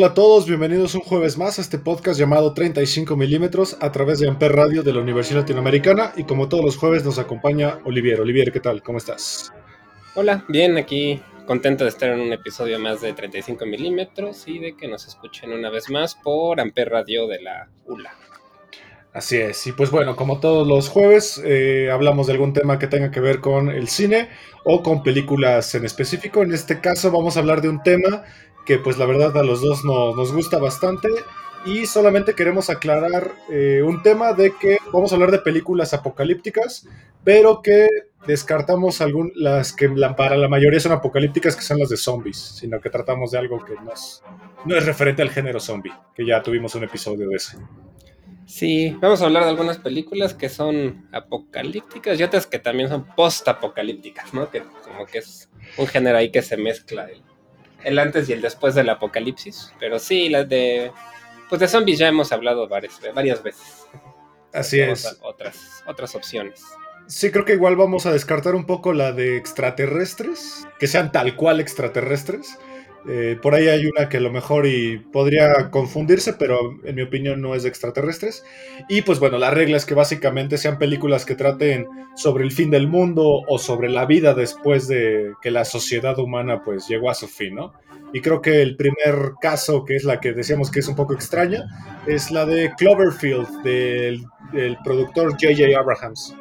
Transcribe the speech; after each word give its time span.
Hola 0.00 0.12
a 0.12 0.14
todos, 0.14 0.46
bienvenidos 0.46 0.94
un 0.94 1.02
jueves 1.02 1.36
más 1.36 1.58
a 1.58 1.60
este 1.60 1.78
podcast 1.78 2.18
llamado 2.18 2.54
35 2.54 3.18
milímetros 3.18 3.76
a 3.82 3.92
través 3.92 4.18
de 4.18 4.28
Amper 4.28 4.50
Radio 4.50 4.82
de 4.82 4.94
la 4.94 5.00
Universidad 5.00 5.40
Latinoamericana 5.40 6.14
y 6.16 6.24
como 6.24 6.48
todos 6.48 6.64
los 6.64 6.78
jueves 6.78 7.04
nos 7.04 7.18
acompaña 7.18 7.80
Olivier. 7.84 8.18
Olivier, 8.18 8.50
¿qué 8.50 8.60
tal? 8.60 8.82
¿Cómo 8.82 8.96
estás? 8.96 9.52
Hola, 10.14 10.46
bien, 10.48 10.78
aquí 10.78 11.20
contento 11.46 11.84
de 11.84 11.90
estar 11.90 12.08
en 12.08 12.20
un 12.20 12.32
episodio 12.32 12.78
más 12.78 13.02
de 13.02 13.12
35 13.12 13.66
milímetros 13.66 14.48
y 14.48 14.58
de 14.58 14.74
que 14.74 14.88
nos 14.88 15.06
escuchen 15.06 15.52
una 15.52 15.68
vez 15.68 15.90
más 15.90 16.14
por 16.14 16.62
Amper 16.62 16.88
Radio 16.88 17.26
de 17.26 17.42
la 17.42 17.68
ULA. 17.84 18.14
Así 19.12 19.36
es, 19.36 19.66
y 19.66 19.72
pues 19.72 19.90
bueno, 19.90 20.16
como 20.16 20.40
todos 20.40 20.66
los 20.66 20.88
jueves, 20.88 21.42
eh, 21.44 21.90
hablamos 21.92 22.28
de 22.28 22.32
algún 22.32 22.54
tema 22.54 22.78
que 22.78 22.86
tenga 22.86 23.10
que 23.10 23.20
ver 23.20 23.40
con 23.40 23.68
el 23.68 23.88
cine 23.88 24.30
o 24.64 24.82
con 24.82 25.02
películas 25.02 25.74
en 25.74 25.84
específico. 25.84 26.42
En 26.42 26.54
este 26.54 26.80
caso 26.80 27.10
vamos 27.10 27.36
a 27.36 27.40
hablar 27.40 27.60
de 27.60 27.68
un 27.68 27.82
tema 27.82 28.24
que 28.70 28.78
pues 28.78 28.98
la 28.98 29.06
verdad 29.06 29.36
a 29.36 29.42
los 29.42 29.62
dos 29.62 29.84
nos, 29.84 30.32
gusta 30.32 30.58
bastante. 30.58 31.08
Y 31.66 31.86
solamente 31.86 32.36
queremos 32.36 32.70
aclarar 32.70 33.32
eh, 33.50 33.82
un 33.84 34.00
tema 34.00 34.32
de 34.32 34.54
que 34.60 34.78
vamos 34.92 35.10
a 35.10 35.16
hablar 35.16 35.32
de 35.32 35.40
películas 35.40 35.92
apocalípticas, 35.92 36.86
pero 37.24 37.62
que 37.62 37.88
descartamos 38.28 39.00
algún, 39.00 39.32
las 39.34 39.72
que 39.72 39.88
para 40.16 40.36
la 40.36 40.46
mayoría 40.46 40.78
son 40.78 40.92
apocalípticas, 40.92 41.56
que 41.56 41.62
son 41.62 41.80
las 41.80 41.88
de 41.88 41.96
zombies, 41.96 42.36
sino 42.36 42.80
que 42.80 42.90
tratamos 42.90 43.32
de 43.32 43.38
algo 43.38 43.64
que 43.64 43.74
no 43.74 43.92
es, 43.92 44.22
no 44.64 44.76
es 44.76 44.86
referente 44.86 45.22
al 45.22 45.30
género 45.30 45.58
zombie, 45.58 45.92
que 46.14 46.24
ya 46.24 46.40
tuvimos 46.40 46.72
un 46.76 46.84
episodio 46.84 47.28
de 47.28 47.34
ese. 47.34 47.58
Sí, 48.46 48.96
vamos 49.00 49.20
a 49.20 49.24
hablar 49.24 49.42
de 49.42 49.50
algunas 49.50 49.78
películas 49.78 50.32
que 50.32 50.48
son 50.48 51.08
apocalípticas 51.10 52.20
y 52.20 52.22
otras 52.22 52.46
que 52.46 52.60
también 52.60 52.88
son 52.88 53.04
post-apocalípticas, 53.16 54.32
¿no? 54.32 54.48
Que 54.48 54.62
como 54.84 55.06
que 55.06 55.18
es 55.18 55.50
un 55.76 55.88
género 55.88 56.18
ahí 56.18 56.30
que 56.30 56.42
se 56.42 56.56
mezcla 56.56 57.06
el 57.06 57.20
antes 57.98 58.28
y 58.28 58.32
el 58.32 58.40
después 58.40 58.74
del 58.74 58.88
apocalipsis. 58.88 59.72
Pero 59.78 59.98
sí, 59.98 60.28
las 60.28 60.48
de. 60.48 60.92
Pues 61.48 61.60
de 61.60 61.68
zombies 61.68 61.98
ya 61.98 62.08
hemos 62.08 62.30
hablado 62.32 62.68
varias, 62.68 63.00
varias 63.14 63.42
veces. 63.42 63.86
Así 64.52 64.80
es. 64.80 65.18
Otras, 65.22 65.82
otras 65.86 66.14
opciones. 66.14 66.62
Sí, 67.06 67.32
creo 67.32 67.44
que 67.44 67.54
igual 67.54 67.74
vamos 67.74 68.06
a 68.06 68.12
descartar 68.12 68.54
un 68.54 68.66
poco 68.66 68.92
la 68.92 69.12
de 69.12 69.36
extraterrestres, 69.36 70.68
que 70.78 70.86
sean 70.86 71.10
tal 71.10 71.34
cual 71.34 71.60
extraterrestres. 71.60 72.56
Eh, 73.08 73.38
por 73.40 73.54
ahí 73.54 73.68
hay 73.68 73.86
una 73.86 74.08
que 74.08 74.18
a 74.18 74.20
lo 74.20 74.30
mejor 74.30 74.66
y 74.66 74.98
podría 74.98 75.70
confundirse, 75.70 76.34
pero 76.34 76.58
en 76.84 76.94
mi 76.94 77.02
opinión 77.02 77.40
no 77.40 77.54
es 77.54 77.62
de 77.62 77.68
extraterrestres. 77.68 78.44
Y 78.88 79.02
pues 79.02 79.18
bueno, 79.18 79.38
la 79.38 79.50
regla 79.50 79.76
es 79.76 79.86
que 79.86 79.94
básicamente 79.94 80.58
sean 80.58 80.78
películas 80.78 81.24
que 81.24 81.34
traten 81.34 81.86
sobre 82.14 82.44
el 82.44 82.52
fin 82.52 82.70
del 82.70 82.88
mundo 82.88 83.24
o 83.48 83.58
sobre 83.58 83.88
la 83.88 84.04
vida 84.04 84.34
después 84.34 84.86
de 84.88 85.32
que 85.40 85.50
la 85.50 85.64
sociedad 85.64 86.18
humana 86.18 86.62
pues 86.64 86.88
llegó 86.88 87.10
a 87.10 87.14
su 87.14 87.26
fin, 87.26 87.54
¿no? 87.54 87.72
Y 88.12 88.20
creo 88.20 88.42
que 88.42 88.60
el 88.60 88.76
primer 88.76 89.32
caso, 89.40 89.84
que 89.84 89.94
es 89.94 90.04
la 90.04 90.20
que 90.20 90.32
decíamos 90.32 90.70
que 90.70 90.80
es 90.80 90.88
un 90.88 90.96
poco 90.96 91.14
extraña, 91.14 91.64
es 92.06 92.30
la 92.30 92.44
de 92.44 92.72
Cloverfield, 92.76 93.62
del, 93.62 94.24
del 94.52 94.76
productor 94.84 95.30
J.J. 95.32 95.78
Abrahams. 95.78 96.34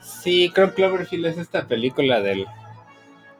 Sí, 0.00 0.50
creo 0.52 0.68
que 0.68 0.74
Cloverfield 0.74 1.26
es 1.26 1.38
esta 1.38 1.66
película 1.66 2.20
del 2.20 2.44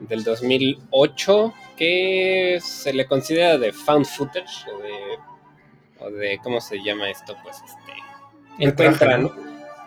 del 0.00 0.24
2008 0.24 1.54
que 1.76 2.58
se 2.62 2.92
le 2.92 3.06
considera 3.06 3.58
de 3.58 3.72
found 3.72 4.06
footage 4.06 4.66
o 6.00 6.10
de, 6.10 6.38
¿cómo 6.42 6.60
se 6.60 6.82
llama 6.82 7.10
esto? 7.10 7.36
Pues 7.42 7.56
este 7.56 8.64
encuentran 8.64 9.30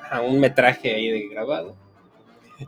a 0.09 0.21
un 0.21 0.39
metraje 0.39 0.93
ahí 0.93 1.09
de 1.09 1.27
grabado 1.27 1.75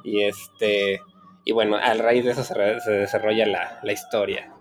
y 0.03 0.23
este 0.23 1.01
y 1.44 1.51
bueno, 1.51 1.78
a 1.78 1.94
raíz 1.94 2.25
de 2.25 2.31
eso 2.31 2.44
se, 2.44 2.91
desarrolla 2.91 3.45
la, 3.45 3.79
la 3.83 3.94
historia. 3.94 4.51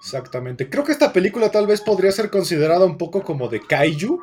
Exactamente. 0.00 0.68
Creo 0.68 0.82
que 0.82 0.90
esta 0.90 1.12
película 1.12 1.50
tal 1.50 1.68
vez 1.68 1.80
podría 1.80 2.10
ser 2.10 2.28
considerada 2.28 2.84
un 2.84 2.98
poco 2.98 3.22
como 3.22 3.48
de 3.48 3.60
kaiju 3.60 4.20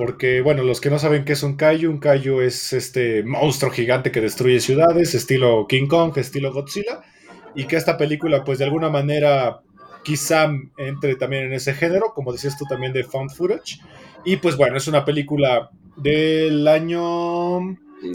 porque, 0.00 0.40
bueno, 0.40 0.62
los 0.62 0.80
que 0.80 0.88
no 0.88 0.98
saben 0.98 1.26
qué 1.26 1.34
es 1.34 1.42
un 1.42 1.56
kaiju, 1.56 1.90
un 1.90 1.98
kaiju 1.98 2.40
es 2.40 2.72
este 2.72 3.22
monstruo 3.22 3.70
gigante 3.70 4.10
que 4.10 4.22
destruye 4.22 4.58
ciudades, 4.58 5.14
estilo 5.14 5.66
King 5.68 5.88
Kong, 5.88 6.16
estilo 6.16 6.54
Godzilla. 6.54 7.02
Y 7.54 7.64
que 7.64 7.76
esta 7.76 7.98
película, 7.98 8.42
pues 8.42 8.58
de 8.58 8.64
alguna 8.64 8.88
manera, 8.88 9.60
quizá 10.02 10.50
entre 10.78 11.16
también 11.16 11.44
en 11.44 11.52
ese 11.52 11.74
género, 11.74 12.14
como 12.14 12.32
decías 12.32 12.56
tú 12.56 12.64
también 12.64 12.94
de 12.94 13.04
Found 13.04 13.30
Footage. 13.30 13.78
Y 14.24 14.38
pues 14.38 14.56
bueno, 14.56 14.78
es 14.78 14.88
una 14.88 15.04
película 15.04 15.68
del 15.98 16.66
año 16.66 17.60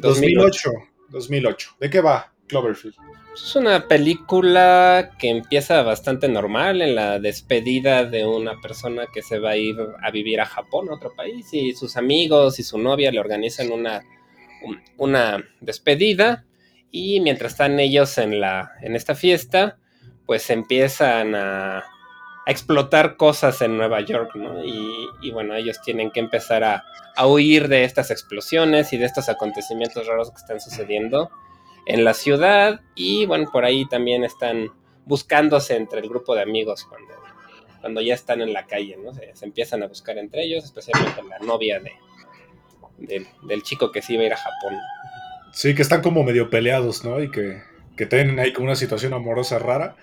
2008. 0.02 0.72
2008. 1.10 1.70
¿De 1.80 1.90
qué 1.92 2.02
va 2.02 2.34
Cloverfield? 2.48 2.96
Es 3.34 3.56
una 3.56 3.88
película 3.88 5.12
que 5.20 5.30
empieza 5.30 5.82
bastante 5.84 6.30
normal 6.30 6.82
en 6.82 6.96
la 6.96 7.20
despedida 7.20 8.06
de 8.06 8.26
una 8.26 8.62
persona 8.62 9.08
que 9.14 9.22
se 9.22 9.40
va 9.40 9.52
a 9.52 9.58
ir 9.58 9.76
a 10.02 10.10
vivir 10.10 10.40
a 10.40 10.46
Japón, 10.46 10.88
a 10.90 10.94
otro 10.94 11.14
país, 11.14 11.54
y 11.54 11.74
sus 11.74 11.98
amigos 11.98 12.60
y 12.60 12.64
su 12.64 12.78
novia 12.78 13.12
le 13.12 13.20
organizan 13.20 13.72
una, 13.72 14.02
una 14.98 15.44
despedida. 15.60 16.46
Y 16.92 17.20
mientras 17.20 17.54
están 17.54 17.78
ellos 17.80 18.18
en, 18.18 18.40
la, 18.40 18.72
en 18.82 18.96
esta 18.96 19.16
fiesta, 19.16 19.78
pues 20.26 20.50
empiezan 20.50 21.36
a, 21.36 21.84
explotar 22.48 23.18
cosas 23.18 23.60
en 23.62 23.76
Nueva 23.76 24.02
York, 24.02 24.36
¿no? 24.36 24.64
Y, 24.64 25.32
bueno, 25.32 25.56
ellos 25.56 25.82
tienen 25.84 26.12
que 26.12 26.20
empezar 26.20 26.64
a, 26.64 26.84
a, 27.16 27.26
huir 27.26 27.68
de 27.68 27.86
estas 27.86 28.12
explosiones 28.12 28.94
y 28.94 28.98
de 28.98 29.06
estos 29.06 29.30
acontecimientos 29.30 30.06
raros 30.06 30.30
que 30.30 30.38
están 30.38 30.62
sucediendo 30.62 31.32
en 31.86 32.04
la 32.04 32.14
ciudad 32.14 32.82
y 32.96 33.26
bueno, 33.26 33.50
por 33.52 33.66
ahí 33.66 33.88
también 33.88 34.24
están 34.24 34.72
buscándose 35.06 35.76
entre 35.76 36.00
el 36.00 36.10
grupo 36.10 36.36
de 36.36 36.42
amigos 36.42 36.86
cuando, 36.86 37.14
cuando 37.82 38.02
ya 38.02 38.14
están 38.14 38.42
en 38.42 38.54
la 38.54 38.66
calle, 38.66 38.98
¿no? 39.04 39.14
Se, 39.14 39.32
empiezan 39.46 39.84
a 39.84 39.88
buscar 39.88 40.18
entre 40.18 40.44
ellos, 40.44 40.64
especialmente 40.64 41.22
la 41.24 41.40
novia 41.40 41.80
de, 41.80 43.26
del 43.44 43.64
chico 43.64 43.92
que 43.92 44.02
sí 44.02 44.14
iba 44.14 44.24
a 44.24 44.26
ir 44.26 44.34
a 44.34 44.38
Japón. 44.38 44.78
Sí, 45.54 45.76
que 45.76 45.84
están 45.84 46.02
como 46.02 46.24
medio 46.24 46.50
peleados, 46.50 47.06
¿no? 47.06 47.22
Y 47.22 47.30
que, 47.30 47.62
que 47.96 48.06
tienen 48.06 48.40
ahí 48.40 48.52
como 48.52 48.66
una 48.66 48.76
situación 48.76 49.14
amorosa 49.14 49.60
rara. 49.60 49.96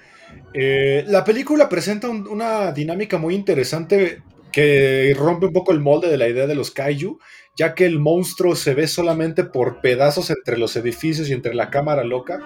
Eh, 0.55 1.05
la 1.09 1.25
película 1.25 1.69
presenta 1.69 2.09
una 2.09 2.73
dinámica 2.73 3.19
muy 3.19 3.35
interesante 3.35 4.23
que 4.51 5.15
rompe 5.19 5.47
un 5.47 5.53
poco 5.53 5.73
el 5.73 5.81
molde 5.81 6.09
de 6.09 6.19
la 6.19 6.29
idea 6.29 6.47
de 6.47 6.55
los 6.55 6.71
kaiju, 6.71 7.19
ya 7.57 7.75
que 7.75 7.85
el 7.85 7.99
monstruo 7.99 8.57
se 8.57 8.75
ve 8.75 8.87
solamente 8.87 9.45
por 9.45 9.81
pedazos 9.81 10.31
entre 10.31 10.59
los 10.59 10.77
edificios 10.77 11.29
y 11.29 11.33
entre 11.33 11.55
la 11.55 11.71
cámara 11.71 12.05
loca, 12.05 12.41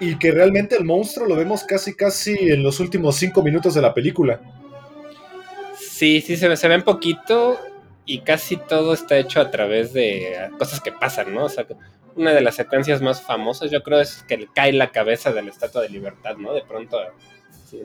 y 0.00 0.16
que 0.18 0.30
realmente 0.30 0.76
el 0.76 0.84
monstruo 0.84 1.26
lo 1.26 1.36
vemos 1.36 1.64
casi 1.64 1.94
casi 1.94 2.34
en 2.50 2.62
los 2.62 2.80
últimos 2.80 3.16
cinco 3.16 3.42
minutos 3.42 3.74
de 3.74 3.82
la 3.82 3.94
película. 3.94 4.40
Sí, 5.76 6.20
sí, 6.20 6.36
se 6.36 6.48
ve, 6.48 6.56
se 6.56 6.72
un 6.74 6.82
poquito 6.82 7.58
y 8.04 8.20
casi 8.20 8.56
todo 8.56 8.94
está 8.94 9.18
hecho 9.18 9.40
a 9.40 9.50
través 9.50 9.92
de 9.92 10.50
cosas 10.58 10.80
que 10.80 10.92
pasan, 10.92 11.34
¿no? 11.34 11.44
O 11.44 11.48
sea, 11.48 11.66
una 12.14 12.32
de 12.32 12.40
las 12.40 12.56
secuencias 12.56 13.02
más 13.02 13.20
famosas 13.22 13.70
yo 13.70 13.82
creo 13.82 14.00
es 14.00 14.24
que 14.28 14.36
le 14.36 14.48
cae 14.54 14.72
la 14.72 14.90
cabeza 14.92 15.32
de 15.32 15.42
la 15.42 15.50
Estatua 15.50 15.82
de 15.82 15.88
Libertad, 15.88 16.36
¿no? 16.36 16.54
De 16.54 16.62
pronto 16.62 16.98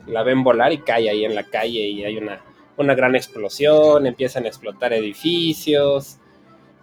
la 0.07 0.23
ven 0.23 0.43
volar 0.43 0.71
y 0.71 0.79
cae 0.79 1.09
ahí 1.09 1.25
en 1.25 1.35
la 1.35 1.43
calle 1.43 1.87
y 1.87 2.05
hay 2.05 2.17
una, 2.17 2.41
una 2.77 2.95
gran 2.95 3.15
explosión, 3.15 4.07
empiezan 4.07 4.45
a 4.45 4.47
explotar 4.47 4.93
edificios, 4.93 6.19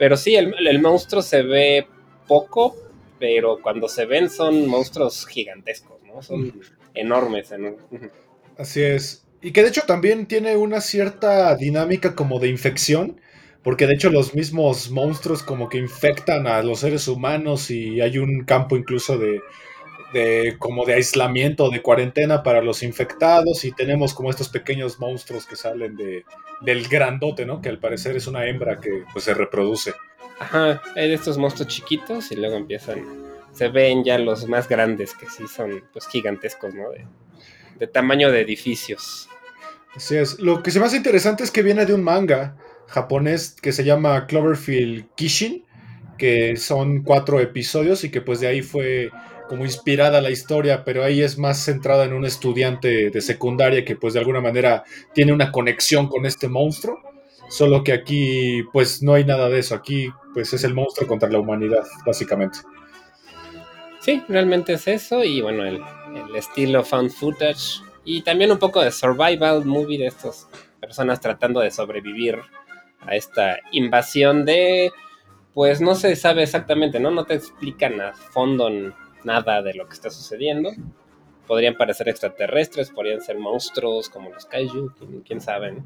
pero 0.01 0.17
sí, 0.17 0.35
el, 0.35 0.81
monstruo 0.81 1.21
se 1.21 1.43
ve 1.43 1.87
poco, 2.27 2.75
pero 3.19 3.61
cuando 3.61 3.87
se 3.87 4.07
ven 4.07 4.31
son 4.31 4.67
monstruos 4.67 5.27
gigantescos, 5.27 6.03
¿no? 6.05 6.23
Son 6.23 6.59
enormes, 6.95 7.53
Así 8.57 8.81
es. 8.81 9.27
Y 9.43 9.53
que 9.53 9.63
de 9.63 9.69
hecho 9.69 9.83
también 9.87 10.25
tiene 10.25 10.57
una 10.57 10.81
cierta 10.81 11.55
dinámica 11.55 12.15
como 12.15 12.41
de 12.41 12.49
infección, 12.49 13.21
porque 13.63 13.87
de 13.87 13.93
hecho 13.93 14.09
los 14.09 14.35
mismos 14.35 14.91
monstruos 14.91 15.43
como 15.43 15.69
que 15.69 15.77
infectan 15.77 16.47
a 16.47 16.63
los 16.63 16.81
seres 16.81 17.07
humanos 17.07 17.71
y 17.71 18.01
hay 18.01 18.17
un 18.17 18.45
campo 18.45 18.79
incluso 18.79 19.19
de 19.19 19.43
de 20.13 20.57
como 20.59 20.85
de 20.85 20.95
aislamiento, 20.95 21.71
de 21.71 21.83
cuarentena 21.83 22.43
para 22.43 22.63
los 22.63 22.83
infectados 22.83 23.65
y 23.65 23.73
tenemos 23.73 24.15
como 24.15 24.31
estos 24.31 24.49
pequeños 24.49 24.99
monstruos 24.99 25.47
que 25.47 25.57
salen 25.57 25.97
de, 25.97 26.25
del 26.61 26.89
grandote, 26.89 27.47
¿no? 27.47 27.61
Que 27.61 27.69
al 27.69 27.79
parecer 27.79 28.17
es 28.17 28.27
una 28.27 28.47
hembra 28.47 28.81
que 28.81 29.05
pues 29.13 29.25
se 29.25 29.35
reproduce. 29.35 29.95
Ajá, 30.39 30.83
hay 30.97 31.09
de 31.09 31.15
estos 31.15 31.39
monstruos 31.39 31.69
chiquitos 31.69 32.33
y 32.33 32.37
luego 32.37 32.57
empiezan, 32.57 33.05
se 33.53 33.69
ven 33.69 34.05
ya 34.05 34.19
los 34.19 34.49
más 34.49 34.69
grandes 34.69 35.15
que 35.15 35.27
sí 35.27 35.47
son 35.47 35.85
pues 35.93 36.09
gigantescos, 36.09 36.75
¿no? 36.75 36.91
De, 36.91 37.07
de 37.79 37.87
tamaño 37.87 38.31
de 38.31 38.41
edificios. 38.41 39.29
Así 39.95 40.17
es. 40.17 40.39
Lo 40.39 40.63
que 40.63 40.71
se 40.71 40.81
me 40.81 40.87
hace 40.87 40.97
interesante 40.97 41.45
es 41.45 41.51
que 41.51 41.63
viene 41.63 41.85
de 41.85 41.95
un 41.95 42.03
manga 42.03 42.57
japonés 42.87 43.57
que 43.61 43.73
se 43.73 43.85
llama 43.85 44.27
Cloverfield 44.27 45.07
Kishin, 45.15 45.65
que 46.19 46.57
son 46.57 47.03
cuatro 47.03 47.41
episodios 47.41 48.05
y 48.05 48.11
que 48.11 48.21
pues 48.21 48.41
de 48.41 48.47
ahí 48.47 48.63
fue 48.63 49.11
como 49.51 49.65
inspirada 49.65 50.21
la 50.21 50.31
historia, 50.31 50.85
pero 50.85 51.03
ahí 51.03 51.23
es 51.23 51.37
más 51.37 51.65
centrada 51.65 52.05
en 52.05 52.13
un 52.13 52.25
estudiante 52.25 53.11
de 53.11 53.21
secundaria 53.21 53.85
que 53.85 53.97
pues 53.97 54.15
de 54.15 54.21
alguna 54.21 54.41
manera 54.41 54.85
tiene 55.13 55.33
una 55.33 55.51
conexión 55.51 56.07
con 56.07 56.25
este 56.25 56.49
monstruo, 56.49 57.01
solo 57.49 57.83
que 57.83 57.93
aquí 57.93 58.63
pues 58.73 59.03
no 59.03 59.15
hay 59.15 59.25
nada 59.25 59.49
de 59.49 59.59
eso, 59.59 59.75
aquí 59.75 60.09
pues 60.35 60.53
es 60.53 60.63
el 60.63 60.73
monstruo 60.73 61.09
contra 61.09 61.29
la 61.29 61.41
humanidad, 61.41 61.83
básicamente. 62.07 62.61
Sí, 63.99 64.23
realmente 64.29 64.75
es 64.75 64.87
eso 64.87 65.25
y 65.25 65.41
bueno, 65.41 65.65
el, 65.65 65.83
estilo 66.37 66.85
found 66.85 67.11
footage 67.11 67.83
y 68.05 68.23
también 68.23 68.53
un 68.53 68.59
poco 68.61 68.81
de 68.81 68.93
survival 68.93 69.65
movie 69.65 69.99
de 69.99 70.07
estas 70.07 70.49
personas 70.81 71.21
tratando 71.21 71.59
de 71.59 71.73
sobrevivir 71.73 72.39
a 73.01 73.17
esta 73.17 73.59
invasión 73.73 74.45
de 74.45 74.93
pues 75.55 75.81
no 75.81 75.97
se 75.97 76.15
sabe 76.15 76.45
exactamente, 76.45 77.01
¿no? 77.01 77.11
No 77.11 77.25
te 77.25 77.35
explican 77.35 78.01
a 78.01 78.13
fondo 78.13 78.71
nada 79.25 79.63
de 79.63 79.75
lo 79.75 79.87
que 79.89 79.95
está 79.95 80.11
sucediendo. 80.11 80.71
Podrían 81.47 81.77
parecer 81.77 82.09
extraterrestres, 82.09 82.91
podrían 82.91 83.21
ser 83.21 83.39
monstruos 83.39 84.09
como 84.09 84.31
los 84.31 84.47
kaiju, 84.47 84.93
quién, 85.27 85.41
sabe. 85.41 85.77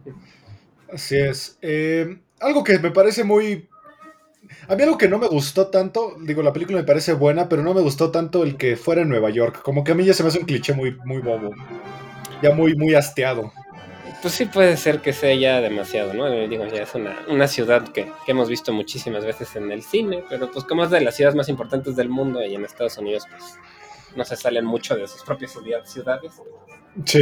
Así 0.92 1.16
es. 1.16 1.58
Eh, 1.62 2.18
algo 2.40 2.62
que 2.62 2.78
me 2.78 2.90
parece 2.90 3.24
muy... 3.24 3.68
A 4.68 4.76
mí 4.76 4.82
algo 4.82 4.98
que 4.98 5.08
no 5.08 5.18
me 5.18 5.26
gustó 5.26 5.68
tanto, 5.68 6.16
digo, 6.20 6.42
la 6.42 6.52
película 6.52 6.78
me 6.78 6.84
parece 6.84 7.14
buena, 7.14 7.48
pero 7.48 7.62
no 7.62 7.72
me 7.72 7.80
gustó 7.80 8.10
tanto 8.10 8.42
el 8.42 8.58
que 8.58 8.76
fuera 8.76 9.00
en 9.00 9.08
Nueva 9.08 9.30
York. 9.30 9.62
Como 9.62 9.84
que 9.84 9.92
a 9.92 9.94
mí 9.94 10.04
ya 10.04 10.12
se 10.12 10.22
me 10.22 10.28
hace 10.28 10.38
un 10.38 10.44
cliché 10.44 10.74
muy, 10.74 10.98
muy 11.04 11.22
bobo. 11.22 11.50
Ya 12.42 12.52
muy, 12.52 12.74
muy 12.74 12.94
hasteado. 12.94 13.52
Pues 14.24 14.32
sí 14.32 14.46
puede 14.46 14.78
ser 14.78 15.02
que 15.02 15.12
sea 15.12 15.34
ya 15.34 15.60
demasiado, 15.60 16.14
¿no? 16.14 16.30
Digo, 16.48 16.66
ya 16.66 16.84
es 16.84 16.94
una, 16.94 17.14
una 17.28 17.46
ciudad 17.46 17.86
que, 17.88 18.10
que, 18.24 18.32
hemos 18.32 18.48
visto 18.48 18.72
muchísimas 18.72 19.22
veces 19.22 19.54
en 19.54 19.70
el 19.70 19.82
cine, 19.82 20.24
pero 20.30 20.50
pues 20.50 20.64
como 20.64 20.82
es 20.82 20.88
de 20.88 21.02
las 21.02 21.14
ciudades 21.14 21.36
más 21.36 21.50
importantes 21.50 21.94
del 21.94 22.08
mundo 22.08 22.42
y 22.42 22.54
en 22.54 22.64
Estados 22.64 22.96
Unidos, 22.96 23.24
pues 23.28 23.58
no 24.16 24.24
se 24.24 24.34
salen 24.36 24.64
mucho 24.64 24.96
de 24.96 25.06
sus 25.08 25.22
propias 25.24 25.52
ciudades. 25.84 26.32
Sí. 27.04 27.20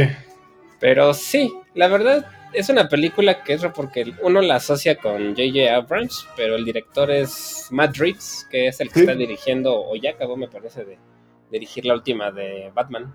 Pero 0.79 1.13
sí, 1.13 1.53
la 1.73 1.89
verdad 1.89 2.25
es 2.53 2.69
una 2.69 2.87
película 2.87 3.43
que 3.43 3.51
es 3.51 3.65
porque 3.75 4.13
uno 4.21 4.41
la 4.41 4.55
asocia 4.55 4.95
con 4.95 5.31
J.J. 5.31 5.75
Abrams, 5.75 6.25
pero 6.37 6.55
el 6.55 6.63
director 6.63 7.11
es 7.11 7.67
Matt 7.69 7.97
Reeves, 7.97 8.47
que 8.49 8.67
es 8.67 8.79
el 8.79 8.87
que 8.87 8.93
¿Sí? 8.93 8.99
está 9.01 9.15
dirigiendo, 9.15 9.75
o 9.75 9.93
ya 9.97 10.11
acabó, 10.11 10.37
me 10.37 10.47
parece, 10.47 10.85
de 10.85 10.97
dirigir 11.51 11.85
la 11.85 11.95
última 11.95 12.31
de 12.31 12.71
Batman. 12.73 13.13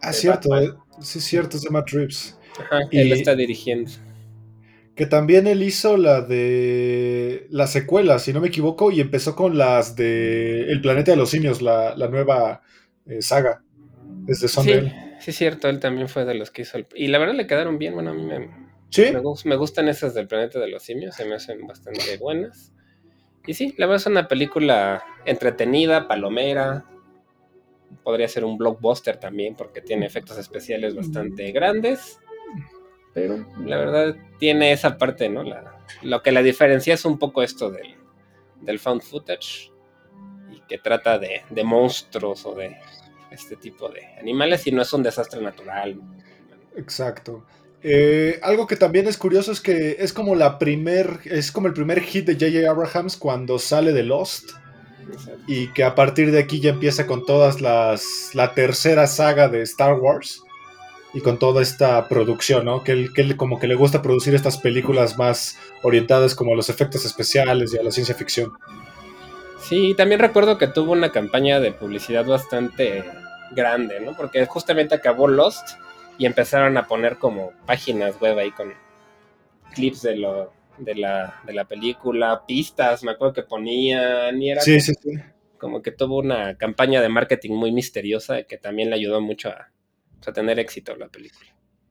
Ah, 0.00 0.14
cierto, 0.14 0.48
Batman. 0.48 0.78
sí, 1.02 1.18
es 1.18 1.24
cierto, 1.26 1.58
es 1.58 1.62
de 1.64 1.68
Matt 1.68 1.90
Reeves. 1.90 2.37
Ajá, 2.58 2.80
y 2.90 2.98
él 3.00 3.12
está 3.12 3.34
dirigiendo. 3.34 3.90
Que 4.94 5.06
también 5.06 5.46
él 5.46 5.62
hizo 5.62 5.96
la 5.96 6.22
de 6.22 7.46
la 7.50 7.68
secuela, 7.68 8.18
si 8.18 8.32
no 8.32 8.40
me 8.40 8.48
equivoco, 8.48 8.90
y 8.90 9.00
empezó 9.00 9.36
con 9.36 9.56
las 9.56 9.94
de 9.94 10.70
El 10.72 10.80
planeta 10.80 11.12
de 11.12 11.16
los 11.16 11.30
simios, 11.30 11.62
la, 11.62 11.94
la 11.96 12.08
nueva 12.08 12.62
eh, 13.06 13.22
saga. 13.22 13.62
Desde 14.24 14.48
son 14.48 14.64
sí, 14.64 14.70
de 14.70 14.78
él. 14.78 14.92
Sí, 15.20 15.30
es 15.30 15.36
cierto, 15.36 15.68
él 15.68 15.78
también 15.78 16.08
fue 16.08 16.24
de 16.24 16.34
los 16.34 16.50
que 16.50 16.62
hizo 16.62 16.78
el... 16.78 16.86
Y 16.96 17.06
la 17.06 17.18
verdad 17.18 17.34
le 17.34 17.46
quedaron 17.46 17.78
bien, 17.78 17.94
bueno, 17.94 18.10
a 18.10 18.14
mí 18.14 18.24
me, 18.24 18.50
¿Sí? 18.90 19.04
me, 19.12 19.20
me 19.44 19.56
gustan 19.56 19.88
esas 19.88 20.14
del 20.14 20.26
planeta 20.26 20.58
de 20.58 20.68
los 20.68 20.82
simios, 20.82 21.14
se 21.14 21.24
me 21.24 21.36
hacen 21.36 21.64
bastante 21.66 22.16
buenas. 22.18 22.72
Y 23.46 23.54
sí, 23.54 23.74
la 23.78 23.86
verdad 23.86 24.02
es 24.02 24.06
una 24.06 24.26
película 24.28 25.04
entretenida, 25.24 26.08
palomera. 26.08 26.84
Podría 28.02 28.28
ser 28.28 28.44
un 28.44 28.58
blockbuster 28.58 29.16
también 29.16 29.54
porque 29.54 29.80
tiene 29.80 30.06
efectos 30.06 30.38
especiales 30.38 30.94
bastante 30.94 31.50
grandes 31.52 32.18
pero 33.14 33.46
la 33.64 33.76
verdad 33.76 34.16
tiene 34.38 34.72
esa 34.72 34.98
parte, 34.98 35.28
¿no? 35.28 35.42
La, 35.42 35.78
lo 36.02 36.22
que 36.22 36.32
la 36.32 36.42
diferencia 36.42 36.94
es 36.94 37.04
un 37.04 37.18
poco 37.18 37.42
esto 37.42 37.70
del, 37.70 37.94
del 38.60 38.78
found 38.78 39.02
footage 39.02 39.70
y 40.52 40.60
que 40.68 40.78
trata 40.78 41.18
de, 41.18 41.42
de, 41.50 41.64
monstruos 41.64 42.44
o 42.46 42.54
de 42.54 42.76
este 43.30 43.56
tipo 43.56 43.88
de 43.88 44.06
animales 44.20 44.66
y 44.66 44.72
no 44.72 44.82
es 44.82 44.92
un 44.92 45.02
desastre 45.02 45.40
natural. 45.40 46.00
Exacto. 46.76 47.44
Eh, 47.82 48.40
algo 48.42 48.66
que 48.66 48.76
también 48.76 49.06
es 49.06 49.16
curioso 49.16 49.52
es 49.52 49.60
que 49.60 49.96
es 50.00 50.12
como 50.12 50.34
la 50.34 50.58
primer, 50.58 51.20
es 51.24 51.52
como 51.52 51.68
el 51.68 51.74
primer 51.74 52.00
hit 52.00 52.26
de 52.26 52.34
J.J. 52.34 52.68
Abrahams 52.68 53.16
cuando 53.16 53.58
sale 53.58 53.92
de 53.92 54.02
Lost. 54.02 54.50
Exacto. 55.10 55.42
Y 55.46 55.72
que 55.72 55.84
a 55.84 55.94
partir 55.94 56.32
de 56.32 56.40
aquí 56.40 56.60
ya 56.60 56.70
empieza 56.70 57.06
con 57.06 57.24
todas 57.24 57.60
las. 57.60 58.30
la 58.34 58.54
tercera 58.54 59.06
saga 59.06 59.48
de 59.48 59.62
Star 59.62 59.94
Wars 59.94 60.42
y 61.14 61.20
con 61.20 61.38
toda 61.38 61.62
esta 61.62 62.06
producción, 62.08 62.66
¿no? 62.66 62.84
Que 62.84 62.92
él, 62.92 63.12
que 63.14 63.22
él, 63.22 63.36
como 63.36 63.58
que 63.58 63.66
le 63.66 63.74
gusta 63.74 64.02
producir 64.02 64.34
estas 64.34 64.58
películas 64.58 65.16
más 65.16 65.58
orientadas 65.82 66.34
como 66.34 66.52
a 66.52 66.56
los 66.56 66.68
efectos 66.68 67.04
especiales 67.04 67.72
y 67.72 67.78
a 67.78 67.82
la 67.82 67.90
ciencia 67.90 68.14
ficción. 68.14 68.52
Sí, 69.60 69.94
también 69.96 70.20
recuerdo 70.20 70.58
que 70.58 70.66
tuvo 70.66 70.92
una 70.92 71.10
campaña 71.10 71.60
de 71.60 71.72
publicidad 71.72 72.24
bastante 72.24 73.04
grande, 73.52 74.00
¿no? 74.00 74.16
Porque 74.16 74.44
justamente 74.46 74.94
acabó 74.94 75.28
Lost 75.28 75.78
y 76.18 76.26
empezaron 76.26 76.76
a 76.76 76.86
poner 76.86 77.16
como 77.16 77.52
páginas 77.66 78.20
web 78.20 78.38
ahí 78.38 78.50
con 78.50 78.72
clips 79.74 80.02
de 80.02 80.16
lo 80.16 80.52
de 80.78 80.94
la, 80.94 81.40
de 81.44 81.52
la 81.52 81.64
película, 81.64 82.44
pistas, 82.46 83.02
me 83.02 83.10
acuerdo 83.10 83.34
que 83.34 83.42
ponían 83.42 84.40
y 84.40 84.50
era 84.50 84.60
sí, 84.60 84.72
como, 84.72 84.80
sí, 84.80 84.94
sí. 84.94 85.10
como 85.58 85.82
que 85.82 85.90
tuvo 85.90 86.18
una 86.18 86.56
campaña 86.56 87.02
de 87.02 87.08
marketing 87.08 87.54
muy 87.54 87.72
misteriosa 87.72 88.44
que 88.44 88.58
también 88.58 88.90
le 88.90 88.96
ayudó 88.96 89.20
mucho 89.20 89.48
a, 89.48 89.70
a 90.26 90.32
tener 90.32 90.58
éxito 90.58 90.94
la 90.96 91.08
película. 91.08 91.48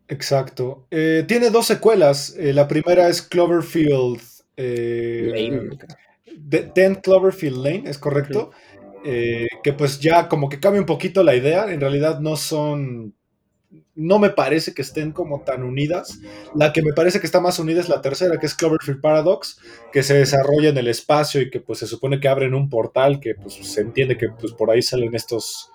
Exacto. 0.08 0.88
Eh, 0.90 1.26
tiene 1.28 1.50
dos 1.50 1.68
secuelas. 1.68 2.36
Eh, 2.38 2.54
la 2.54 2.68
primera 2.68 3.10
es 3.10 3.22
Cloverfield. 3.22 4.22
Eh, 4.56 5.30
Lane. 5.32 6.72
Ten 6.74 6.96
Cloverfield 6.96 7.58
Lane, 7.58 7.84
¿es 7.90 7.98
correcto? 7.98 8.52
Que 9.04 9.74
pues 9.78 10.00
ya 10.00 10.28
como 10.28 10.50
que 10.50 10.60
cambia 10.60 10.82
un 10.82 10.86
poquito 10.86 11.24
la 11.24 11.36
idea. 11.36 11.72
En 11.72 11.80
realidad 11.80 12.20
no 12.20 12.36
son. 12.36 13.14
No 13.96 14.20
me 14.20 14.30
parece 14.30 14.74
que 14.74 14.82
estén 14.82 15.12
como 15.12 15.42
tan 15.42 15.64
unidas. 15.64 16.20
La 16.56 16.72
que 16.72 16.81
me 16.81 16.94
parece 16.94 17.19
que 17.19 17.26
está 17.26 17.42
más 17.42 17.60
unida 17.60 17.80
es 17.80 17.90
la 17.90 18.02
tercera, 18.02 18.38
que 18.38 18.46
es 18.46 18.54
Cloverfield 18.54 19.02
Paradox, 19.02 19.60
que 19.92 20.04
se 20.04 20.14
desarrolla 20.14 20.69
en 20.69 20.78
el 20.78 20.88
espacio 20.88 21.42
y 21.42 21.50
que 21.50 21.60
pues 21.60 21.80
se 21.80 21.88
supone 21.88 22.19
que 22.19 22.28
abren 22.28 22.54
un 22.54 22.69
portal, 22.69 23.19
que 23.19 23.36
pues 23.36 23.56
se 23.56 23.81
entiende 23.81 24.18
que 24.18 24.30
pues 24.30 24.54
por 24.54 24.69
ahí 24.69 24.81
salen 24.81 25.16
estos 25.16 25.72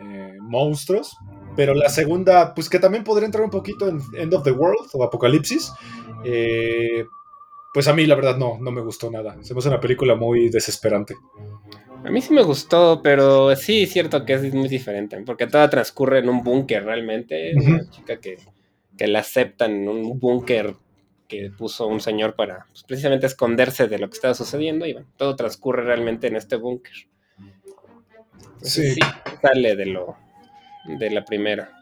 eh, 0.00 0.36
monstruos. 0.40 1.16
Pero 1.56 1.74
la 1.74 1.88
segunda, 1.88 2.54
pues 2.54 2.68
que 2.68 2.78
también 2.78 3.04
podría 3.04 3.26
entrar 3.26 3.44
un 3.44 3.50
poquito 3.50 3.88
en 3.88 4.00
End 4.16 4.32
of 4.34 4.44
the 4.44 4.52
World 4.52 4.88
o 4.92 5.04
Apocalipsis. 5.04 5.72
Eh, 6.24 7.04
pues 7.72 7.86
a 7.88 7.94
mí 7.94 8.06
la 8.06 8.14
verdad 8.14 8.36
no, 8.36 8.58
no 8.60 8.70
me 8.70 8.80
gustó 8.80 9.10
nada. 9.10 9.36
Se 9.42 9.54
me 9.54 9.58
hace 9.58 9.68
una 9.68 9.80
película 9.80 10.14
muy 10.14 10.48
desesperante. 10.48 11.14
A 12.04 12.10
mí 12.10 12.22
sí 12.22 12.32
me 12.32 12.42
gustó, 12.42 13.00
pero 13.02 13.54
sí 13.56 13.82
es 13.82 13.92
cierto 13.92 14.24
que 14.24 14.34
es 14.34 14.54
muy 14.54 14.68
diferente, 14.68 15.20
porque 15.26 15.46
toda 15.46 15.68
transcurre 15.68 16.20
en 16.20 16.28
un 16.28 16.42
búnker 16.42 16.84
realmente. 16.84 17.52
Una 17.54 17.88
chica 17.90 18.18
que, 18.20 18.38
que 18.96 19.06
la 19.06 19.20
aceptan 19.20 19.72
en 19.72 19.88
un 19.88 20.18
búnker 20.18 20.74
que 21.28 21.50
puso 21.56 21.86
un 21.86 22.00
señor 22.00 22.34
para 22.34 22.66
pues, 22.72 22.82
precisamente 22.82 23.26
esconderse 23.26 23.86
de 23.86 23.98
lo 23.98 24.08
que 24.08 24.14
estaba 24.14 24.34
sucediendo 24.34 24.84
y 24.84 24.92
bueno, 24.92 25.08
todo 25.16 25.36
transcurre 25.36 25.84
realmente 25.84 26.26
en 26.26 26.36
este 26.36 26.56
búnker. 26.56 26.92
Sí. 28.62 28.94
sí. 28.94 29.00
Sale 29.42 29.76
de 29.76 29.86
lo 29.86 30.16
de 30.86 31.10
la 31.10 31.24
primera. 31.24 31.72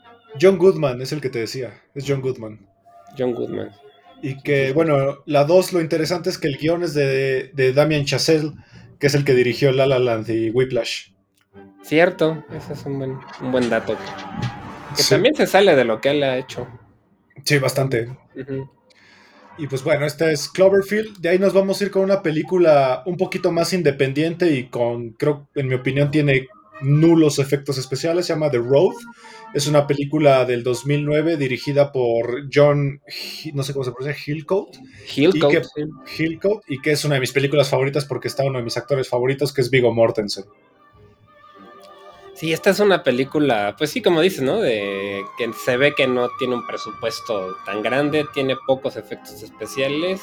John 0.41 0.59
Goodman 0.59 1.01
es 1.01 1.13
el 1.13 1.21
que 1.21 1.31
te 1.31 1.41
decía. 1.41 1.73
Es 1.95 2.05
John 2.07 2.21
Goodman. 2.21 2.67
John 3.17 3.35
Goodman. 3.35 3.71
Y 4.23 4.41
que, 4.43 4.73
bueno, 4.73 5.19
la 5.27 5.45
2, 5.45 5.73
lo 5.73 5.81
interesante 5.81 6.29
es 6.31 6.39
que 6.39 6.49
el 6.49 6.59
guion 6.59 6.83
es 6.83 6.95
de, 6.95 7.51
de 7.55 7.73
Damien 7.73 8.05
Chazelle, 8.05 8.53
que 8.99 9.07
es 9.07 9.15
el 9.15 9.25
que 9.25 9.35
dirigió 9.35 9.71
La 9.73 9.87
La 9.87 9.99
Land 9.99 10.29
y 10.29 10.51
Whiplash. 10.51 11.13
Cierto, 11.83 12.45
ese 12.53 12.73
es 12.73 12.85
un 12.85 12.99
buen, 12.99 13.19
un 13.41 13.53
buen 13.53 13.71
dato. 13.71 13.97
Que 14.97 15.03
sí. 15.03 15.11
también 15.11 15.35
se 15.37 15.47
sale 15.47 15.77
de 15.77 15.85
lo 15.85 16.01
que 16.01 16.11
él 16.11 16.23
ha 16.23 16.37
hecho. 16.37 16.67
Sí, 17.45 17.59
bastante. 17.59 18.09
Uh 18.35 18.41
-huh. 18.41 18.71
Y 19.59 19.67
pues 19.67 19.83
bueno, 19.83 20.07
esta 20.07 20.31
es 20.31 20.49
Cloverfield. 20.49 21.19
De 21.19 21.31
ahí 21.31 21.39
nos 21.39 21.53
vamos 21.53 21.81
a 21.81 21.85
ir 21.85 21.91
con 21.91 22.03
una 22.03 22.23
película 22.23 23.03
un 23.07 23.17
poquito 23.17 23.51
más 23.53 23.73
independiente 23.73 24.53
y 24.53 24.69
con, 24.69 25.11
creo, 25.11 25.49
en 25.55 25.69
mi 25.69 25.75
opinión, 25.75 26.11
tiene 26.11 26.49
nulos 26.81 27.39
efectos 27.39 27.79
especiales. 27.79 28.27
Se 28.27 28.33
llama 28.33 28.51
The 28.51 28.59
Road. 28.59 28.95
Es 29.55 29.67
una 29.67 29.87
película 29.87 30.45
del 30.45 30.63
2009 30.63 31.37
dirigida 31.37 31.91
por 31.91 32.49
John, 32.53 33.01
no 33.55 33.63
sé 33.63 33.73
cómo 33.73 33.85
se 33.85 33.93
pronuncia, 33.93 34.23
Hillcoat. 34.27 34.77
Hillcoat. 35.17 35.53
Y 35.53 35.57
que. 35.57 36.23
Hillcoat. 36.23 36.63
Y 36.69 36.81
que 36.81 36.93
es 36.93 37.05
una 37.05 37.15
de 37.15 37.21
mis 37.21 37.33
películas 37.33 37.71
favoritas 37.71 38.05
porque 38.05 38.29
está 38.29 38.45
uno 38.45 38.59
de 38.59 38.65
mis 38.65 38.77
actores 38.77 39.09
favoritos, 39.09 39.53
que 39.53 39.63
es 39.63 39.71
Vigo 39.71 39.93
Mortensen. 39.93 40.45
Sí, 42.35 42.53
esta 42.53 42.71
es 42.71 42.79
una 42.79 43.03
película, 43.03 43.75
pues 43.77 43.91
sí, 43.91 44.01
como 44.01 44.21
dices, 44.21 44.43
¿no? 44.43 44.61
De 44.61 45.25
que 45.37 45.53
se 45.55 45.77
ve 45.77 45.95
que 45.97 46.07
no 46.07 46.29
tiene 46.39 46.55
un 46.55 46.65
presupuesto 46.65 47.57
tan 47.67 47.83
grande, 47.83 48.27
tiene 48.33 48.55
pocos 48.65 48.97
efectos 48.97 49.43
especiales 49.43 50.21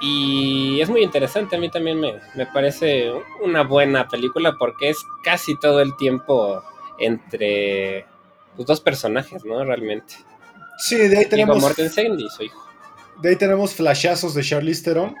y 0.00 0.80
es 0.80 0.88
muy 0.88 1.02
interesante. 1.02 1.56
A 1.56 1.58
mí 1.58 1.70
también 1.70 2.00
me, 2.00 2.14
me 2.34 2.46
parece 2.46 3.12
una 3.42 3.62
buena 3.62 4.08
película 4.08 4.56
porque 4.58 4.90
es 4.90 4.98
casi 5.22 5.58
todo 5.58 5.80
el 5.80 5.96
tiempo 5.96 6.62
entre 6.98 8.06
los 8.56 8.66
dos 8.66 8.80
personajes, 8.80 9.44
¿no? 9.44 9.64
Realmente. 9.64 10.14
Sí, 10.78 10.96
de 10.96 11.18
ahí 11.18 11.26
tenemos. 11.26 11.60
Mortensen 11.60 12.18
y 12.18 12.28
su 12.28 12.44
hijo. 12.44 12.62
De 13.20 13.30
ahí 13.30 13.36
tenemos 13.36 13.74
flashazos 13.74 14.34
de 14.34 14.42
Charlize 14.42 14.82
Theron 14.82 15.14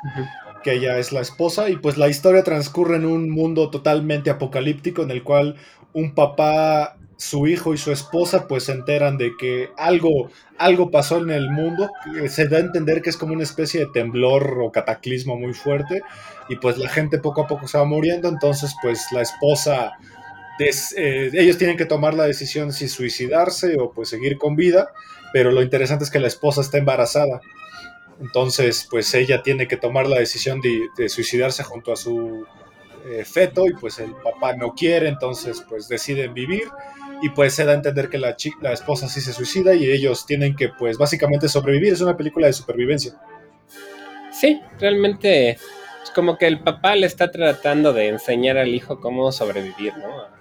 que 0.64 0.72
ella 0.72 0.98
es 0.98 1.12
la 1.12 1.20
esposa, 1.20 1.68
y 1.68 1.76
pues 1.76 1.96
la 1.96 2.08
historia 2.08 2.42
transcurre 2.42 2.96
en 2.96 3.04
un 3.04 3.30
mundo 3.30 3.70
totalmente 3.70 4.30
apocalíptico 4.30 5.02
en 5.02 5.12
el 5.12 5.22
cual 5.22 5.56
un 5.92 6.14
papá, 6.14 6.96
su 7.16 7.46
hijo 7.46 7.74
y 7.74 7.78
su 7.78 7.92
esposa 7.92 8.46
pues 8.48 8.64
se 8.64 8.72
enteran 8.72 9.18
de 9.18 9.32
que 9.38 9.70
algo, 9.76 10.30
algo 10.58 10.90
pasó 10.90 11.18
en 11.18 11.30
el 11.30 11.50
mundo, 11.50 11.90
se 12.28 12.48
da 12.48 12.58
a 12.58 12.60
entender 12.60 13.02
que 13.02 13.10
es 13.10 13.16
como 13.16 13.34
una 13.34 13.42
especie 13.42 13.80
de 13.80 13.86
temblor 13.92 14.58
o 14.62 14.72
cataclismo 14.72 15.36
muy 15.36 15.54
fuerte, 15.54 16.02
y 16.48 16.56
pues 16.56 16.78
la 16.78 16.88
gente 16.88 17.18
poco 17.18 17.42
a 17.42 17.46
poco 17.46 17.66
se 17.68 17.78
va 17.78 17.84
muriendo, 17.84 18.28
entonces 18.28 18.74
pues 18.82 19.06
la 19.12 19.22
esposa... 19.22 19.92
Eh, 20.60 21.30
ellos 21.32 21.58
tienen 21.58 21.76
que 21.76 21.84
tomar 21.84 22.14
la 22.14 22.24
decisión 22.24 22.72
si 22.72 22.86
suicidarse 22.86 23.74
o 23.76 23.90
pues 23.90 24.08
seguir 24.08 24.38
con 24.38 24.54
vida, 24.54 24.92
pero 25.32 25.50
lo 25.50 25.60
interesante 25.62 26.04
es 26.04 26.12
que 26.12 26.20
la 26.20 26.28
esposa 26.28 26.60
está 26.60 26.78
embarazada. 26.78 27.40
Entonces, 28.20 28.86
pues 28.88 29.12
ella 29.14 29.42
tiene 29.42 29.66
que 29.66 29.76
tomar 29.76 30.06
la 30.06 30.20
decisión 30.20 30.60
de, 30.60 31.08
suicidarse 31.08 31.64
junto 31.64 31.92
a 31.92 31.96
su 31.96 32.46
eh, 33.06 33.24
feto 33.24 33.66
y 33.66 33.72
pues 33.74 33.98
el 33.98 34.12
papá 34.12 34.54
no 34.54 34.74
quiere, 34.74 35.08
entonces 35.08 35.64
pues 35.68 35.88
deciden 35.88 36.32
vivir 36.34 36.68
y 37.24 37.30
pues 37.30 37.54
se 37.54 37.64
da 37.64 37.72
a 37.72 37.76
entender 37.76 38.10
que 38.10 38.18
la, 38.18 38.36
la 38.60 38.74
esposa 38.74 39.08
sí 39.08 39.22
se 39.22 39.32
suicida 39.32 39.74
y 39.74 39.90
ellos 39.90 40.26
tienen 40.26 40.54
que 40.54 40.68
pues 40.68 40.98
básicamente 40.98 41.48
sobrevivir. 41.48 41.94
Es 41.94 42.02
una 42.02 42.18
película 42.18 42.48
de 42.48 42.52
supervivencia. 42.52 43.18
Sí, 44.30 44.60
realmente 44.78 45.52
es 45.52 46.10
como 46.14 46.36
que 46.36 46.46
el 46.46 46.60
papá 46.60 46.94
le 46.96 47.06
está 47.06 47.30
tratando 47.30 47.94
de 47.94 48.08
enseñar 48.08 48.58
al 48.58 48.74
hijo 48.74 49.00
cómo 49.00 49.32
sobrevivir, 49.32 49.96
¿no? 49.96 50.20
A, 50.20 50.38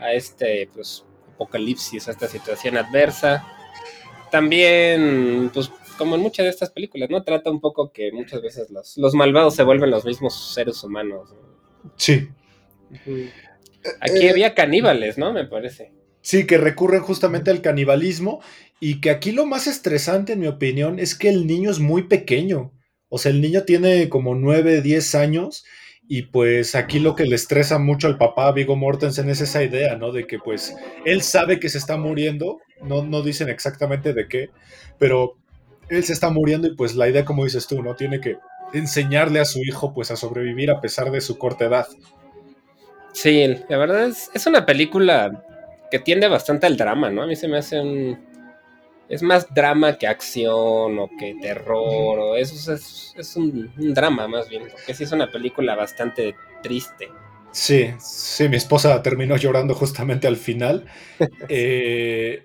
a 0.00 0.12
este 0.12 0.68
pues 0.74 1.04
apocalipsis, 1.34 2.08
a 2.08 2.10
esta 2.10 2.26
situación 2.26 2.76
adversa. 2.76 3.46
También 4.32 5.52
pues 5.54 5.70
como 5.96 6.16
en 6.16 6.20
muchas 6.20 6.46
de 6.46 6.50
estas 6.50 6.70
películas, 6.70 7.10
¿no? 7.10 7.22
Trata 7.22 7.48
un 7.48 7.60
poco 7.60 7.92
que 7.92 8.10
muchas 8.10 8.42
veces 8.42 8.70
los, 8.70 8.96
los 8.96 9.14
malvados 9.14 9.54
se 9.54 9.62
vuelven 9.62 9.92
los 9.92 10.04
mismos 10.04 10.52
seres 10.52 10.82
humanos. 10.82 11.32
Sí. 11.94 12.28
Aquí 14.00 14.26
eh, 14.26 14.30
había 14.30 14.54
caníbales, 14.54 15.18
¿no? 15.18 15.32
Me 15.32 15.44
parece. 15.46 15.92
Sí, 16.20 16.46
que 16.46 16.58
recurren 16.58 17.02
justamente 17.02 17.50
al 17.50 17.60
canibalismo 17.60 18.40
y 18.80 19.00
que 19.00 19.10
aquí 19.10 19.32
lo 19.32 19.46
más 19.46 19.66
estresante, 19.66 20.32
en 20.32 20.40
mi 20.40 20.46
opinión, 20.46 20.98
es 20.98 21.14
que 21.14 21.28
el 21.28 21.46
niño 21.46 21.70
es 21.70 21.78
muy 21.78 22.04
pequeño. 22.04 22.72
O 23.08 23.18
sea, 23.18 23.30
el 23.30 23.40
niño 23.40 23.64
tiene 23.64 24.08
como 24.08 24.34
9, 24.34 24.80
10 24.80 25.14
años 25.14 25.64
y 26.08 26.22
pues 26.22 26.74
aquí 26.74 26.98
lo 26.98 27.14
que 27.14 27.24
le 27.24 27.36
estresa 27.36 27.78
mucho 27.78 28.06
al 28.06 28.18
papá 28.18 28.52
Vigo 28.52 28.76
Mortensen 28.76 29.30
es 29.30 29.40
esa 29.40 29.62
idea, 29.62 29.96
¿no? 29.96 30.12
De 30.12 30.26
que 30.26 30.38
pues 30.38 30.74
él 31.04 31.22
sabe 31.22 31.58
que 31.58 31.68
se 31.68 31.78
está 31.78 31.96
muriendo, 31.96 32.58
no, 32.82 33.02
no 33.02 33.22
dicen 33.22 33.48
exactamente 33.48 34.12
de 34.12 34.28
qué, 34.28 34.50
pero 34.98 35.36
él 35.88 36.04
se 36.04 36.12
está 36.12 36.30
muriendo 36.30 36.68
y 36.68 36.74
pues 36.74 36.94
la 36.94 37.08
idea, 37.08 37.24
como 37.24 37.44
dices 37.44 37.66
tú, 37.66 37.82
¿no? 37.82 37.94
Tiene 37.94 38.20
que 38.20 38.36
enseñarle 38.72 39.40
a 39.40 39.44
su 39.44 39.60
hijo 39.60 39.94
pues 39.94 40.10
a 40.10 40.16
sobrevivir 40.16 40.70
a 40.70 40.80
pesar 40.80 41.10
de 41.10 41.20
su 41.20 41.38
corta 41.38 41.66
edad. 41.66 41.86
Sí, 43.14 43.46
la 43.68 43.78
verdad 43.78 44.08
es, 44.08 44.30
es 44.34 44.46
una 44.46 44.66
película 44.66 45.42
que 45.90 46.00
tiende 46.00 46.26
bastante 46.26 46.66
al 46.66 46.76
drama, 46.76 47.10
¿no? 47.10 47.22
A 47.22 47.26
mí 47.26 47.36
se 47.36 47.46
me 47.48 47.58
hace 47.58 47.80
un... 47.80 48.18
Es 49.08 49.22
más 49.22 49.52
drama 49.54 49.96
que 49.96 50.08
acción 50.08 50.98
o 50.98 51.08
que 51.18 51.36
terror, 51.40 52.18
o 52.18 52.36
eso 52.36 52.72
es, 52.72 53.14
es 53.16 53.36
un, 53.36 53.72
un, 53.78 53.94
drama 53.94 54.26
más 54.26 54.48
bien, 54.48 54.64
porque 54.68 54.94
sí 54.94 55.04
es 55.04 55.12
una 55.12 55.30
película 55.30 55.76
bastante 55.76 56.34
triste. 56.62 57.08
Sí, 57.54 57.94
sí, 58.00 58.48
mi 58.48 58.56
esposa 58.56 59.00
terminó 59.00 59.36
llorando 59.36 59.74
justamente 59.76 60.26
al 60.26 60.36
final. 60.36 60.86
eh, 61.48 62.42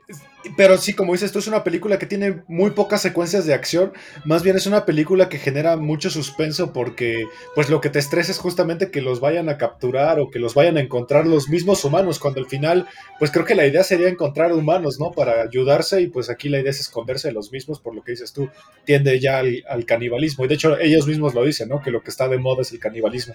pero 0.55 0.77
sí, 0.77 0.93
como 0.93 1.13
dices, 1.13 1.27
esto 1.27 1.39
es 1.39 1.47
una 1.47 1.63
película 1.63 1.97
que 1.97 2.05
tiene 2.05 2.43
muy 2.47 2.71
pocas 2.71 3.01
secuencias 3.01 3.47
de 3.47 3.55
acción. 3.55 3.91
Más 4.23 4.43
bien 4.43 4.55
es 4.55 4.67
una 4.67 4.85
película 4.85 5.27
que 5.27 5.39
genera 5.39 5.77
mucho 5.77 6.11
suspenso 6.11 6.73
porque, 6.73 7.25
pues, 7.55 7.71
lo 7.71 7.81
que 7.81 7.89
te 7.89 7.97
estresa 7.97 8.31
es 8.31 8.37
justamente 8.37 8.91
que 8.91 9.01
los 9.01 9.19
vayan 9.19 9.49
a 9.49 9.57
capturar 9.57 10.19
o 10.19 10.29
que 10.29 10.37
los 10.37 10.53
vayan 10.53 10.77
a 10.77 10.81
encontrar 10.81 11.25
los 11.25 11.49
mismos 11.49 11.83
humanos. 11.83 12.19
Cuando 12.19 12.39
al 12.39 12.45
final, 12.45 12.87
pues, 13.17 13.31
creo 13.31 13.45
que 13.45 13.55
la 13.55 13.65
idea 13.65 13.83
sería 13.83 14.09
encontrar 14.09 14.53
humanos, 14.53 14.99
¿no? 14.99 15.11
Para 15.11 15.41
ayudarse 15.41 16.01
y, 16.01 16.07
pues, 16.07 16.29
aquí 16.29 16.49
la 16.49 16.59
idea 16.59 16.69
es 16.69 16.81
esconderse 16.81 17.29
de 17.29 17.33
los 17.33 17.51
mismos, 17.51 17.79
por 17.79 17.95
lo 17.95 18.03
que 18.03 18.11
dices 18.11 18.31
tú, 18.31 18.47
tiende 18.85 19.19
ya 19.19 19.39
al, 19.39 19.63
al 19.67 19.85
canibalismo. 19.85 20.45
Y 20.45 20.49
de 20.49 20.53
hecho, 20.53 20.77
ellos 20.79 21.07
mismos 21.07 21.33
lo 21.33 21.43
dicen, 21.43 21.67
¿no? 21.67 21.81
Que 21.81 21.89
lo 21.89 22.03
que 22.03 22.11
está 22.11 22.27
de 22.27 22.37
moda 22.37 22.61
es 22.61 22.71
el 22.71 22.79
canibalismo. 22.79 23.33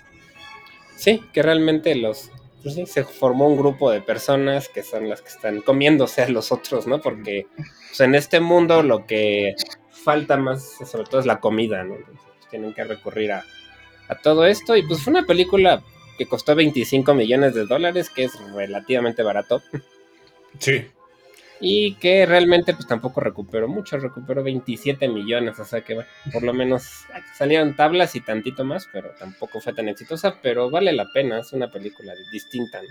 Sí, 1.04 1.22
que 1.34 1.42
realmente 1.42 1.94
los, 1.96 2.30
pues 2.62 2.76
se 2.86 3.04
formó 3.04 3.46
un 3.46 3.58
grupo 3.58 3.90
de 3.90 4.00
personas 4.00 4.70
que 4.70 4.82
son 4.82 5.06
las 5.10 5.20
que 5.20 5.28
están 5.28 5.60
comiéndose 5.60 6.22
a 6.22 6.30
los 6.30 6.50
otros, 6.50 6.86
¿no? 6.86 7.02
Porque 7.02 7.46
pues, 7.56 8.00
en 8.00 8.14
este 8.14 8.40
mundo 8.40 8.82
lo 8.82 9.04
que 9.04 9.54
falta 9.90 10.38
más, 10.38 10.78
sobre 10.90 11.04
todo, 11.04 11.20
es 11.20 11.26
la 11.26 11.40
comida, 11.40 11.84
¿no? 11.84 11.96
Pues, 11.96 12.48
tienen 12.48 12.72
que 12.72 12.84
recurrir 12.84 13.32
a, 13.32 13.44
a, 14.08 14.14
todo 14.14 14.46
esto. 14.46 14.78
Y 14.78 14.82
pues 14.82 15.02
fue 15.02 15.10
una 15.10 15.26
película 15.26 15.82
que 16.16 16.24
costó 16.24 16.54
25 16.54 17.12
millones 17.12 17.52
de 17.52 17.66
dólares, 17.66 18.08
que 18.08 18.24
es 18.24 18.32
relativamente 18.54 19.22
barato. 19.22 19.60
Sí 20.58 20.86
y 21.60 21.94
que 21.94 22.26
realmente 22.26 22.74
pues 22.74 22.86
tampoco 22.86 23.20
recuperó 23.20 23.68
mucho, 23.68 23.96
recuperó 23.98 24.42
27 24.42 25.08
millones, 25.08 25.58
o 25.58 25.64
sea 25.64 25.82
que 25.82 25.94
bueno, 25.94 26.08
por 26.32 26.42
lo 26.42 26.52
menos 26.52 27.04
salieron 27.36 27.76
tablas 27.76 28.14
y 28.16 28.20
tantito 28.20 28.64
más, 28.64 28.88
pero 28.92 29.10
tampoco 29.18 29.60
fue 29.60 29.72
tan 29.72 29.88
exitosa, 29.88 30.38
pero 30.42 30.70
vale 30.70 30.92
la 30.92 31.06
pena, 31.12 31.40
es 31.40 31.52
una 31.52 31.70
película 31.70 32.12
distinta. 32.32 32.82
¿no? 32.82 32.88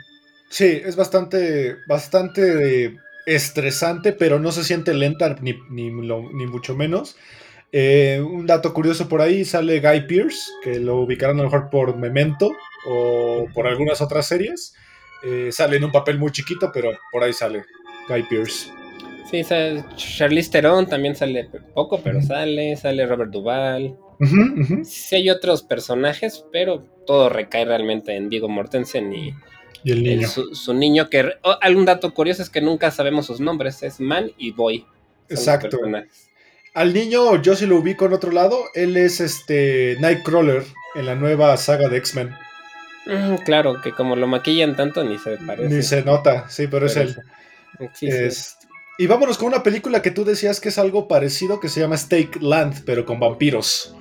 Sí, 0.49 0.81
es 0.83 0.95
bastante, 0.95 1.77
bastante 1.87 2.97
estresante, 3.25 4.13
pero 4.13 4.39
no 4.39 4.51
se 4.51 4.63
siente 4.63 4.93
lenta 4.93 5.35
ni, 5.41 5.53
ni, 5.69 5.89
ni 5.89 6.45
mucho 6.47 6.75
menos. 6.75 7.15
Eh, 7.75 8.21
un 8.23 8.45
dato 8.45 8.71
curioso 8.71 9.09
por 9.09 9.19
ahí 9.19 9.43
sale 9.45 9.79
Guy 9.79 10.01
Pierce, 10.01 10.51
que 10.63 10.79
lo 10.79 10.97
ubicaron 10.97 11.39
a 11.39 11.43
lo 11.43 11.49
mejor 11.49 11.71
por 11.71 11.97
Memento 11.97 12.51
o 12.85 13.47
por 13.51 13.65
algunas 13.65 13.99
otras 13.99 14.27
series. 14.27 14.75
Eh, 15.23 15.49
sale 15.51 15.77
en 15.77 15.85
un 15.85 15.91
papel 15.91 16.19
muy 16.19 16.31
chiquito, 16.31 16.69
pero 16.71 16.91
por 17.11 17.23
ahí 17.23 17.33
sale. 17.33 17.63
Guy 18.07 18.23
Pierce. 18.23 18.71
Sí, 19.29 19.43
sale 19.43 19.83
Charlize 19.95 20.51
Theron 20.51 20.87
también 20.87 21.15
sale 21.15 21.49
poco, 21.73 21.99
pero 22.01 22.21
sale, 22.21 22.75
sale 22.75 23.05
Robert 23.05 23.31
Duvall. 23.31 23.97
Sí 24.83 25.15
hay 25.15 25.29
otros 25.29 25.63
personajes, 25.63 26.45
pero 26.51 26.83
todo 27.05 27.29
recae 27.29 27.65
realmente 27.65 28.15
en 28.15 28.29
Diego 28.29 28.47
Mortensen 28.47 29.13
y, 29.13 29.33
el 29.85 30.03
niño. 30.03 30.27
su, 30.27 30.73
niño 30.73 31.09
que... 31.09 31.33
algún 31.61 31.85
dato 31.85 32.13
curioso 32.13 32.41
es 32.41 32.49
que 32.49 32.61
nunca 32.61 32.91
sabemos 32.91 33.25
sus 33.25 33.39
nombres, 33.39 33.83
es 33.83 33.99
Man 33.99 34.31
y 34.37 34.51
Boy. 34.51 34.85
Exacto. 35.29 35.79
Al 36.73 36.93
niño 36.93 37.41
yo 37.41 37.55
sí 37.55 37.65
lo 37.65 37.77
ubico 37.77 38.05
en 38.05 38.13
otro 38.13 38.31
lado, 38.31 38.57
él 38.73 38.97
es 38.97 39.19
este 39.19 39.97
Nightcrawler 39.99 40.63
en 40.95 41.05
la 41.05 41.15
nueva 41.15 41.55
saga 41.57 41.89
de 41.89 41.97
X-Men. 41.97 42.35
claro, 43.45 43.81
que 43.81 43.91
como 43.91 44.15
lo 44.15 44.27
maquillan 44.27 44.75
tanto 44.75 45.03
ni 45.03 45.17
se 45.17 45.37
parece. 45.37 45.73
Ni 45.73 45.81
se 45.83 46.03
nota, 46.03 46.49
sí, 46.49 46.67
pero, 46.67 46.87
es 46.87 46.95
él. 46.95 47.15
Y 48.97 49.07
vámonos 49.07 49.37
con 49.37 49.47
una 49.47 49.63
película 49.63 50.01
que 50.01 50.11
tú 50.11 50.23
decías 50.23 50.59
que 50.59 50.69
es 50.69 50.77
algo 50.77 51.07
parecido, 51.07 51.59
que 51.59 51.69
se 51.69 51.79
llama 51.79 51.97
Stake 51.97 52.39
Land, 52.41 52.83
pero 52.85 53.05
con 53.05 53.19
vampiros. 53.19 53.95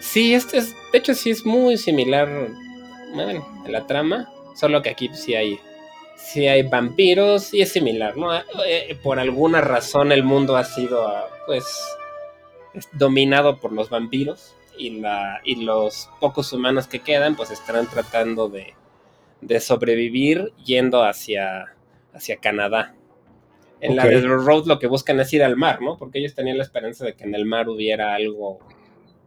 Sí, 0.00 0.34
este 0.34 0.58
es, 0.58 0.74
de 0.92 0.98
hecho 0.98 1.14
sí 1.14 1.30
es 1.30 1.46
muy 1.46 1.78
similar 1.78 2.50
bueno, 3.12 3.46
la 3.66 3.86
trama, 3.86 4.30
solo 4.54 4.82
que 4.82 4.90
aquí 4.90 5.10
sí 5.12 5.34
hay, 5.34 5.60
sí 6.16 6.46
hay 6.46 6.62
vampiros 6.62 7.52
y 7.52 7.62
es 7.62 7.72
similar, 7.72 8.16
¿no? 8.16 8.34
Eh, 8.34 8.42
eh, 8.66 8.98
por 9.02 9.18
alguna 9.18 9.60
razón 9.60 10.12
el 10.12 10.24
mundo 10.24 10.56
ha 10.56 10.64
sido, 10.64 11.10
pues, 11.46 11.64
dominado 12.92 13.58
por 13.58 13.72
los 13.72 13.90
vampiros 13.90 14.54
y, 14.78 15.00
la, 15.00 15.40
y 15.44 15.56
los 15.56 16.08
pocos 16.20 16.52
humanos 16.52 16.86
que 16.86 17.00
quedan, 17.00 17.36
pues 17.36 17.50
estarán 17.50 17.86
tratando 17.88 18.48
de, 18.48 18.74
de 19.40 19.60
sobrevivir 19.60 20.52
yendo 20.64 21.04
hacia 21.04 21.74
hacia 22.12 22.36
Canadá. 22.36 22.94
En 23.80 23.96
la 23.96 24.06
de 24.06 24.20
Road 24.20 24.66
lo 24.66 24.78
que 24.78 24.86
buscan 24.86 25.18
es 25.18 25.32
ir 25.32 25.42
al 25.42 25.56
mar, 25.56 25.82
¿no? 25.82 25.96
Porque 25.96 26.20
ellos 26.20 26.34
tenían 26.34 26.56
la 26.56 26.62
esperanza 26.62 27.04
de 27.04 27.14
que 27.14 27.24
en 27.24 27.34
el 27.34 27.44
mar 27.44 27.68
hubiera 27.68 28.14
algo, 28.14 28.60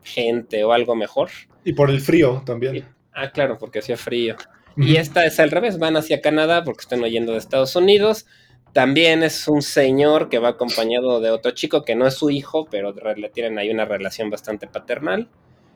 gente 0.02 0.64
o 0.64 0.72
algo 0.72 0.96
mejor. 0.96 1.30
Y 1.66 1.74
por 1.74 1.90
el 1.90 2.00
frío 2.00 2.42
también. 2.46 2.86
ah, 3.14 3.32
claro, 3.32 3.58
porque 3.58 3.80
hacía 3.80 3.98
frío. 3.98 4.38
Y 4.78 4.98
esta 4.98 5.26
es 5.26 5.40
al 5.40 5.52
revés, 5.52 5.80
van 5.80 5.96
hacia 5.98 6.22
Canadá 6.22 6.64
porque 6.64 6.82
están 6.82 7.04
oyendo 7.04 7.32
de 7.32 7.38
Estados 7.38 7.76
Unidos. 7.76 8.26
También 8.74 9.24
es 9.24 9.48
un 9.48 9.62
señor 9.62 10.28
que 10.28 10.40
va 10.40 10.50
acompañado 10.50 11.22
de 11.22 11.32
otro 11.32 11.52
chico 11.52 11.84
que 11.84 11.96
no 11.96 12.08
es 12.08 12.16
su 12.16 12.30
hijo, 12.30 12.68
pero 12.70 12.94
le 12.94 13.30
tienen 13.30 13.58
ahí 13.58 13.70
una 13.70 13.86
relación 13.86 14.30
bastante 14.30 14.68
paternal. 14.68 15.30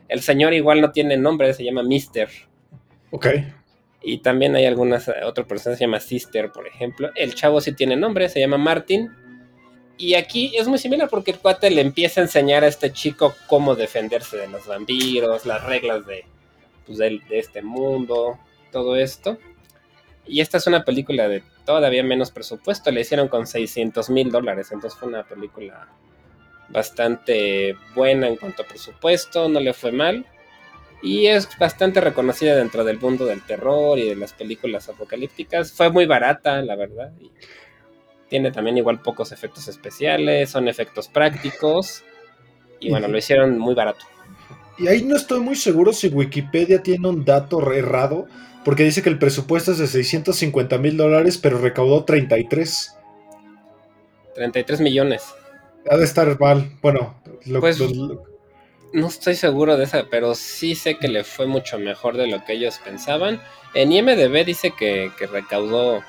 El 0.10 0.22
señor 0.22 0.54
igual 0.54 0.82
no 0.82 0.92
tiene 0.92 1.16
nombre, 1.16 1.54
se 1.54 1.64
llama 1.64 1.84
Mister. 1.84 2.30
Ok. 3.12 3.28
Y 4.02 4.20
también 4.20 4.56
hay 4.56 4.66
algunas, 4.66 5.12
otra 5.26 5.46
persona 5.46 5.76
se 5.76 5.86
llama 5.86 6.00
Sister, 6.00 6.52
por 6.52 6.68
ejemplo. 6.68 7.10
El 7.16 7.36
chavo 7.36 7.60
sí 7.60 7.74
tiene 7.74 7.96
nombre, 7.96 8.30
se 8.30 8.40
llama 8.40 8.58
Martin. 8.58 9.10
Y 9.98 10.14
aquí 10.14 10.56
es 10.56 10.68
muy 10.68 10.78
similar 10.78 11.10
porque 11.10 11.32
el 11.32 11.40
cuate 11.40 11.70
le 11.70 11.82
empieza 11.82 12.22
a 12.22 12.24
enseñar 12.24 12.64
a 12.64 12.68
este 12.68 12.94
chico 12.94 13.36
cómo 13.48 13.76
defenderse 13.76 14.38
de 14.38 14.48
los 14.48 14.66
vampiros, 14.66 15.46
las 15.46 15.64
reglas 15.66 16.06
de, 16.06 16.24
pues, 16.86 16.98
de 16.98 17.22
este 17.32 17.62
mundo, 17.62 18.40
todo 18.72 18.96
esto. 18.96 19.38
Y 20.26 20.42
esta 20.42 20.58
es 20.58 20.68
una 20.68 20.86
película 20.86 21.28
de 21.28 21.44
todavía 21.66 22.04
menos 22.04 22.32
presupuesto, 22.32 22.92
le 22.92 23.02
hicieron 23.02 23.28
con 23.28 23.46
600 23.46 24.10
mil 24.10 24.32
dólares, 24.32 24.72
entonces 24.72 24.98
fue 24.98 25.10
una 25.10 25.24
película 25.24 25.88
bastante 26.70 27.76
buena 27.96 28.28
en 28.28 28.38
cuanto 28.38 28.64
a 28.64 28.66
presupuesto, 28.66 29.50
no 29.50 29.60
le 29.60 29.74
fue 29.74 29.92
mal. 29.92 30.26
Y 31.02 31.28
es 31.28 31.48
bastante 31.58 32.02
reconocida 32.02 32.56
dentro 32.56 32.84
del 32.84 33.00
mundo 33.00 33.26
del 33.26 33.42
terror 33.42 33.98
y 33.98 34.10
de 34.10 34.16
las 34.16 34.34
películas 34.34 34.90
apocalípticas. 34.90 35.72
Fue 35.72 35.90
muy 35.92 36.06
barata, 36.06 36.62
la 36.62 36.76
verdad. 36.76 37.12
Y 37.22 37.32
tiene 38.30 38.52
también 38.52 38.78
igual 38.78 39.02
pocos 39.02 39.32
efectos 39.32 39.68
especiales, 39.68 40.50
son 40.50 40.68
efectos 40.68 41.08
prácticos. 41.08 42.04
Y 42.80 42.90
bueno, 42.90 43.08
lo 43.08 43.18
hicieron 43.18 43.58
muy 43.58 43.76
barato. 43.76 44.06
Y 44.78 44.88
ahí 44.88 45.04
no 45.04 45.16
estoy 45.18 45.42
muy 45.42 45.56
seguro 45.56 45.92
si 45.92 46.08
Wikipedia 46.08 46.82
tiene 46.82 47.10
un 47.10 47.26
dato 47.26 47.74
errado, 47.74 48.28
porque 48.64 48.84
dice 48.84 49.02
que 49.02 49.10
el 49.10 49.20
presupuesto 49.20 49.72
es 49.72 49.80
de 49.80 49.88
650 49.88 50.78
mil 50.78 50.96
dólares, 50.96 51.38
pero 51.38 51.58
recaudó 51.58 52.06
33. 52.06 52.96
33 54.36 54.80
millones. 54.80 55.24
Ha 55.90 55.98
de 55.98 56.06
estar 56.06 56.40
mal. 56.40 56.72
Bueno, 56.82 57.22
lo, 57.46 57.60
pues, 57.60 57.78
no 58.94 59.08
estoy 59.08 59.36
seguro 59.36 59.78
de 59.78 59.84
esa, 59.84 60.06
pero 60.10 60.36
sí 60.36 60.76
sé 60.76 60.98
que 60.98 61.08
le 61.08 61.24
fue 61.24 61.46
mucho 61.46 61.78
mejor 61.78 62.18
de 62.18 62.28
lo 62.28 62.44
que 62.44 62.54
ellos 62.54 62.80
pensaban. 62.84 63.42
En 63.74 63.92
IMDB 63.92 64.46
dice 64.46 64.74
que, 64.78 65.12
recaudó 65.32 66.02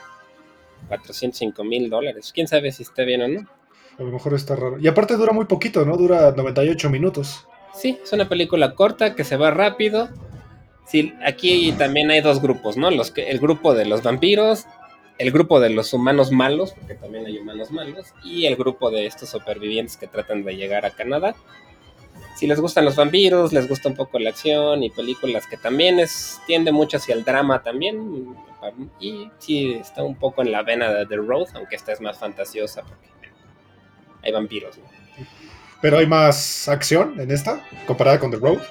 405 0.89 1.63
mil 1.65 1.91
dólares. 1.91 2.33
Quién 2.35 2.49
sabe 2.49 2.73
si 2.73 2.83
está 2.83 3.05
bien 3.05 3.23
o 3.23 3.29
no. 3.29 3.41
A 3.99 4.03
lo 4.03 4.13
mejor 4.13 4.35
está 4.35 4.57
raro. 4.57 4.79
Y 4.79 4.89
aparte 4.89 5.17
dura 5.17 5.33
muy 5.33 5.45
poquito, 5.45 5.85
¿no? 5.85 5.97
Dura 5.97 6.33
98 6.33 6.89
minutos. 6.89 7.47
Sí, 7.75 7.99
es 8.03 8.13
una 8.13 8.29
película 8.29 8.75
corta 8.75 9.15
que 9.15 9.25
se 9.25 9.37
va 9.37 9.51
rápido. 9.51 10.09
Sí, 10.87 11.13
aquí 11.25 11.73
también 11.73 12.11
hay 12.11 12.21
dos 12.21 12.41
grupos, 12.41 12.77
¿no? 12.77 12.91
Los 12.91 13.11
que, 13.11 13.31
el 13.31 13.39
grupo 13.39 13.75
de 13.75 13.85
los 13.85 14.03
vampiros, 14.03 14.67
el 15.19 15.31
grupo 15.31 15.61
de 15.61 15.71
los 15.71 15.93
humanos 15.93 16.33
malos, 16.33 16.73
porque 16.73 16.95
también 16.95 17.27
hay 17.27 17.39
humanos 17.39 17.71
malos, 17.71 18.07
y 18.25 18.47
el 18.47 18.57
grupo 18.57 18.91
de 18.91 19.07
estos 19.07 19.29
supervivientes 19.29 19.97
que 19.97 20.09
tratan 20.09 20.43
de 20.45 20.57
llegar 20.57 20.87
a 20.87 20.91
Canadá 20.91 21.37
si 22.41 22.47
les 22.47 22.59
gustan 22.59 22.87
los 22.87 22.97
vampiros, 22.97 23.53
les 23.53 23.69
gusta 23.69 23.91
un 23.91 23.95
poco 23.95 24.19
la 24.19 24.31
acción 24.31 24.83
y 24.83 24.89
películas 24.89 25.47
que 25.47 25.59
también 25.59 26.01
es, 26.01 26.41
tiende 26.47 26.73
mucho 26.73 26.97
hacia 26.97 27.15
el 27.15 27.23
drama 27.23 27.63
también. 27.63 28.35
Y 28.99 29.29
sí 29.39 29.75
está 29.75 30.03
un 30.03 30.15
poco 30.15 30.41
en 30.41 30.51
la 30.51 30.63
vena 30.63 30.91
de 30.91 31.05
The 31.05 31.17
Road, 31.17 31.49
aunque 31.53 31.77
esta 31.77 31.93
es 31.93 32.01
más 32.01 32.19
fantasiosa 32.19 32.81
porque 32.81 33.09
hay 34.23 34.33
vampiros. 34.33 34.79
¿Pero 35.83 35.99
hay 35.99 36.07
más 36.07 36.67
acción 36.67 37.21
en 37.21 37.31
esta 37.31 37.63
comparada 37.87 38.19
con 38.19 38.31
The 38.31 38.39
Road? 38.39 38.63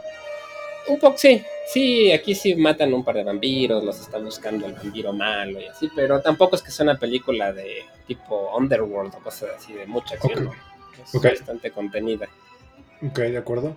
Un 0.88 0.98
poco, 0.98 1.20
sí. 1.20 1.44
Sí, 1.72 2.12
aquí 2.12 2.34
sí 2.34 2.56
matan 2.56 2.92
un 2.92 3.04
par 3.04 3.18
de 3.18 3.24
vampiros, 3.24 3.84
los 3.84 4.00
está 4.00 4.18
buscando 4.18 4.66
el 4.66 4.74
vampiro 4.74 5.14
malo 5.14 5.62
y 5.62 5.66
así, 5.66 5.92
pero 5.96 6.20
tampoco 6.22 6.56
es 6.56 6.64
que 6.64 6.72
sea 6.72 6.86
una 6.86 6.98
película 6.98 7.54
de 7.54 7.84
tipo 8.08 8.50
Underworld 8.58 9.14
o 9.14 9.20
cosas 9.20 9.52
así, 9.58 9.74
de 9.74 9.86
mucha 9.86 10.16
acción. 10.16 10.50
Es 11.14 11.22
bastante 11.22 11.70
contenida. 11.70 12.28
Ok, 13.02 13.20
de 13.20 13.38
acuerdo. 13.38 13.76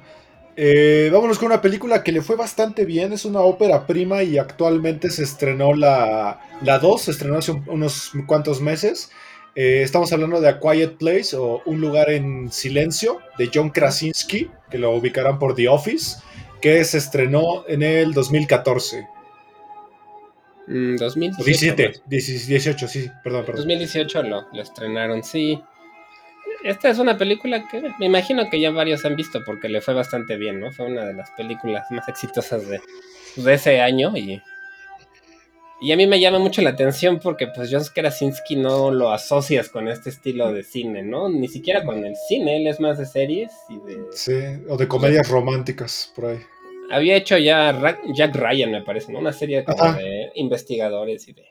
Eh, 0.55 1.09
vámonos 1.13 1.39
con 1.39 1.47
una 1.47 1.63
película 1.63 2.03
que 2.03 2.13
le 2.13 2.21
fue 2.21 2.37
bastante 2.37 2.85
bien, 2.85 3.13
es 3.13 3.25
una 3.25 3.41
ópera 3.41 3.87
prima 3.87 4.23
y 4.23 4.37
actualmente 4.37 5.09
se 5.11 5.23
estrenó 5.23 5.75
la, 5.75 6.41
la 6.63 6.79
2, 6.79 7.03
se 7.03 7.11
estrenó 7.11 7.39
hace 7.39 7.53
unos 7.53 8.13
cuantos 8.27 8.61
meses. 8.61 9.11
Eh, 9.55 9.83
estamos 9.83 10.13
hablando 10.13 10.41
de 10.41 10.49
A 10.49 10.61
Quiet 10.61 10.97
Place 10.97 11.37
o 11.37 11.63
Un 11.67 11.81
lugar 11.81 12.11
en 12.11 12.51
silencio 12.51 13.19
de 13.39 13.51
John 13.53 13.71
Krasinski, 13.71 14.51
que 14.71 14.79
lo 14.79 14.93
ubicarán 14.93 15.39
por 15.39 15.55
The 15.55 15.69
Office, 15.69 16.21
que 16.61 16.85
se 16.85 16.99
estrenó 16.99 17.65
en 17.67 17.83
el 17.83 18.13
2014. 18.13 19.09
2017. 20.67 22.03
17, 22.07 22.49
18, 22.49 22.89
sí, 22.89 23.11
perdón, 23.25 23.45
perdón. 23.45 23.67
2018 23.67 24.23
lo, 24.23 24.47
lo 24.53 24.63
estrenaron, 24.63 25.23
sí 25.23 25.61
esta 26.65 26.89
es 26.91 26.99
una 26.99 27.17
película 27.17 27.67
que 27.69 27.83
me 27.99 28.07
imagino 28.07 28.49
que 28.51 28.61
ya 28.61 28.71
varios 28.71 29.05
han 29.05 29.17
visto 29.17 29.45
porque 29.45 29.69
le 29.69 29.81
fue 29.81 29.95
bastante 29.95 30.37
bien, 30.37 30.61
¿no? 30.61 30.73
Fue 30.73 30.87
una 30.87 31.05
de 31.05 31.15
las 31.15 31.31
películas 31.33 31.91
más 31.91 32.09
exitosas 32.09 32.69
de, 32.69 32.81
de 33.37 33.55
ese 33.55 33.81
año 33.81 34.17
y, 34.17 34.41
y 35.81 35.93
a 35.93 35.97
mí 35.97 36.07
me 36.07 36.21
llama 36.21 36.39
mucho 36.39 36.63
la 36.63 36.71
atención 36.71 37.19
porque 37.19 37.49
pues 37.49 37.69
John 37.71 37.83
Krasinski 37.93 38.57
no 38.57 38.91
lo 38.91 39.11
asocias 39.13 39.69
con 39.69 39.89
este 39.89 40.11
estilo 40.11 40.53
de 40.53 40.63
cine, 40.63 41.03
¿no? 41.03 41.29
Ni 41.29 41.49
siquiera 41.49 41.85
con 41.85 42.05
el 42.05 42.15
cine, 42.29 42.59
él 42.59 42.67
es 42.67 42.79
más 42.79 42.99
de 42.99 43.07
series 43.07 43.51
y 43.69 43.79
de... 43.79 44.07
Sí, 44.13 44.65
o 44.69 44.77
de 44.77 44.87
comedias 44.87 45.29
románticas, 45.29 46.13
por 46.15 46.27
ahí. 46.27 46.39
Había 46.91 47.17
hecho 47.17 47.39
ya 47.39 47.97
Jack 48.15 48.37
Ryan, 48.37 48.71
me 48.71 48.83
parece, 48.83 49.13
¿no? 49.13 49.19
Una 49.19 49.33
serie 49.33 49.65
como 49.65 49.95
de 49.95 50.31
investigadores 50.35 51.27
y 51.29 51.33
de... 51.33 51.47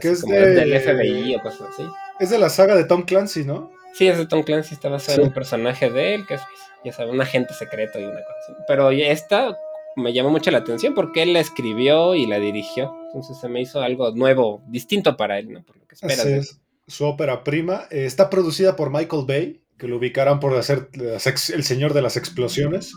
¿Qué 0.00 0.10
es 0.10 0.22
de... 0.22 0.54
del 0.54 0.80
FBI 0.80 1.34
o 1.34 1.42
cosas 1.42 1.68
así. 1.72 1.82
Es 2.20 2.30
de 2.30 2.38
la 2.38 2.48
saga 2.48 2.76
de 2.76 2.84
Tom 2.84 3.02
Clancy, 3.02 3.44
¿no? 3.44 3.72
Sí, 3.92 4.08
es 4.08 4.18
de 4.18 4.26
Tom 4.26 4.42
Clancy, 4.42 4.74
está 4.74 4.88
basado 4.88 5.20
en 5.20 5.28
un 5.28 5.34
personaje 5.34 5.90
de 5.90 6.14
él, 6.14 6.26
que 6.26 6.34
es, 6.34 6.40
ya 6.84 6.92
sabes, 6.92 7.12
un 7.12 7.20
agente 7.20 7.54
secreto 7.54 7.98
y 7.98 8.04
una 8.04 8.22
cosa 8.22 8.36
así. 8.44 8.52
Pero 8.66 8.90
esta 8.90 9.56
me 9.96 10.12
llamó 10.12 10.30
mucho 10.30 10.50
la 10.50 10.58
atención 10.58 10.94
porque 10.94 11.22
él 11.22 11.32
la 11.32 11.40
escribió 11.40 12.14
y 12.14 12.26
la 12.26 12.38
dirigió. 12.38 12.94
Entonces 13.06 13.38
se 13.40 13.48
me 13.48 13.60
hizo 13.60 13.80
algo 13.80 14.12
nuevo, 14.12 14.62
distinto 14.68 15.16
para 15.16 15.38
él, 15.38 15.52
¿no? 15.52 15.62
Por 15.62 15.76
lo 15.76 15.86
que 15.86 15.94
esperas. 15.94 16.20
Así 16.20 16.32
es. 16.32 16.60
Su 16.86 17.04
ópera 17.04 17.44
prima 17.44 17.86
eh, 17.90 18.04
está 18.04 18.30
producida 18.30 18.76
por 18.76 18.90
Michael 18.90 19.24
Bay, 19.26 19.60
que 19.78 19.86
lo 19.86 19.96
ubicarán 19.96 20.40
por 20.40 20.56
hacer 20.56 20.88
El 20.94 21.64
Señor 21.64 21.94
de 21.94 22.02
las 22.02 22.16
Explosiones. 22.16 22.92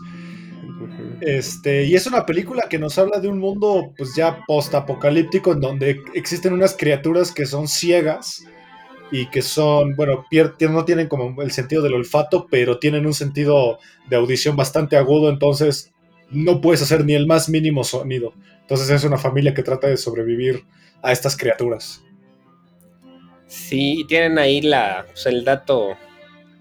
Este, 1.20 1.84
y 1.84 1.94
es 1.94 2.06
una 2.06 2.26
película 2.26 2.64
que 2.68 2.78
nos 2.78 2.98
habla 2.98 3.20
de 3.20 3.28
un 3.28 3.38
mundo 3.38 3.92
pues 3.96 4.14
ya 4.16 4.40
post-apocalíptico 4.46 5.52
en 5.52 5.60
donde 5.60 6.00
existen 6.14 6.52
unas 6.52 6.76
criaturas 6.76 7.32
que 7.32 7.46
son 7.46 7.68
ciegas 7.68 8.44
y 9.14 9.26
que 9.26 9.42
son, 9.42 9.94
bueno, 9.94 10.26
no 10.70 10.84
tienen 10.84 11.06
como 11.06 11.40
el 11.40 11.52
sentido 11.52 11.82
del 11.82 11.94
olfato, 11.94 12.48
pero 12.50 12.80
tienen 12.80 13.06
un 13.06 13.14
sentido 13.14 13.78
de 14.10 14.16
audición 14.16 14.56
bastante 14.56 14.96
agudo, 14.96 15.30
entonces 15.30 15.94
no 16.30 16.60
puedes 16.60 16.82
hacer 16.82 17.04
ni 17.04 17.14
el 17.14 17.28
más 17.28 17.48
mínimo 17.48 17.84
sonido. 17.84 18.34
Entonces 18.62 18.90
es 18.90 19.04
una 19.04 19.16
familia 19.16 19.54
que 19.54 19.62
trata 19.62 19.86
de 19.86 19.96
sobrevivir 19.98 20.64
a 21.00 21.12
estas 21.12 21.36
criaturas. 21.36 22.02
Sí, 23.46 24.04
tienen 24.08 24.36
ahí 24.36 24.60
la, 24.60 25.04
pues, 25.06 25.26
el 25.26 25.44
dato 25.44 25.96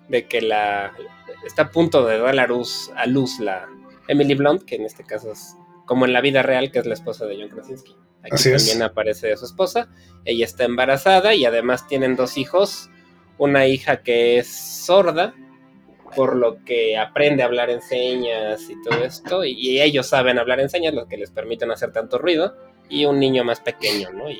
de 0.07 0.27
que 0.27 0.39
la 0.41 0.91
está 1.47 1.63
a 1.63 1.71
punto 1.71 2.05
de 2.05 2.19
dar 2.19 2.37
a 2.39 2.45
luz, 2.45 2.91
a 2.95 3.07
luz 3.07 3.39
la 3.39 3.67
Emily 4.07 4.35
Blunt, 4.35 4.61
que 4.61 4.75
en 4.75 4.85
este 4.85 5.03
caso 5.03 5.31
es 5.31 5.55
como 5.93 6.07
en 6.07 6.13
la 6.13 6.21
vida 6.21 6.41
real, 6.41 6.71
que 6.71 6.79
es 6.79 6.87
la 6.87 6.95
esposa 6.95 7.27
de 7.27 7.37
John 7.39 7.49
Krasinski. 7.49 7.95
Aquí 8.23 8.49
también 8.49 8.81
aparece 8.81 9.37
su 9.37 9.45
esposa. 9.45 9.89
Ella 10.25 10.43
está 10.43 10.63
embarazada 10.63 11.35
y 11.35 11.45
además 11.45 11.87
tienen 11.87 12.15
dos 12.15 12.35
hijos. 12.35 12.89
Una 13.37 13.67
hija 13.67 14.01
que 14.01 14.39
es 14.39 14.47
sorda, 14.47 15.35
por 16.15 16.35
lo 16.35 16.65
que 16.65 16.97
aprende 16.97 17.43
a 17.43 17.45
hablar 17.45 17.69
en 17.69 17.79
señas 17.79 18.67
y 18.71 18.81
todo 18.81 19.03
esto. 19.03 19.45
Y, 19.45 19.81
ellos 19.81 20.07
saben 20.07 20.39
hablar 20.39 20.59
en 20.61 20.69
señas, 20.71 20.95
lo 20.95 21.07
que 21.07 21.15
les 21.15 21.29
permiten 21.29 21.69
hacer 21.69 21.91
tanto 21.91 22.17
ruido. 22.17 22.57
Y 22.89 23.05
un 23.05 23.19
niño 23.19 23.43
más 23.43 23.59
pequeño, 23.59 24.09
¿no? 24.09 24.31
Y 24.31 24.39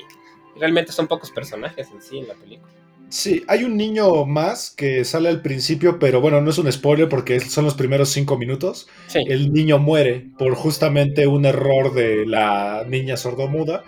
realmente 0.56 0.90
son 0.90 1.06
pocos 1.06 1.30
personajes 1.30 1.88
en 1.92 2.02
sí 2.02 2.18
en 2.18 2.26
la 2.26 2.34
película. 2.34 2.72
Sí, 3.08 3.44
hay 3.46 3.62
un 3.64 3.76
niño 3.76 4.24
más 4.26 4.70
que 4.70 5.04
sale 5.04 5.28
al 5.28 5.40
principio, 5.40 5.98
pero 5.98 6.20
bueno, 6.20 6.40
no 6.40 6.50
es 6.50 6.58
un 6.58 6.70
spoiler 6.70 7.08
porque 7.08 7.38
son 7.38 7.64
los 7.64 7.74
primeros 7.74 8.08
cinco 8.08 8.36
minutos. 8.36 8.88
El 9.14 9.52
niño 9.52 9.78
muere 9.78 10.30
por 10.36 10.54
justamente 10.54 11.26
un 11.26 11.44
error 11.44 11.94
de 11.94 12.26
la 12.26 12.84
niña 12.88 13.16
sordomuda 13.16 13.84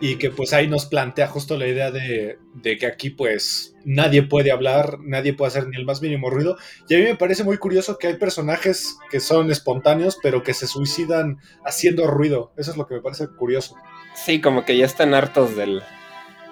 y 0.00 0.16
que 0.16 0.30
pues 0.30 0.52
ahí 0.52 0.68
nos 0.68 0.86
plantea 0.86 1.26
justo 1.26 1.56
la 1.56 1.66
idea 1.66 1.90
de, 1.90 2.38
que 2.62 2.86
aquí 2.86 3.10
pues 3.10 3.74
nadie 3.84 4.22
puede 4.22 4.52
hablar, 4.52 4.98
nadie 5.00 5.34
puede 5.34 5.48
hacer 5.48 5.68
ni 5.68 5.76
el 5.76 5.84
más 5.84 6.02
mínimo 6.02 6.30
ruido. 6.30 6.56
Y 6.88 6.94
a 6.94 6.98
mí 6.98 7.04
me 7.04 7.16
parece 7.16 7.44
muy 7.44 7.58
curioso 7.58 7.98
que 7.98 8.08
hay 8.08 8.14
personajes 8.14 8.96
que 9.10 9.20
son 9.20 9.50
espontáneos, 9.50 10.18
pero 10.22 10.42
que 10.42 10.54
se 10.54 10.66
suicidan 10.66 11.38
haciendo 11.64 12.06
ruido. 12.06 12.52
Eso 12.56 12.70
es 12.70 12.76
lo 12.76 12.86
que 12.86 12.94
me 12.94 13.00
parece 13.00 13.28
curioso. 13.28 13.74
Sí, 14.14 14.40
como 14.40 14.64
que 14.64 14.76
ya 14.76 14.86
están 14.86 15.14
hartos 15.14 15.56
del, 15.56 15.82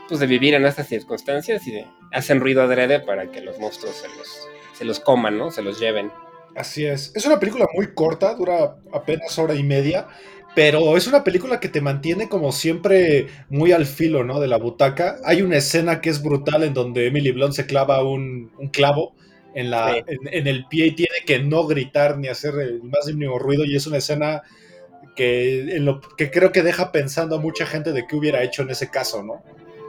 pues 0.08 0.20
de 0.20 0.26
vivir 0.26 0.54
en 0.54 0.64
estas 0.64 0.88
circunstancias 0.88 1.66
y 1.66 1.72
de, 1.72 1.86
hacen 2.12 2.40
ruido 2.40 2.62
adrede 2.62 3.00
para 3.00 3.30
que 3.30 3.42
los 3.42 3.58
monstruos 3.58 3.94
se 3.96 4.08
los, 4.08 4.48
se 4.72 4.84
los 4.84 5.00
coman, 5.00 5.36
¿no? 5.36 5.50
Se 5.50 5.62
los 5.62 5.78
lleven. 5.78 6.10
Así 6.56 6.86
es. 6.86 7.12
Es 7.14 7.26
una 7.26 7.38
película 7.38 7.66
muy 7.74 7.94
corta, 7.94 8.34
dura 8.34 8.76
apenas 8.92 9.38
hora 9.38 9.54
y 9.54 9.62
media, 9.62 10.08
pero 10.54 10.96
es 10.96 11.06
una 11.06 11.22
película 11.22 11.60
que 11.60 11.68
te 11.68 11.80
mantiene 11.80 12.28
como 12.28 12.52
siempre 12.52 13.28
muy 13.48 13.72
al 13.72 13.86
filo, 13.86 14.24
¿no? 14.24 14.40
De 14.40 14.48
la 14.48 14.56
butaca. 14.56 15.18
Hay 15.24 15.42
una 15.42 15.58
escena 15.58 16.00
que 16.00 16.10
es 16.10 16.22
brutal 16.22 16.64
en 16.64 16.74
donde 16.74 17.06
Emily 17.06 17.30
Blunt 17.30 17.54
se 17.54 17.66
clava 17.66 18.02
un, 18.02 18.50
clavo 18.72 19.14
en, 19.54 19.70
la, 19.70 20.02
en, 20.08 20.46
el 20.46 20.66
pie 20.66 20.86
y 20.86 20.94
tiene 20.96 21.18
que 21.26 21.38
no 21.38 21.66
gritar 21.66 22.18
ni 22.18 22.28
hacer 22.28 22.54
el 22.58 22.82
más 22.82 23.06
mínimo 23.06 23.38
ruido 23.38 23.64
y 23.64 23.76
es 23.76 23.86
una 23.86 23.98
escena 23.98 24.42
que, 25.14 25.76
en 25.76 25.84
lo, 25.84 26.00
que 26.00 26.30
creo 26.30 26.50
que 26.50 26.62
deja 26.62 26.92
pensando 26.92 27.36
a 27.36 27.40
mucha 27.40 27.66
gente 27.66 27.92
de 27.92 28.06
qué 28.06 28.16
hubiera 28.16 28.42
hecho 28.42 28.62
en 28.62 28.70
ese 28.70 28.90
caso, 28.90 29.22
¿no? 29.22 29.44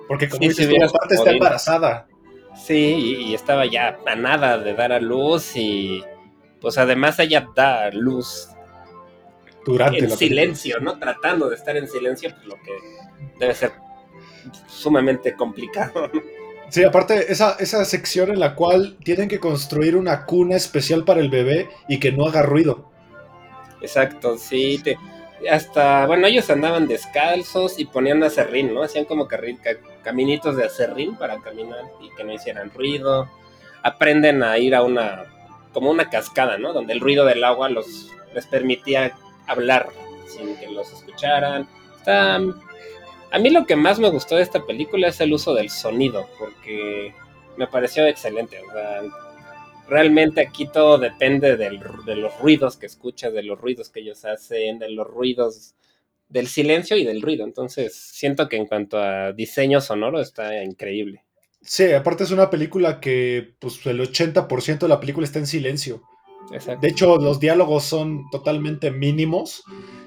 Porque 0.10 0.28
como 0.28 0.42
Sí, 0.42 0.50
dices, 0.50 0.58
si 0.58 0.64
tu 0.66 0.70
hubieras 0.72 0.92
parte 0.92 1.16
está 1.16 1.32
embarazada. 1.32 2.08
Sí, 2.56 2.76
y, 2.76 3.14
y 3.28 3.34
estaba 3.36 3.66
ya 3.66 3.98
a 4.06 4.16
nada 4.16 4.58
de 4.58 4.74
dar 4.74 4.92
a 4.92 5.00
luz 5.00 5.56
y 5.56 6.04
pues 6.60 6.78
además 6.78 7.18
ella 7.20 7.48
da 7.56 7.90
luz 7.92 8.50
Durante 9.66 10.00
en 10.00 10.12
silencio, 10.12 10.80
¿no? 10.82 10.98
Tratando 11.00 11.50
de 11.50 11.56
estar 11.56 11.78
en 11.78 11.88
silencio, 11.88 12.32
pues 12.36 12.48
lo 12.48 12.56
que 12.56 12.72
debe 13.40 13.54
ser 13.56 13.72
sumamente 14.68 15.36
complicado. 15.36 16.10
Sí, 16.70 16.84
aparte, 16.84 17.32
esa, 17.32 17.56
esa 17.60 17.84
sección 17.86 18.30
en 18.32 18.40
la 18.40 18.56
cual 18.56 18.98
tienen 19.04 19.28
que 19.28 19.40
construir 19.40 19.96
una 19.96 20.26
cuna 20.26 20.56
especial 20.56 21.04
para 21.04 21.20
el 21.20 21.30
bebé 21.30 21.70
y 21.88 22.00
que 22.00 22.12
no 22.12 22.26
haga 22.28 22.44
ruido. 22.44 22.92
Exacto, 23.82 24.38
sí. 24.38 24.80
Te, 24.84 24.98
hasta, 25.48 26.06
bueno, 26.06 26.28
ellos 26.28 26.50
andaban 26.50 26.88
descalzos 26.88 27.80
y 27.80 27.86
ponían 27.86 28.24
acerrín, 28.24 28.74
¿no? 28.74 28.84
Hacían 28.84 29.06
como 29.06 29.28
caminitos 30.04 30.58
de 30.58 30.66
acerrín 30.66 31.16
para 31.16 31.40
caminar 31.40 31.86
y 32.02 32.14
que 32.16 32.24
no 32.24 32.34
hicieran 32.34 32.72
ruido. 32.72 33.30
Aprenden 33.84 34.44
a 34.44 34.58
ir 34.58 34.76
a 34.76 34.84
una, 34.84 35.26
como 35.74 35.92
una 35.92 36.10
cascada, 36.10 36.58
¿no? 36.58 36.74
Donde 36.74 36.94
el 36.94 37.00
ruido 37.00 37.26
del 37.26 37.44
agua 37.44 37.70
los, 37.70 38.12
les 38.34 38.46
permitía 38.48 39.14
hablar 39.48 39.90
sin 40.28 40.56
que 40.58 40.68
los 40.68 40.92
escucharan. 40.92 41.68
Está, 41.98 42.36
a 43.32 43.40
mí 43.40 43.50
lo 43.50 43.66
que 43.66 43.76
más 43.76 44.00
me 44.00 44.10
gustó 44.10 44.36
de 44.36 44.44
esta 44.44 44.66
película 44.66 45.08
es 45.08 45.22
el 45.22 45.34
uso 45.34 45.54
del 45.54 45.70
sonido, 45.70 46.28
porque 46.40 47.14
me 47.58 47.68
pareció 47.68 48.06
excelente. 48.08 48.62
O 48.68 48.72
sea, 48.72 49.02
realmente 49.90 50.42
aquí 50.42 50.68
todo 50.72 50.98
depende 50.98 51.58
del- 51.58 51.80
de 52.06 52.16
los 52.16 52.38
ruidos 52.40 52.78
que 52.78 52.86
escuchas, 52.86 53.34
de 53.34 53.44
los 53.44 53.60
ruidos 53.60 53.90
que 53.90 54.02
ellos 54.02 54.24
hacen, 54.26 54.80
de 54.80 54.90
los 54.90 55.08
ruidos 55.08 55.76
del 56.30 56.48
silencio 56.48 56.96
y 56.98 57.06
del 57.06 57.22
ruido. 57.22 57.44
Entonces, 57.46 57.96
siento 57.96 58.48
que 58.48 58.58
en 58.58 58.68
cuanto 58.68 58.98
a 59.00 59.32
diseño 59.34 59.82
sonoro 59.82 60.22
está 60.22 60.64
increíble. 60.64 61.24
Sí, 61.62 61.92
aparte 61.92 62.24
es 62.24 62.32
una 62.32 62.50
película 62.50 63.00
que 63.00 63.56
pues 63.60 63.86
el 63.86 64.00
80% 64.02 64.86
de 64.86 64.90
la 64.90 65.00
película 65.00 65.26
está 65.26 65.40
en 65.40 65.48
silencio. 65.48 66.02
Exacto. 66.54 66.82
De 66.82 66.88
hecho, 66.88 67.18
los 67.18 67.40
diálogos 67.40 67.84
son 67.84 68.30
totalmente 68.32 68.92
mínimos, 68.92 69.64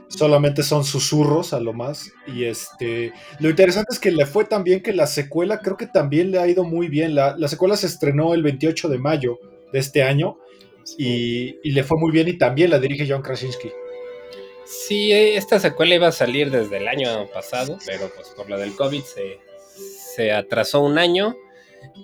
solamente 0.08 0.62
son 0.62 0.84
susurros 0.84 1.52
a 1.52 1.60
lo 1.60 1.72
más. 1.72 2.10
Y 2.26 2.44
este, 2.44 3.12
lo 3.40 3.50
interesante 3.50 3.92
es 3.92 3.98
que 4.00 4.10
le 4.10 4.26
fue 4.26 4.44
tan 4.44 4.64
bien 4.64 4.82
que 4.82 4.92
la 4.92 5.06
secuela 5.06 5.58
creo 5.60 5.76
que 5.76 5.86
también 5.86 6.30
le 6.30 6.38
ha 6.38 6.48
ido 6.48 6.64
muy 6.64 6.88
bien. 6.88 7.14
La, 7.14 7.36
la 7.36 7.48
secuela 7.48 7.76
se 7.76 7.86
estrenó 7.86 8.34
el 8.34 8.42
28 8.42 8.88
de 8.88 8.98
mayo 8.98 9.38
de 9.72 9.78
este 9.78 10.02
año 10.02 10.38
y, 10.98 11.56
y 11.62 11.70
le 11.72 11.84
fue 11.84 11.98
muy 11.98 12.12
bien 12.12 12.28
y 12.28 12.38
también 12.38 12.70
la 12.70 12.78
dirige 12.78 13.06
John 13.08 13.22
Krasinski. 13.22 13.70
Sí, 14.64 15.12
esta 15.12 15.58
secuela 15.58 15.94
iba 15.94 16.08
a 16.08 16.12
salir 16.12 16.50
desde 16.50 16.78
el 16.78 16.88
año 16.88 17.26
pasado, 17.32 17.78
pero 17.86 18.10
pues 18.14 18.28
por 18.28 18.48
lo 18.48 18.58
del 18.58 18.74
COVID 18.76 19.02
se, 19.02 19.38
se 20.14 20.32
atrasó 20.32 20.80
un 20.80 20.98
año. 20.98 21.36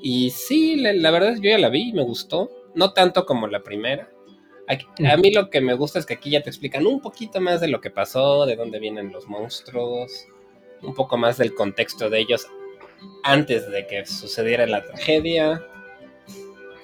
Y 0.03 0.31
sí, 0.31 0.77
la, 0.77 0.93
la 0.93 1.11
verdad 1.11 1.35
yo 1.37 1.51
ya 1.51 1.59
la 1.59 1.69
vi 1.69 1.91
y 1.91 1.93
me 1.93 2.03
gustó. 2.03 2.51
No 2.75 2.93
tanto 2.93 3.25
como 3.27 3.47
la 3.47 3.63
primera. 3.63 4.11
Aquí- 4.67 4.87
a 5.11 5.17
mí 5.17 5.33
lo 5.33 5.49
que 5.51 5.61
me 5.61 5.75
gusta 5.75 5.99
es 5.99 6.05
que 6.05 6.15
aquí 6.15 6.31
ya 6.31 6.43
te 6.43 6.51
explican 6.51 6.87
un 6.87 7.01
poquito 7.01 7.41
más 7.41 7.61
de 7.61 7.69
lo 7.69 7.81
que 7.81 7.91
pasó, 7.91 8.45
de 8.45 8.57
dónde 8.57 8.79
vienen 8.81 9.13
los 9.13 9.27
monstruos, 9.29 10.27
un 10.83 10.95
poco 10.95 11.17
más 11.17 11.39
del 11.39 11.55
contexto 11.55 12.11
de 12.11 12.19
ellos 12.21 12.47
antes 13.23 13.71
de 13.71 13.87
que 13.87 14.05
sucediera 14.05 14.67
la 14.67 14.85
tragedia. 14.85 15.65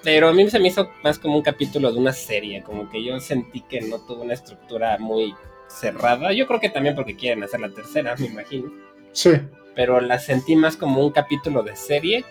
Pero 0.05 0.29
a 0.29 0.33
mí 0.33 0.49
se 0.51 0.59
me 0.59 0.69
hizo 0.69 0.91
más 1.03 1.19
como 1.19 1.37
un 1.37 1.43
capítulo 1.43 1.91
de 1.91 1.99
una 1.99 2.13
serie, 2.13 2.63
como 2.63 2.91
que 2.91 3.03
yo 3.03 3.19
sentí 3.21 3.63
que 3.63 3.81
no 3.81 3.99
tuvo 4.01 4.23
una 4.23 4.35
estructura 4.35 4.99
muy 4.99 5.35
cerrada. 5.67 6.33
Yo 6.33 6.47
creo 6.47 6.61
que 6.61 6.69
también 6.69 6.95
porque 6.95 7.17
quieren 7.17 7.43
hacer 7.43 7.61
la 7.61 7.71
tercera, 7.71 8.15
me 8.19 8.27
imagino. 8.27 8.71
Sí. 9.13 9.31
Pero 9.75 10.01
la 10.01 10.19
sentí 10.19 10.55
más 10.57 10.77
como 10.77 11.05
un 11.05 11.11
capítulo 11.11 11.63
de 11.63 11.75
serie, 11.75 12.25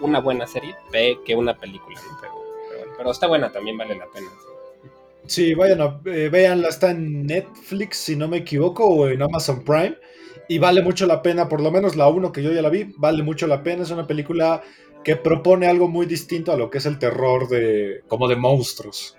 una 0.00 0.20
buena 0.20 0.46
serie, 0.46 0.74
que 1.24 1.34
una 1.36 1.56
película. 1.56 2.00
¿no? 2.00 2.18
Pero, 2.20 2.32
pero, 2.68 2.92
pero 2.98 3.10
está 3.12 3.28
buena, 3.28 3.52
también 3.52 3.78
vale 3.78 3.96
la 3.96 4.06
pena. 4.06 4.28
Sí, 5.26 5.54
vayan 5.54 5.80
a 5.80 6.00
eh, 6.06 6.28
véanla, 6.28 6.68
está 6.68 6.90
en 6.90 7.24
Netflix, 7.26 7.98
si 7.98 8.16
no 8.16 8.26
me 8.26 8.38
equivoco, 8.38 8.84
o 8.84 9.08
en 9.08 9.22
Amazon 9.22 9.62
Prime. 9.64 9.96
Y 10.48 10.58
vale 10.58 10.82
mucho 10.82 11.06
la 11.06 11.22
pena, 11.22 11.48
por 11.48 11.60
lo 11.60 11.70
menos 11.70 11.94
la 11.94 12.08
uno 12.08 12.32
que 12.32 12.42
yo 12.42 12.50
ya 12.50 12.60
la 12.60 12.70
vi, 12.70 12.92
vale 12.96 13.22
mucho 13.22 13.46
la 13.46 13.62
pena. 13.62 13.84
Es 13.84 13.92
una 13.92 14.08
película 14.08 14.62
que 15.04 15.16
propone 15.16 15.66
algo 15.66 15.88
muy 15.88 16.06
distinto 16.06 16.52
a 16.52 16.56
lo 16.56 16.70
que 16.70 16.78
es 16.78 16.86
el 16.86 16.98
terror 16.98 17.48
de 17.48 18.02
como 18.08 18.28
de 18.28 18.36
monstruos. 18.36 19.16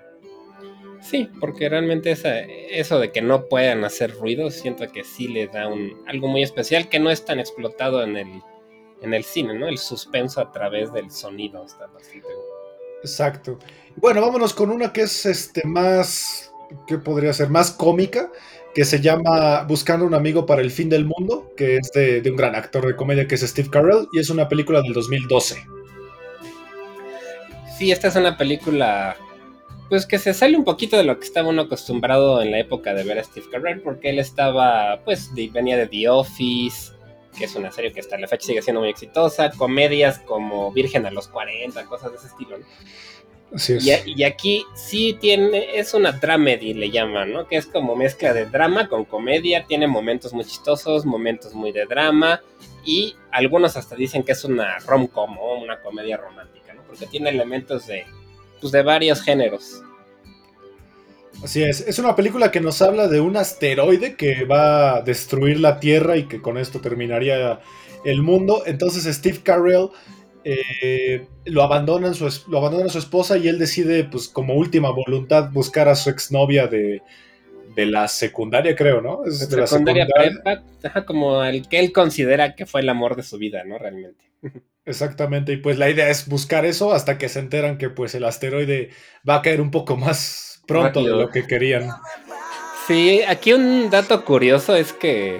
Sí, 1.01 1.29
porque 1.39 1.67
realmente 1.67 2.11
esa, 2.11 2.39
eso 2.39 2.99
de 2.99 3.11
que 3.11 3.21
no 3.21 3.47
puedan 3.47 3.83
hacer 3.83 4.13
ruido, 4.15 4.51
siento 4.51 4.87
que 4.91 5.03
sí 5.03 5.27
le 5.27 5.47
da 5.47 5.67
un, 5.67 6.03
algo 6.07 6.27
muy 6.27 6.43
especial 6.43 6.89
que 6.89 6.99
no 6.99 7.09
es 7.09 7.25
tan 7.25 7.39
explotado 7.39 8.03
en 8.03 8.17
el, 8.17 8.41
en 9.01 9.13
el 9.13 9.23
cine, 9.23 9.57
¿no? 9.57 9.67
El 9.67 9.79
suspenso 9.79 10.41
a 10.41 10.51
través 10.51 10.93
del 10.93 11.09
sonido 11.09 11.65
está 11.65 11.87
bastante 11.87 12.27
Exacto. 13.01 13.57
Bueno, 13.95 14.21
vámonos 14.21 14.53
con 14.53 14.69
una 14.69 14.93
que 14.93 15.01
es 15.01 15.25
este 15.25 15.63
más, 15.65 16.53
¿qué 16.87 16.99
podría 16.99 17.33
ser? 17.33 17.49
Más 17.49 17.71
cómica, 17.71 18.31
que 18.73 18.85
se 18.85 19.01
llama 19.01 19.63
Buscando 19.63 20.05
un 20.05 20.13
amigo 20.13 20.45
para 20.45 20.61
el 20.61 20.71
fin 20.71 20.89
del 20.89 21.05
mundo, 21.05 21.53
que 21.57 21.77
es 21.77 21.91
de, 21.93 22.21
un 22.29 22.37
gran 22.37 22.55
actor 22.55 22.85
de 22.85 22.95
comedia 22.95 23.27
que 23.27 23.35
es 23.35 23.41
Steve 23.41 23.69
Carell, 23.69 24.07
y 24.13 24.19
es 24.19 24.29
una 24.29 24.47
película 24.47 24.81
del 24.81 24.93
2012. 24.93 25.63
Sí, 27.77 27.91
esta 27.91 28.07
es 28.07 28.15
una 28.15 28.37
película, 28.37 29.17
pues 29.89 30.05
que 30.05 30.19
se 30.19 30.33
sale 30.33 30.55
un 30.55 30.63
poquito 30.63 30.97
de 30.97 31.03
lo 31.03 31.19
que 31.19 31.25
estaba 31.25 31.49
uno 31.49 31.63
acostumbrado 31.63 32.41
en 32.41 32.51
la 32.51 32.59
época 32.59 32.93
de 32.93 33.03
ver 33.03 33.19
a 33.19 33.23
Steve 33.23 33.47
Carell, 33.51 33.81
porque 33.81 34.09
él 34.11 34.19
estaba, 34.19 35.01
pues, 35.03 35.31
venía 35.51 35.77
de 35.77 35.87
The 35.87 36.09
Office, 36.09 36.93
que 37.37 37.45
es 37.45 37.55
una 37.55 37.71
serie 37.71 37.91
que 37.91 37.99
hasta 37.99 38.17
la 38.17 38.27
fecha 38.27 38.47
sigue 38.47 38.61
siendo 38.61 38.81
muy 38.81 38.89
exitosa, 38.89 39.51
comedias 39.51 40.19
como 40.19 40.71
Virgen 40.71 41.05
a 41.05 41.11
los 41.11 41.27
40, 41.27 41.85
cosas 41.85 42.11
de 42.11 42.17
ese 42.17 42.27
estilo, 42.27 42.57
¿no? 42.57 42.65
Así 43.53 43.73
es. 43.73 43.85
Y, 43.85 43.91
a- 43.91 44.01
y 44.05 44.23
aquí 44.23 44.65
sí 44.75 45.17
tiene, 45.19 45.77
es 45.77 45.93
una 45.93 46.11
dramedy, 46.13 46.73
le 46.73 46.89
llaman, 46.89 47.33
¿no? 47.33 47.47
Que 47.47 47.57
es 47.57 47.65
como 47.65 47.95
mezcla 47.95 48.33
de 48.33 48.45
drama 48.45 48.87
con 48.87 49.05
comedia, 49.05 49.65
tiene 49.65 49.87
momentos 49.87 50.33
muy 50.33 50.45
chistosos, 50.45 51.05
momentos 51.05 51.53
muy 51.53 51.71
de 51.71 51.85
drama, 51.85 52.41
y 52.85 53.15
algunos 53.31 53.75
hasta 53.77 53.95
dicen 53.95 54.23
que 54.23 54.31
es 54.31 54.43
una 54.45 54.79
rom-com 54.79 55.37
o 55.37 55.59
una 55.61 55.81
comedia 55.81 56.17
romántica, 56.17 56.73
¿no? 56.73 56.81
Porque 56.83 57.05
tiene 57.07 57.29
elementos 57.29 57.87
de, 57.87 58.05
pues 58.59 58.71
de 58.71 58.83
varios 58.83 59.21
géneros. 59.21 59.81
Así 61.43 61.63
es, 61.63 61.81
es 61.81 61.97
una 61.97 62.15
película 62.15 62.51
que 62.51 62.59
nos 62.61 62.81
habla 62.81 63.07
de 63.07 63.19
un 63.19 63.35
asteroide 63.35 64.15
que 64.15 64.45
va 64.45 64.97
a 64.97 65.01
destruir 65.01 65.59
la 65.59 65.79
Tierra 65.79 66.15
y 66.17 66.27
que 66.27 66.41
con 66.41 66.57
esto 66.57 66.79
terminaría 66.81 67.59
el 68.05 68.21
mundo. 68.21 68.63
Entonces 68.65 69.03
Steve 69.15 69.39
Carell 69.43 69.89
eh, 70.43 71.27
lo, 71.45 71.63
abandona 71.63 72.13
su, 72.13 72.29
lo 72.49 72.57
abandona 72.57 72.89
su 72.89 72.97
esposa 72.97 73.37
y 73.37 73.47
él 73.47 73.59
decide, 73.59 74.03
pues 74.05 74.27
como 74.27 74.55
última 74.55 74.91
voluntad, 74.91 75.51
buscar 75.51 75.87
a 75.87 75.95
su 75.95 76.09
exnovia 76.09 76.67
de, 76.67 77.01
de 77.75 77.85
la 77.85 78.07
secundaria, 78.07 78.75
creo, 78.75 79.01
¿no? 79.01 79.23
Es 79.25 79.49
de 79.49 79.57
la 79.57 79.67
secundaria 79.67 80.07
prepa, 80.07 81.05
como 81.05 81.43
el 81.43 81.67
que 81.67 81.79
él 81.79 81.91
considera 81.91 82.55
que 82.55 82.65
fue 82.65 82.81
el 82.81 82.89
amor 82.89 83.15
de 83.15 83.23
su 83.23 83.37
vida, 83.37 83.63
¿no? 83.63 83.77
Realmente. 83.77 84.25
Exactamente, 84.85 85.53
y 85.53 85.57
pues 85.57 85.77
la 85.77 85.89
idea 85.89 86.09
es 86.09 86.27
buscar 86.27 86.65
eso 86.65 86.91
hasta 86.91 87.19
que 87.19 87.29
se 87.29 87.39
enteran 87.39 87.77
que 87.77 87.89
pues 87.89 88.15
el 88.15 88.25
asteroide 88.25 88.89
va 89.27 89.35
a 89.35 89.41
caer 89.43 89.61
un 89.61 89.69
poco 89.69 89.95
más 89.95 90.63
pronto 90.67 91.01
Rápido. 91.01 91.17
de 91.17 91.23
lo 91.23 91.29
que 91.29 91.45
querían. 91.45 91.89
Sí, 92.87 93.21
aquí 93.27 93.53
un 93.53 93.91
dato 93.91 94.25
curioso 94.25 94.75
es 94.75 94.91
que 94.91 95.39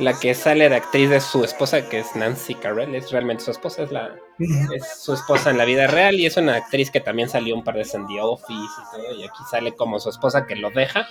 la 0.00 0.18
que 0.18 0.34
sale 0.34 0.68
de 0.68 0.76
actriz 0.76 1.10
de 1.10 1.20
su 1.20 1.44
esposa, 1.44 1.88
que 1.88 2.00
es 2.00 2.16
Nancy 2.16 2.54
Carell, 2.54 2.94
es 2.94 3.10
realmente 3.10 3.44
su 3.44 3.50
esposa, 3.50 3.82
es 3.82 3.92
la 3.92 4.16
es 4.74 5.02
su 5.02 5.12
esposa 5.12 5.50
en 5.50 5.58
la 5.58 5.64
vida 5.64 5.86
real 5.86 6.14
y 6.18 6.26
es 6.26 6.36
una 6.36 6.56
actriz 6.56 6.90
que 6.90 7.00
también 7.00 7.28
salió 7.28 7.54
un 7.54 7.62
par 7.62 7.74
de 7.76 7.82
en 7.82 8.06
Office 8.20 8.52
y 8.54 8.96
todo, 8.96 9.14
y 9.14 9.24
aquí 9.24 9.38
sale 9.50 9.72
como 9.76 10.00
su 10.00 10.08
esposa 10.10 10.46
que 10.46 10.56
lo 10.56 10.70
deja, 10.70 11.06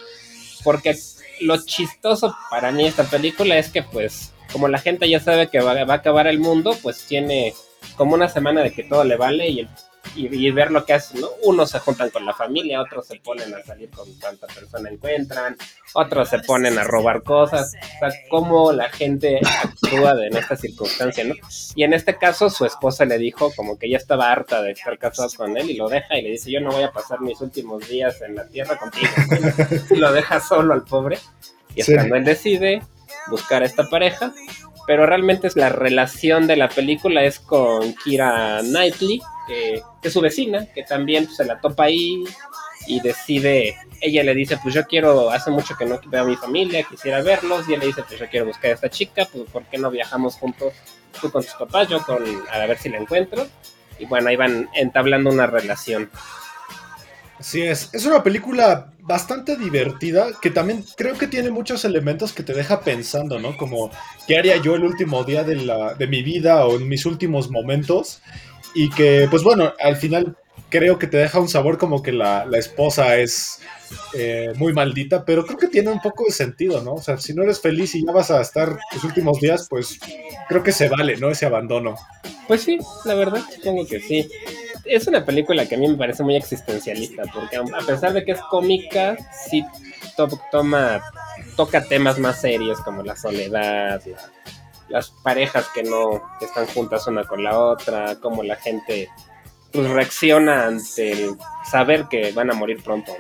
porque 0.64 0.96
lo 1.42 1.58
chistoso 1.64 2.36
para 2.50 2.72
mí 2.72 2.86
esta 2.86 3.04
película 3.04 3.58
es 3.58 3.70
que 3.70 3.84
pues 3.84 4.34
como 4.52 4.68
la 4.68 4.80
gente 4.80 5.08
ya 5.08 5.20
sabe 5.20 5.48
que 5.50 5.60
va, 5.62 5.84
va 5.86 5.94
a 5.94 5.98
acabar 5.98 6.28
el 6.28 6.40
mundo, 6.40 6.76
pues 6.82 7.06
tiene 7.06 7.54
como 7.96 8.16
una 8.16 8.28
semana 8.28 8.62
de 8.62 8.74
que 8.74 8.84
todo 8.84 9.04
le 9.04 9.16
vale 9.16 9.48
y, 9.50 9.60
el- 9.60 9.70
y, 10.16 10.28
y 10.48 10.52
ver 10.52 10.72
lo 10.72 10.86
que 10.86 10.94
hacen, 10.94 11.22
¿no? 11.22 11.28
Unos 11.44 11.72
se 11.72 11.80
juntan 11.80 12.10
con 12.10 12.26
la 12.26 12.34
familia, 12.34 12.82
otros 12.82 13.08
se 13.08 13.16
ponen 13.18 13.54
a 13.54 13.64
salir 13.64 13.90
con 13.90 14.12
cuanta 14.20 14.48
persona 14.48 14.90
encuentran, 14.90 15.56
otros 15.94 16.30
se 16.30 16.40
ponen 16.40 16.78
a 16.78 16.84
robar 16.84 17.24
cosas, 17.24 17.74
o 17.76 18.00
sea, 18.10 18.20
cómo 18.30 18.72
la 18.72 18.90
gente 18.90 19.40
actúa 19.64 20.14
en 20.26 20.36
esta 20.38 20.56
circunstancia, 20.56 21.24
¿no? 21.24 21.36
Y 21.76 21.84
en 21.84 21.94
este 21.94 22.18
caso 22.18 22.50
su 22.50 22.66
esposa 22.66 23.06
le 23.06 23.18
dijo 23.18 23.52
como 23.56 23.78
que 23.78 23.90
ya 23.90 23.98
estaba 23.98 24.32
harta 24.32 24.62
de 24.62 24.72
estar 24.72 24.98
casado 24.98 25.30
con 25.36 25.58
él 25.58 25.70
y 25.70 25.76
lo 25.76 25.88
deja 25.90 26.18
y 26.18 26.22
le 26.24 26.32
dice 26.32 26.52
yo 26.52 26.60
no 26.62 26.72
voy 26.72 26.84
a 26.84 26.92
pasar 26.92 27.22
mis 27.22 27.40
últimos 27.42 27.88
días 27.88 28.22
en 28.22 28.36
la 28.36 28.48
tierra 28.48 28.78
contigo. 28.78 29.08
y 29.90 29.96
lo 29.96 30.12
deja 30.12 30.40
solo 30.40 30.74
al 30.74 30.84
pobre. 30.84 31.20
Y 31.76 31.82
es 31.82 31.86
Sí. 31.86 31.94
cuando 31.94 32.16
él 32.16 32.24
decide 32.26 32.82
buscar 33.30 33.62
a 33.62 33.66
esta 33.66 33.88
pareja. 33.90 34.34
Pero 34.88 35.06
realmente 35.06 35.46
es 35.46 35.56
la 35.56 35.70
relación 35.70 36.48
de 36.48 36.56
la 36.56 36.68
película 36.68 37.24
es 37.24 37.40
con 37.40 37.94
Kira 38.04 38.62
Knightley, 38.64 39.22
que, 39.48 39.84
que 40.02 40.08
es 40.08 40.14
su 40.14 40.22
vecina, 40.22 40.66
que 40.74 40.84
también 40.84 41.26
pues, 41.26 41.38
se 41.38 41.46
la 41.46 41.60
topa 41.60 41.86
ahí 41.86 42.24
y 42.88 43.00
decide, 43.02 43.78
ella 44.02 44.24
le 44.24 44.34
dice, 44.34 44.58
pues 44.62 44.74
yo 44.74 44.86
quiero, 44.86 45.30
hace 45.30 45.52
mucho 45.52 45.76
que 45.78 45.86
no 45.86 46.00
veo 46.08 46.24
a 46.24 46.26
mi 46.26 46.36
familia, 46.36 46.84
quisiera 46.84 47.22
verlos, 47.22 47.68
y 47.68 47.74
él 47.74 47.82
le 47.82 47.88
dice, 47.88 48.04
pues 48.08 48.20
yo 48.20 48.28
quiero 48.30 48.46
buscar 48.46 48.72
a 48.72 48.74
esta 48.76 48.90
chica, 48.90 49.28
pues 49.32 49.50
¿por 49.50 49.64
qué 49.66 49.78
no 49.78 49.92
viajamos 49.92 50.36
juntos, 50.36 50.74
tú 51.22 51.30
con 51.30 51.44
tus 51.44 51.54
papás, 51.54 51.88
yo 51.88 52.02
con, 52.02 52.24
a 52.52 52.66
ver 52.66 52.78
si 52.78 52.90
la 52.90 52.98
encuentro? 52.98 53.48
Y 54.00 54.06
bueno, 54.06 54.30
ahí 54.30 54.36
van 54.36 54.70
entablando 54.74 55.30
una 55.30 55.46
relación. 55.46 56.10
Así 57.38 57.62
es, 57.62 57.90
es 57.94 58.06
una 58.06 58.22
película 58.22 58.92
bastante 59.00 59.56
divertida 59.56 60.28
que 60.42 60.52
también 60.52 60.84
creo 60.98 61.18
que 61.18 61.28
tiene 61.28 61.50
muchos 61.52 61.86
elementos 61.86 62.34
que 62.34 62.44
te 62.44 62.54
deja 62.54 62.82
pensando, 62.82 63.40
¿no? 63.40 63.56
Como, 63.56 63.92
¿qué 64.28 64.38
haría 64.38 64.58
yo 64.58 64.76
el 64.76 64.84
último 64.84 65.24
día 65.24 65.44
de, 65.44 65.56
la, 65.56 65.94
de 65.94 66.08
mi 66.08 66.22
vida 66.22 66.66
o 66.66 66.76
en 66.78 66.88
mis 66.88 67.06
últimos 67.06 67.50
momentos? 67.50 68.22
Y 68.74 68.90
que, 68.90 69.28
pues 69.30 69.44
bueno, 69.44 69.74
al 69.80 69.96
final 69.96 70.36
creo 70.70 71.00
que 71.00 71.08
te 71.08 71.18
deja 71.18 71.40
un 71.40 71.50
sabor 71.50 71.78
como 71.78 72.04
que 72.04 72.12
la, 72.12 72.48
esposa 72.54 73.18
es 73.18 73.60
eh, 74.14 74.54
muy 74.56 74.74
maldita, 74.74 75.26
pero 75.26 75.46
creo 75.46 75.58
que 75.58 75.68
tiene 75.68 75.90
un 75.90 76.00
poco 76.00 76.26
de 76.26 76.32
sentido, 76.32 76.82
¿no? 76.82 76.94
O 76.94 77.02
sea, 77.02 77.18
si 77.18 77.34
no 77.34 77.44
eres 77.44 77.60
feliz 77.60 77.96
y 77.96 78.06
ya 78.06 78.12
vas 78.12 78.30
a 78.32 78.42
estar 78.42 78.78
tus 78.92 79.04
últimos 79.04 79.40
días, 79.40 79.68
pues 79.70 80.00
creo 80.48 80.62
que 80.62 80.72
se 80.72 80.90
vale, 80.90 81.18
¿no? 81.18 81.30
Ese 81.30 81.46
abandono. 81.46 81.96
Pues 82.48 82.62
sí, 82.62 82.78
la 83.06 83.16
verdad, 83.16 83.42
supongo 83.56 83.88
que 83.88 84.00
sí 84.00 84.30
es 84.90 85.08
una 85.08 85.26
película 85.26 85.66
que 85.68 85.76
a 85.76 85.78
mí 85.78 85.88
me 85.88 85.98
parece 85.98 86.24
muy 86.24 86.36
existencialista, 86.36 87.24
porque 87.34 87.58
a 87.58 87.86
pesar 87.86 88.14
de 88.14 88.24
que 88.24 88.34
es 88.34 88.42
cómica, 88.50 89.18
sí 89.50 89.64
toma, 90.52 91.02
toca 91.56 91.84
temas 91.86 92.20
más 92.20 92.42
serios 92.42 92.80
como 92.82 93.04
la 93.04 93.16
soledad, 93.16 94.02
las 94.90 95.12
parejas 95.24 95.68
que 95.74 95.84
no 95.84 96.22
están 96.42 96.68
juntas 96.68 97.08
una 97.08 97.24
con 97.24 97.44
la 97.44 97.58
otra, 97.58 98.20
cómo 98.20 98.44
la 98.44 98.56
gente 98.56 99.10
pues, 99.72 99.90
reacciona 99.90 100.66
ante 100.68 101.12
el 101.12 101.38
saber 101.70 102.08
que 102.10 102.32
van 102.32 102.52
a 102.52 102.54
morir 102.54 102.82
pronto. 102.84 103.14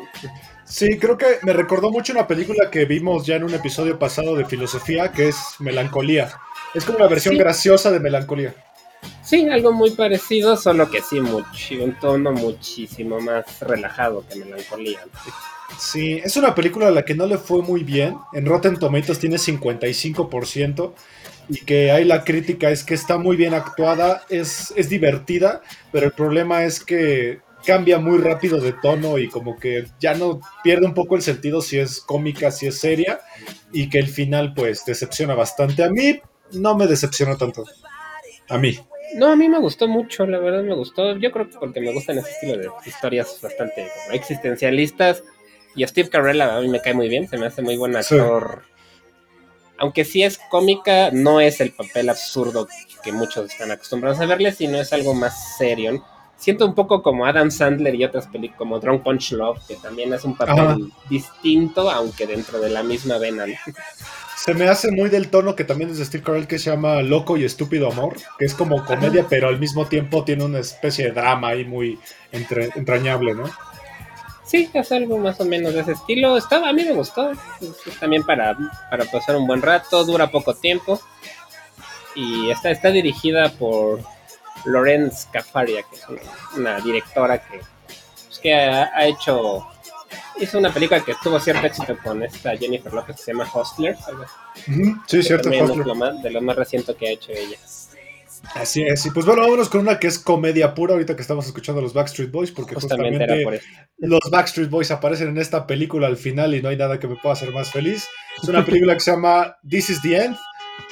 Sí, 0.65 0.99
creo 0.99 1.17
que 1.17 1.39
me 1.43 1.53
recordó 1.53 1.89
mucho 1.89 2.13
una 2.13 2.27
película 2.27 2.69
que 2.69 2.85
vimos 2.85 3.25
ya 3.25 3.35
en 3.35 3.43
un 3.43 3.53
episodio 3.53 3.97
pasado 3.97 4.35
de 4.35 4.45
filosofía, 4.45 5.11
que 5.11 5.29
es 5.29 5.37
Melancolía. 5.59 6.31
Es 6.73 6.85
como 6.85 6.99
una 6.99 7.07
versión 7.07 7.37
graciosa 7.37 7.89
de 7.91 7.99
Melancolía. 7.99 8.53
Sí, 9.23 9.47
algo 9.49 9.71
muy 9.71 9.91
parecido, 9.91 10.57
solo 10.57 10.89
que 10.89 11.01
sí, 11.01 11.19
un 11.19 11.99
tono 11.99 12.31
muchísimo 12.33 13.19
más 13.19 13.59
relajado 13.61 14.23
que 14.27 14.35
Melancolía. 14.35 14.99
Sí, 15.77 16.19
es 16.23 16.35
una 16.37 16.55
película 16.55 16.87
a 16.87 16.91
la 16.91 17.03
que 17.03 17.15
no 17.15 17.25
le 17.25 17.37
fue 17.37 17.61
muy 17.61 17.83
bien. 17.83 18.17
En 18.33 18.45
Rotten 18.45 18.77
Tomatoes 18.77 19.19
tiene 19.19 19.37
55% 19.37 20.93
y 21.49 21.57
que 21.65 21.91
ahí 21.91 22.05
la 22.05 22.23
crítica 22.23 22.69
es 22.69 22.83
que 22.83 22.93
está 22.93 23.17
muy 23.17 23.35
bien 23.35 23.53
actuada, 23.53 24.23
es, 24.29 24.71
es 24.75 24.87
divertida, 24.87 25.61
pero 25.91 26.05
el 26.05 26.11
problema 26.11 26.63
es 26.63 26.79
que 26.83 27.39
cambia 27.65 27.97
muy 27.99 28.19
rápido 28.19 28.61
de 28.61 28.73
tono 28.73 29.17
y 29.17 29.27
como 29.27 29.57
que 29.57 29.85
ya 29.99 30.13
no 30.13 30.39
pierde 30.63 30.85
un 30.85 30.93
poco 30.93 31.15
el 31.15 31.21
sentido 31.21 31.61
si 31.61 31.79
es 31.79 31.99
cómica, 32.01 32.51
si 32.51 32.67
es 32.67 32.79
seria 32.79 33.19
y 33.71 33.89
que 33.89 33.99
el 33.99 34.07
final 34.07 34.53
pues 34.53 34.85
decepciona 34.85 35.33
bastante. 35.35 35.83
A 35.83 35.89
mí 35.89 36.21
no 36.53 36.75
me 36.75 36.87
decepciona 36.87 37.35
tanto. 37.35 37.65
A 38.49 38.57
mí. 38.57 38.79
No, 39.15 39.31
a 39.31 39.35
mí 39.35 39.49
me 39.49 39.59
gustó 39.59 39.87
mucho, 39.87 40.25
la 40.27 40.37
verdad 40.37 40.63
me 40.63 40.75
gustó. 40.75 41.17
Yo 41.17 41.31
creo 41.31 41.49
que 41.49 41.57
porque 41.57 41.81
me 41.81 41.91
gustan 41.91 42.19
ese 42.19 42.29
estilo 42.29 42.57
de 42.57 42.69
historias 42.85 43.39
bastante 43.41 43.87
existencialistas. 44.11 45.23
Y 45.75 45.85
Steve 45.85 46.09
Carell 46.09 46.41
a 46.41 46.61
mí 46.61 46.67
me 46.67 46.81
cae 46.81 46.93
muy 46.93 47.09
bien, 47.09 47.27
se 47.27 47.37
me 47.37 47.47
hace 47.47 47.61
muy 47.61 47.77
buen 47.77 47.95
actor. 47.95 48.63
Aunque 49.79 50.05
sí 50.05 50.23
es 50.23 50.39
cómica, 50.49 51.09
no 51.11 51.39
es 51.39 51.61
el 51.61 51.71
papel 51.71 52.09
absurdo 52.09 52.67
que 53.03 53.11
muchos 53.11 53.51
están 53.51 53.71
acostumbrados 53.71 54.19
a 54.19 54.25
verle, 54.25 54.51
sino 54.51 54.77
es 54.77 54.91
algo 54.93 55.13
más 55.13 55.57
serio. 55.57 56.03
Siento 56.37 56.65
un 56.65 56.73
poco 56.73 57.01
como 57.03 57.25
Adam 57.25 57.51
Sandler 57.51 57.95
y 57.95 58.05
otras 58.05 58.27
películas 58.27 58.57
como 58.57 58.79
Drunk 58.79 59.03
Punch 59.03 59.33
Love, 59.33 59.59
que 59.67 59.75
también 59.75 60.13
es 60.13 60.23
un 60.23 60.37
papel 60.37 60.91
distinto, 61.09 61.89
aunque 61.91 62.25
dentro 62.27 62.59
de 62.61 62.69
la 62.69 62.81
misma 62.81 63.17
vena. 63.17 63.45
Se 64.37 64.53
me 64.53 64.69
hace 64.69 64.89
muy 64.89 65.09
del 65.09 65.29
tono 65.29 65.53
que 65.53 65.65
también 65.65 65.89
es 65.89 65.97
de 65.97 66.05
Steve 66.05 66.23
Carell 66.23 66.47
que 66.47 66.57
se 66.57 66.69
llama 66.69 67.01
Loco 67.01 67.35
y 67.35 67.43
Estúpido 67.43 67.91
Amor, 67.91 68.15
que 68.37 68.45
es 68.45 68.53
como 68.53 68.85
comedia, 68.85 69.25
pero 69.29 69.49
al 69.49 69.59
mismo 69.59 69.85
tiempo 69.85 70.23
tiene 70.23 70.45
una 70.45 70.59
especie 70.59 71.05
de 71.05 71.11
drama 71.11 71.49
ahí 71.49 71.65
muy 71.65 71.99
entrañable, 72.31 73.33
¿no? 73.33 73.49
Sí, 74.49 74.67
es 74.73 74.91
algo 74.91 75.19
más 75.19 75.39
o 75.39 75.45
menos 75.45 75.73
de 75.73 75.81
ese 75.81 75.91
estilo. 75.91 76.35
Estaba, 76.35 76.69
a 76.69 76.73
mí 76.73 76.83
me 76.83 76.93
gustó. 76.93 77.31
también 77.99 78.23
para, 78.23 78.57
para 78.89 79.05
pasar 79.05 79.35
un 79.35 79.45
buen 79.45 79.61
rato, 79.61 80.03
dura 80.03 80.31
poco 80.31 80.55
tiempo. 80.55 80.99
Y 82.15 82.49
está, 82.49 82.71
está 82.71 82.89
dirigida 82.89 83.51
por 83.51 84.01
Lorenz 84.65 85.27
Cafaria, 85.31 85.83
que 85.83 85.95
es 85.95 86.05
una, 86.57 86.79
directora 86.79 87.37
que, 87.37 87.59
pues, 88.27 88.39
que 88.39 88.53
ha 88.53 89.05
hecho 89.05 89.67
hizo 90.39 90.57
una 90.57 90.73
película 90.73 91.01
que 91.01 91.15
tuvo 91.21 91.39
cierto 91.39 91.65
éxito 91.67 91.97
con 92.03 92.23
esta 92.23 92.55
Jennifer 92.57 92.91
Lopez 92.93 93.17
que 93.17 93.21
se 93.21 93.31
llama 93.33 93.49
Hostler. 93.53 93.97
Sí, 95.07 95.23
cierto. 95.23 95.49
Es 95.49 95.77
lo 95.77 95.95
más, 95.95 96.21
de 96.21 96.31
lo 96.31 96.41
más 96.41 96.55
reciente 96.55 96.95
que 96.95 97.07
ha 97.07 97.11
hecho 97.11 97.31
ella. 97.31 97.57
Así 98.55 98.81
es, 98.81 99.05
y 99.05 99.11
pues 99.11 99.25
bueno, 99.25 99.41
vámonos 99.41 99.69
con 99.69 99.81
una 99.81 99.99
que 99.99 100.07
es 100.07 100.17
comedia 100.17 100.73
pura 100.73 100.93
ahorita 100.93 101.15
que 101.15 101.21
estamos 101.21 101.45
escuchando 101.45 101.79
a 101.79 101.83
los 101.83 101.93
Backstreet 101.93 102.31
Boys, 102.31 102.51
porque 102.51 102.75
justamente, 102.75 103.45
los 103.97 104.21
Backstreet 104.31 104.69
Boys 104.69 104.91
aparecen 104.91 105.29
en 105.29 105.37
esta 105.37 105.67
película 105.67 106.07
al 106.07 106.17
final 106.17 106.55
y 106.55 106.61
no 106.61 106.69
hay 106.69 106.77
nada 106.77 106.99
que 106.99 107.07
me 107.07 107.15
pueda 107.15 107.33
hacer 107.33 107.51
más 107.51 107.71
feliz. 107.71 108.07
Es 108.41 108.47
una 108.49 108.65
película 108.65 108.93
que 108.93 109.01
se 109.01 109.11
llama 109.11 109.55
This 109.67 109.89
is 109.89 110.01
the 110.01 110.17
End. 110.17 110.37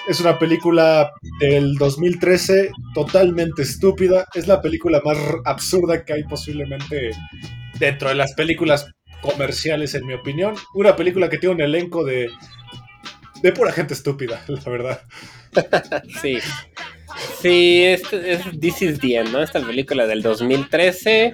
Es 0.08 0.20
una 0.20 0.38
película 0.38 1.12
del 1.40 1.76
2013 1.76 2.72
totalmente 2.94 3.62
estúpida. 3.62 4.26
Es 4.34 4.48
la 4.48 4.62
película 4.62 5.02
más 5.04 5.18
absurda 5.46 6.04
que 6.04 6.14
hay 6.14 6.24
posiblemente 6.24 7.12
dentro 7.80 8.10
de 8.10 8.16
las 8.16 8.34
películas 8.34 8.90
comerciales, 9.22 9.96
en 9.96 10.06
mi 10.06 10.14
opinión. 10.14 10.56
Una 10.74 10.96
película 10.96 11.30
que 11.30 11.38
tiene 11.38 11.56
un 11.56 11.62
elenco 11.62 12.04
de, 12.04 12.30
de 13.42 13.52
pura 13.52 13.72
gente 13.72 13.94
estúpida, 13.94 14.44
la 14.48 14.72
verdad. 14.72 15.02
sí. 16.22 16.40
Sí, 17.42 17.84
es, 17.84 18.12
es 18.14 18.42
This 18.60 18.82
is 18.82 19.00
the 19.00 19.24
¿no? 19.24 19.42
Esta 19.42 19.62
película 19.62 20.06
del 20.06 20.22
2013, 20.22 21.34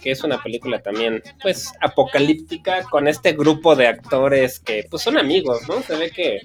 que 0.00 0.10
es 0.10 0.22
una 0.22 0.42
película 0.42 0.80
también, 0.80 1.22
pues, 1.42 1.72
apocalíptica, 1.80 2.82
con 2.84 3.08
este 3.08 3.32
grupo 3.32 3.76
de 3.76 3.88
actores 3.88 4.60
que, 4.60 4.86
pues, 4.90 5.02
son 5.02 5.18
amigos, 5.18 5.60
¿no? 5.68 5.82
Se 5.82 5.96
ve 5.96 6.10
que 6.10 6.40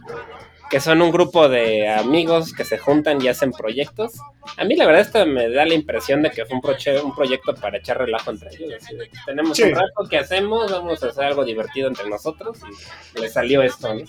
que 0.70 0.80
son 0.80 1.02
un 1.02 1.12
grupo 1.12 1.48
de 1.48 1.88
amigos 1.88 2.54
que 2.54 2.66
se 2.66 2.78
juntan 2.78 3.22
y 3.22 3.28
hacen 3.28 3.52
proyectos. 3.52 4.14
A 4.58 4.64
mí 4.64 4.76
la 4.76 4.86
verdad 4.86 5.02
esto 5.02 5.26
me 5.26 5.50
da 5.50 5.66
la 5.66 5.74
impresión 5.74 6.22
de 6.22 6.32
que 6.32 6.46
fue 6.46 6.58
un, 6.58 7.06
un 7.06 7.16
proyecto 7.16 7.54
para 7.56 7.78
echar 7.78 7.98
relajo 8.00 8.32
entre 8.32 8.50
ellos. 8.56 8.84
tenemos 9.26 9.60
un 9.60 9.72
rato 9.72 10.10
que 10.10 10.18
hacemos, 10.18 10.72
vamos 10.72 11.04
a 11.04 11.08
hacer 11.08 11.26
algo 11.26 11.46
divertido 11.46 11.88
entre 11.88 12.10
nosotros 12.10 12.58
y 13.16 13.22
le 13.22 13.30
salió 13.30 13.62
esto. 13.62 13.94
¿no? 13.94 14.02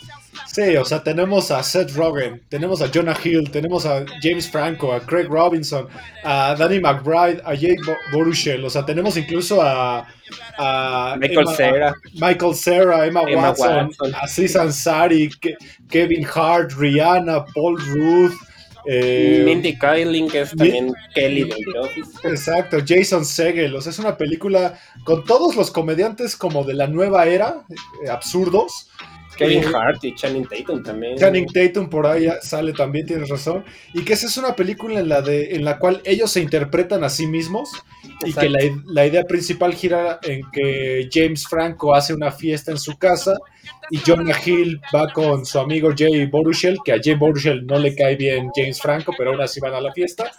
Sí, 0.47 0.77
o 0.77 0.85
sea, 0.85 1.03
tenemos 1.03 1.51
a 1.51 1.63
Seth 1.63 1.95
Rogen, 1.95 2.43
tenemos 2.49 2.81
a 2.83 2.91
Jonah 2.93 3.17
Hill, 3.23 3.51
tenemos 3.51 3.87
a 3.87 4.05
James 4.23 4.51
Franco, 4.51 4.93
a 4.93 5.01
Craig 5.01 5.29
Robinson, 5.29 5.89
a 6.25 6.55
Danny 6.55 6.81
McBride, 6.81 7.43
a 7.45 7.55
Jake 7.55 7.81
Boruchel, 8.13 8.65
o 8.65 8.71
sea, 8.71 8.85
tenemos 8.85 9.17
incluso 9.17 9.61
a, 9.63 10.07
Michael 11.19 11.49
Cera, 11.57 11.95
Michael 12.15 12.55
Cera, 12.55 13.07
Emma, 13.07 13.23
Watson, 13.23 13.91
a 14.15 14.25
Aziz 14.25 14.57
Ansari, 14.57 15.31
Kevin 15.89 16.27
Hart, 16.27 16.73
Rihanna, 16.73 17.45
Paul 17.55 17.79
Ruth. 17.79 18.35
Eh, 18.89 19.43
Mindy 19.45 19.77
Kaling, 19.77 20.29
que 20.29 20.43
es 20.43 20.51
también 20.51 20.93
Kelly 21.13 21.43
del 21.43 22.33
Exacto, 22.33 22.79
Jason 22.87 23.25
Segel. 23.25 23.75
O 23.75 23.81
sea, 23.81 23.91
es 23.91 23.99
una 23.99 24.17
película 24.17 24.79
con 25.05 25.25
todos 25.25 25.57
los 25.57 25.73
comediantes 25.73 26.37
como 26.37 26.63
de 26.63 26.75
la 26.75 26.87
nueva 26.87 27.27
era, 27.27 27.65
eh, 28.05 28.09
absurdos, 28.09 28.89
Kevin 29.37 29.65
Hart 29.75 30.05
y 30.05 30.15
Channing 30.15 30.47
Tatum 30.47 30.83
también. 30.83 31.17
Channing 31.17 31.47
Tatum 31.47 31.89
por 31.89 32.07
ahí 32.07 32.29
sale 32.43 32.73
también, 32.73 33.07
tienes 33.07 33.29
razón. 33.29 33.65
Y 33.95 34.03
que 34.03 34.15
esa 34.15 34.27
es 34.27 34.37
una 34.37 34.57
película 34.57 35.01
en 35.01 35.09
la, 35.09 35.23
de, 35.23 35.55
en 35.55 35.65
la 35.65 35.79
cual 35.79 36.01
ellos 36.05 36.31
se 36.31 36.41
interpretan 36.41 37.05
a 37.05 37.09
sí 37.09 37.27
mismos 37.27 37.71
y 38.25 38.33
que 38.33 38.49
la, 38.49 38.61
la, 38.87 39.07
idea 39.07 39.25
principal 39.25 39.75
gira 39.75 40.19
en 40.23 40.43
que 40.51 41.09
James 41.13 41.47
Franco 41.47 41.95
hace 41.95 42.15
una 42.15 42.31
fiesta 42.31 42.71
en 42.71 42.79
su 42.79 42.97
casa 42.97 43.35
y 43.91 43.99
Jonah 43.99 44.37
Hill 44.45 44.81
va 44.95 45.13
con 45.13 45.45
su 45.45 45.59
amigo 45.59 45.91
Jay 45.97 46.27
Boruchel, 46.27 46.79
que 46.85 46.93
a 46.93 47.01
Jay 47.03 47.15
Boruchel 47.15 47.67
no 47.67 47.79
le 47.79 47.95
cae 47.95 48.17
bien 48.17 48.51
James 48.55 48.81
Franco, 48.81 49.13
pero 49.17 49.31
ahora 49.31 49.47
sí 49.47 49.61
van 49.61 49.75
a 49.75 49.81
la 49.81 49.93
fiesta, 49.93 50.31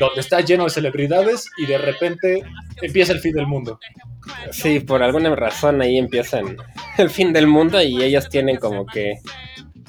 donde 0.00 0.20
está 0.20 0.40
lleno 0.40 0.64
de 0.64 0.70
celebridades 0.70 1.48
y 1.58 1.66
de 1.66 1.78
repente 1.78 2.42
empieza 2.82 3.12
el 3.12 3.20
fin 3.20 3.32
del 3.32 3.46
mundo. 3.46 3.78
Sí, 4.50 4.80
por 4.80 5.02
alguna 5.02 5.34
razón 5.34 5.80
ahí 5.80 5.98
empiezan 5.98 6.56
el 6.98 7.10
fin 7.10 7.32
del 7.32 7.46
mundo 7.46 7.80
y 7.80 8.02
ellos 8.02 8.28
tienen 8.28 8.56
como 8.56 8.86
que 8.86 9.14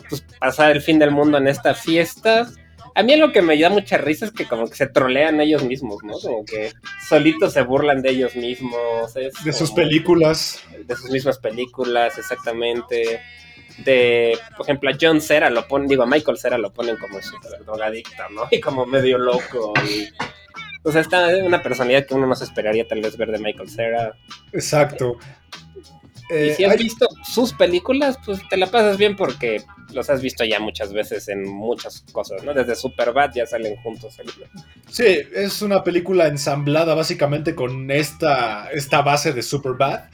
pues, 0.09 0.23
pasar 0.39 0.71
el 0.71 0.81
fin 0.81 0.99
del 0.99 1.11
mundo 1.11 1.37
en 1.37 1.47
esta 1.47 1.73
fiesta. 1.73 2.47
A 2.95 3.03
mí 3.03 3.15
lo 3.15 3.31
que 3.31 3.43
me 3.43 3.59
da 3.59 3.69
mucha 3.69 3.97
risa 3.97 4.25
es 4.25 4.31
que 4.31 4.45
como 4.45 4.67
que 4.67 4.75
se 4.75 4.87
trolean 4.87 5.39
ellos 5.39 5.63
mismos, 5.63 6.03
¿no? 6.03 6.13
Como 6.19 6.43
que 6.45 6.71
solitos 7.07 7.53
se 7.53 7.61
burlan 7.61 8.01
de 8.01 8.09
ellos 8.09 8.35
mismos. 8.35 9.13
de 9.13 9.53
sus 9.53 9.71
películas. 9.71 10.63
De 10.85 10.95
sus 10.95 11.11
mismas 11.11 11.37
películas, 11.37 12.17
exactamente. 12.17 13.21
De, 13.85 14.37
por 14.55 14.65
ejemplo, 14.65 14.89
a 14.89 14.97
John 14.99 15.21
Cera 15.21 15.49
lo 15.49 15.67
ponen, 15.67 15.87
digo, 15.87 16.03
a 16.03 16.07
Michael 16.07 16.37
Cera 16.37 16.57
lo 16.57 16.71
ponen 16.73 16.97
como 16.97 17.21
súper 17.21 17.63
drogadicta, 17.63 18.27
¿no? 18.29 18.43
Y 18.51 18.59
como 18.59 18.85
medio 18.85 19.17
loco. 19.17 19.73
Y 19.87 20.07
O 20.83 20.91
sea, 20.91 21.01
está 21.01 21.27
una 21.43 21.61
personalidad 21.61 22.05
que 22.05 22.13
uno 22.15 22.25
no 22.27 22.35
se 22.35 22.45
esperaría 22.45 22.87
tal 22.87 23.01
vez 23.01 23.17
ver 23.17 23.31
de 23.31 23.39
Michael 23.39 23.69
Cera. 23.69 24.15
Exacto. 24.53 25.17
y 26.29 26.33
Eh, 26.33 26.53
si 26.55 26.63
has 26.65 26.71
hay- 26.73 26.77
visto 26.83 27.07
sus 27.23 27.53
películas, 27.53 28.17
pues 28.25 28.39
te 28.49 28.57
la 28.57 28.67
pasas 28.67 28.97
bien 28.97 29.15
porque 29.15 29.61
los 29.93 30.09
has 30.09 30.21
visto 30.21 30.43
ya 30.43 30.59
muchas 30.59 30.91
veces 30.91 31.27
en 31.29 31.47
muchas 31.47 32.03
cosas, 32.11 32.43
¿no? 32.43 32.53
Desde 32.53 32.75
Superbad 32.75 33.31
ya 33.35 33.45
salen 33.45 33.75
juntos. 33.77 34.17
Sí, 34.89 35.19
es 35.33 35.61
una 35.61 35.83
película 35.83 36.27
ensamblada 36.27 36.95
básicamente 36.95 37.53
con 37.55 37.89
esta, 37.91 38.69
esta 38.71 39.01
base 39.01 39.31
de 39.33 39.41
Superbad. 39.43 40.05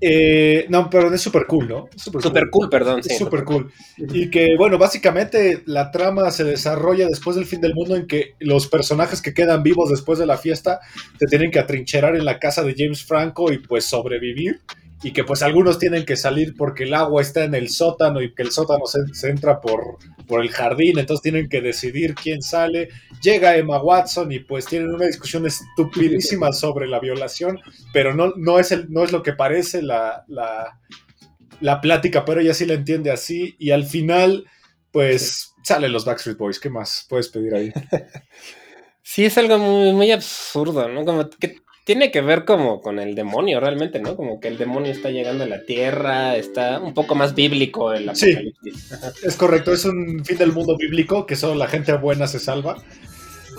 Eh, 0.00 0.66
no, 0.68 0.88
pero 0.90 1.12
es 1.12 1.20
super 1.20 1.46
cool, 1.46 1.68
¿no? 1.68 1.88
Super 1.96 2.22
Super 2.22 2.50
cool, 2.50 2.68
perdón, 2.68 3.02
sí. 3.02 3.12
Es 3.12 3.18
súper 3.18 3.44
cool. 3.44 3.70
Y 3.96 4.30
que, 4.30 4.56
bueno, 4.56 4.78
básicamente 4.78 5.62
la 5.66 5.90
trama 5.90 6.30
se 6.30 6.44
desarrolla 6.44 7.06
después 7.06 7.36
del 7.36 7.46
fin 7.46 7.60
del 7.60 7.74
mundo 7.74 7.96
en 7.96 8.06
que 8.06 8.34
los 8.40 8.68
personajes 8.68 9.22
que 9.22 9.34
quedan 9.34 9.62
vivos 9.62 9.90
después 9.90 10.18
de 10.18 10.26
la 10.26 10.36
fiesta 10.36 10.80
se 11.18 11.26
tienen 11.26 11.50
que 11.50 11.58
atrincherar 11.58 12.16
en 12.16 12.24
la 12.24 12.38
casa 12.38 12.62
de 12.62 12.74
James 12.76 13.04
Franco 13.04 13.52
y 13.52 13.58
pues 13.58 13.84
sobrevivir. 13.84 14.60
Y 15.02 15.12
que 15.12 15.24
pues 15.24 15.42
algunos 15.42 15.78
tienen 15.78 16.04
que 16.04 16.16
salir 16.16 16.54
porque 16.56 16.84
el 16.84 16.94
agua 16.94 17.22
está 17.22 17.44
en 17.44 17.54
el 17.54 17.68
sótano 17.68 18.22
y 18.22 18.34
que 18.34 18.42
el 18.42 18.52
sótano 18.52 18.86
se, 18.86 19.00
se 19.12 19.30
entra 19.30 19.60
por, 19.60 19.98
por 20.26 20.42
el 20.42 20.50
jardín, 20.50 20.98
entonces 20.98 21.22
tienen 21.22 21.48
que 21.48 21.60
decidir 21.60 22.14
quién 22.14 22.40
sale. 22.40 22.88
Llega 23.20 23.56
Emma 23.56 23.82
Watson 23.82 24.30
y 24.30 24.38
pues 24.38 24.66
tienen 24.66 24.94
una 24.94 25.06
discusión 25.06 25.46
estupidísima 25.46 26.52
sobre 26.52 26.86
la 26.86 27.00
violación, 27.00 27.60
pero 27.92 28.14
no, 28.14 28.32
no, 28.36 28.58
es, 28.58 28.72
el, 28.72 28.90
no 28.90 29.02
es 29.02 29.12
lo 29.12 29.22
que 29.22 29.32
parece 29.32 29.82
la, 29.82 30.24
la, 30.28 30.78
la 31.60 31.80
plática, 31.80 32.24
pero 32.24 32.40
ella 32.40 32.54
sí 32.54 32.64
la 32.64 32.74
entiende 32.74 33.10
así 33.10 33.56
y 33.58 33.70
al 33.70 33.84
final 33.84 34.46
pues 34.92 35.54
salen 35.62 35.92
los 35.92 36.04
Backstreet 36.04 36.38
Boys, 36.38 36.60
¿qué 36.60 36.70
más 36.70 37.06
puedes 37.08 37.28
pedir 37.28 37.54
ahí? 37.54 37.72
Sí, 39.04 39.24
es 39.24 39.36
algo 39.36 39.58
muy, 39.58 39.92
muy 39.92 40.12
absurdo, 40.12 40.88
¿no? 40.88 41.04
Como 41.04 41.28
que 41.28 41.56
tiene 41.84 42.10
que 42.10 42.20
ver 42.20 42.44
como 42.44 42.80
con 42.80 42.98
el 42.98 43.14
demonio 43.14 43.58
realmente, 43.60 43.98
¿no? 44.00 44.16
Como 44.16 44.38
que 44.40 44.48
el 44.48 44.58
demonio 44.58 44.92
está 44.92 45.10
llegando 45.10 45.44
a 45.44 45.48
la 45.48 45.64
tierra, 45.64 46.36
está 46.36 46.78
un 46.80 46.94
poco 46.94 47.14
más 47.14 47.34
bíblico 47.34 47.92
el 47.92 48.14
Sí. 48.14 48.30
apocalipsis. 48.32 48.92
Ajá. 48.92 49.12
Es 49.24 49.36
correcto, 49.36 49.72
es 49.72 49.84
un 49.84 50.24
fin 50.24 50.38
del 50.38 50.52
mundo 50.52 50.76
bíblico 50.76 51.26
que 51.26 51.36
solo 51.36 51.54
la 51.56 51.66
gente 51.68 51.92
buena 51.96 52.26
se 52.26 52.38
salva. 52.38 52.76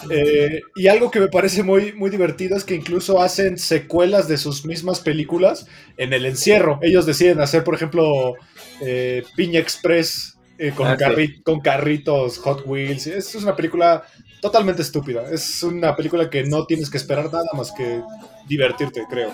Eh, 0.09 0.61
y 0.75 0.87
algo 0.87 1.11
que 1.11 1.19
me 1.19 1.27
parece 1.27 1.63
muy, 1.63 1.93
muy 1.93 2.09
divertido 2.09 2.57
es 2.57 2.63
que 2.63 2.75
incluso 2.75 3.21
hacen 3.21 3.57
secuelas 3.57 4.27
de 4.27 4.37
sus 4.37 4.65
mismas 4.65 4.99
películas 4.99 5.67
en 5.97 6.13
el 6.13 6.25
encierro. 6.25 6.79
Ellos 6.81 7.05
deciden 7.05 7.39
hacer, 7.39 7.63
por 7.63 7.75
ejemplo, 7.75 8.33
eh, 8.81 9.23
Piña 9.35 9.59
Express 9.59 10.37
eh, 10.57 10.71
con, 10.75 10.87
Ah, 10.87 10.97
sí. 11.15 11.41
con 11.43 11.61
carritos, 11.61 12.37
Hot 12.39 12.63
Wheels. 12.65 13.07
Es, 13.07 13.35
es 13.35 13.43
una 13.43 13.55
película 13.55 14.03
totalmente 14.43 14.81
estúpida. 14.83 15.23
Es 15.31 15.63
una 15.63 15.95
película 15.95 16.29
que 16.29 16.43
no 16.43 16.65
tienes 16.67 16.89
que 16.91 16.97
esperar 16.97 17.31
nada 17.31 17.45
más 17.53 17.71
que 17.71 18.01
divertirte, 18.47 19.03
creo. 19.09 19.31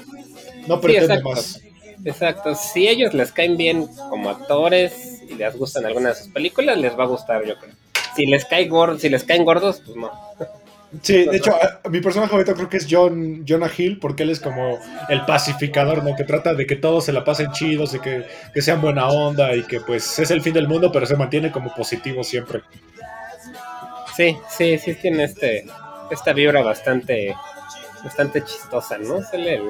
No 0.68 0.80
pretende 0.80 1.16
exacto. 1.16 1.30
más. 1.32 1.62
Exacto, 2.06 2.56
si 2.56 2.88
a 2.88 2.92
ellos 2.92 3.14
les 3.14 3.34
caen 3.34 3.58
bien 3.58 3.88
como 4.10 4.30
actores 4.30 5.22
y 5.30 5.34
les 5.36 5.54
gustan 5.58 5.86
algunas 5.86 6.18
de 6.18 6.24
sus 6.24 6.34
películas, 6.34 6.78
les 6.78 6.98
va 6.98 7.04
a 7.04 7.08
gustar, 7.08 7.46
yo 7.46 7.58
creo. 7.60 7.74
Si 8.16 8.26
les 8.26 8.46
cae 8.46 8.66
gordo, 8.68 8.98
si 8.98 9.10
les 9.10 9.24
caen 9.26 9.44
gordos, 9.44 9.82
pues 9.86 9.98
no. 9.98 10.10
Sí, 11.02 11.26
de 11.26 11.38
hecho, 11.38 11.52
a- 11.54 11.82
a 11.84 11.90
mi 11.90 12.00
personaje 12.02 12.32
favorito 12.32 12.56
creo 12.56 12.70
que 12.70 12.78
es 12.78 12.88
John, 12.90 13.44
Jonah 13.48 13.70
Hill, 13.78 14.00
porque 14.00 14.24
él 14.24 14.30
es 14.32 14.40
como 14.40 14.80
el 15.10 15.24
pacificador, 15.26 16.04
¿no? 16.04 16.16
Que 16.16 16.24
trata 16.24 16.54
de 16.54 16.66
que 16.66 16.76
todos 16.78 17.06
se 17.06 17.12
la 17.14 17.24
pasen 17.26 17.52
chidos, 17.52 17.96
que, 18.02 18.26
que 18.54 18.62
sean 18.62 18.82
buena 18.82 19.08
onda 19.08 19.56
y 19.56 19.64
que 19.64 19.82
pues 19.82 20.18
es 20.20 20.32
el 20.32 20.42
fin 20.42 20.54
del 20.54 20.68
mundo, 20.68 20.92
pero 20.92 21.06
se 21.06 21.16
mantiene 21.16 21.52
como 21.52 21.74
positivo 21.76 22.24
siempre. 22.24 22.62
Sí, 24.20 24.38
sí, 24.50 24.78
sí 24.78 24.96
tiene 24.96 25.24
este 25.24 25.66
esta 26.12 26.34
vibra 26.34 26.62
bastante 26.62 27.34
bastante 28.04 28.44
chistosa, 28.44 28.98
¿no? 28.98 29.22
Sale 29.24 29.56
el 29.56 29.64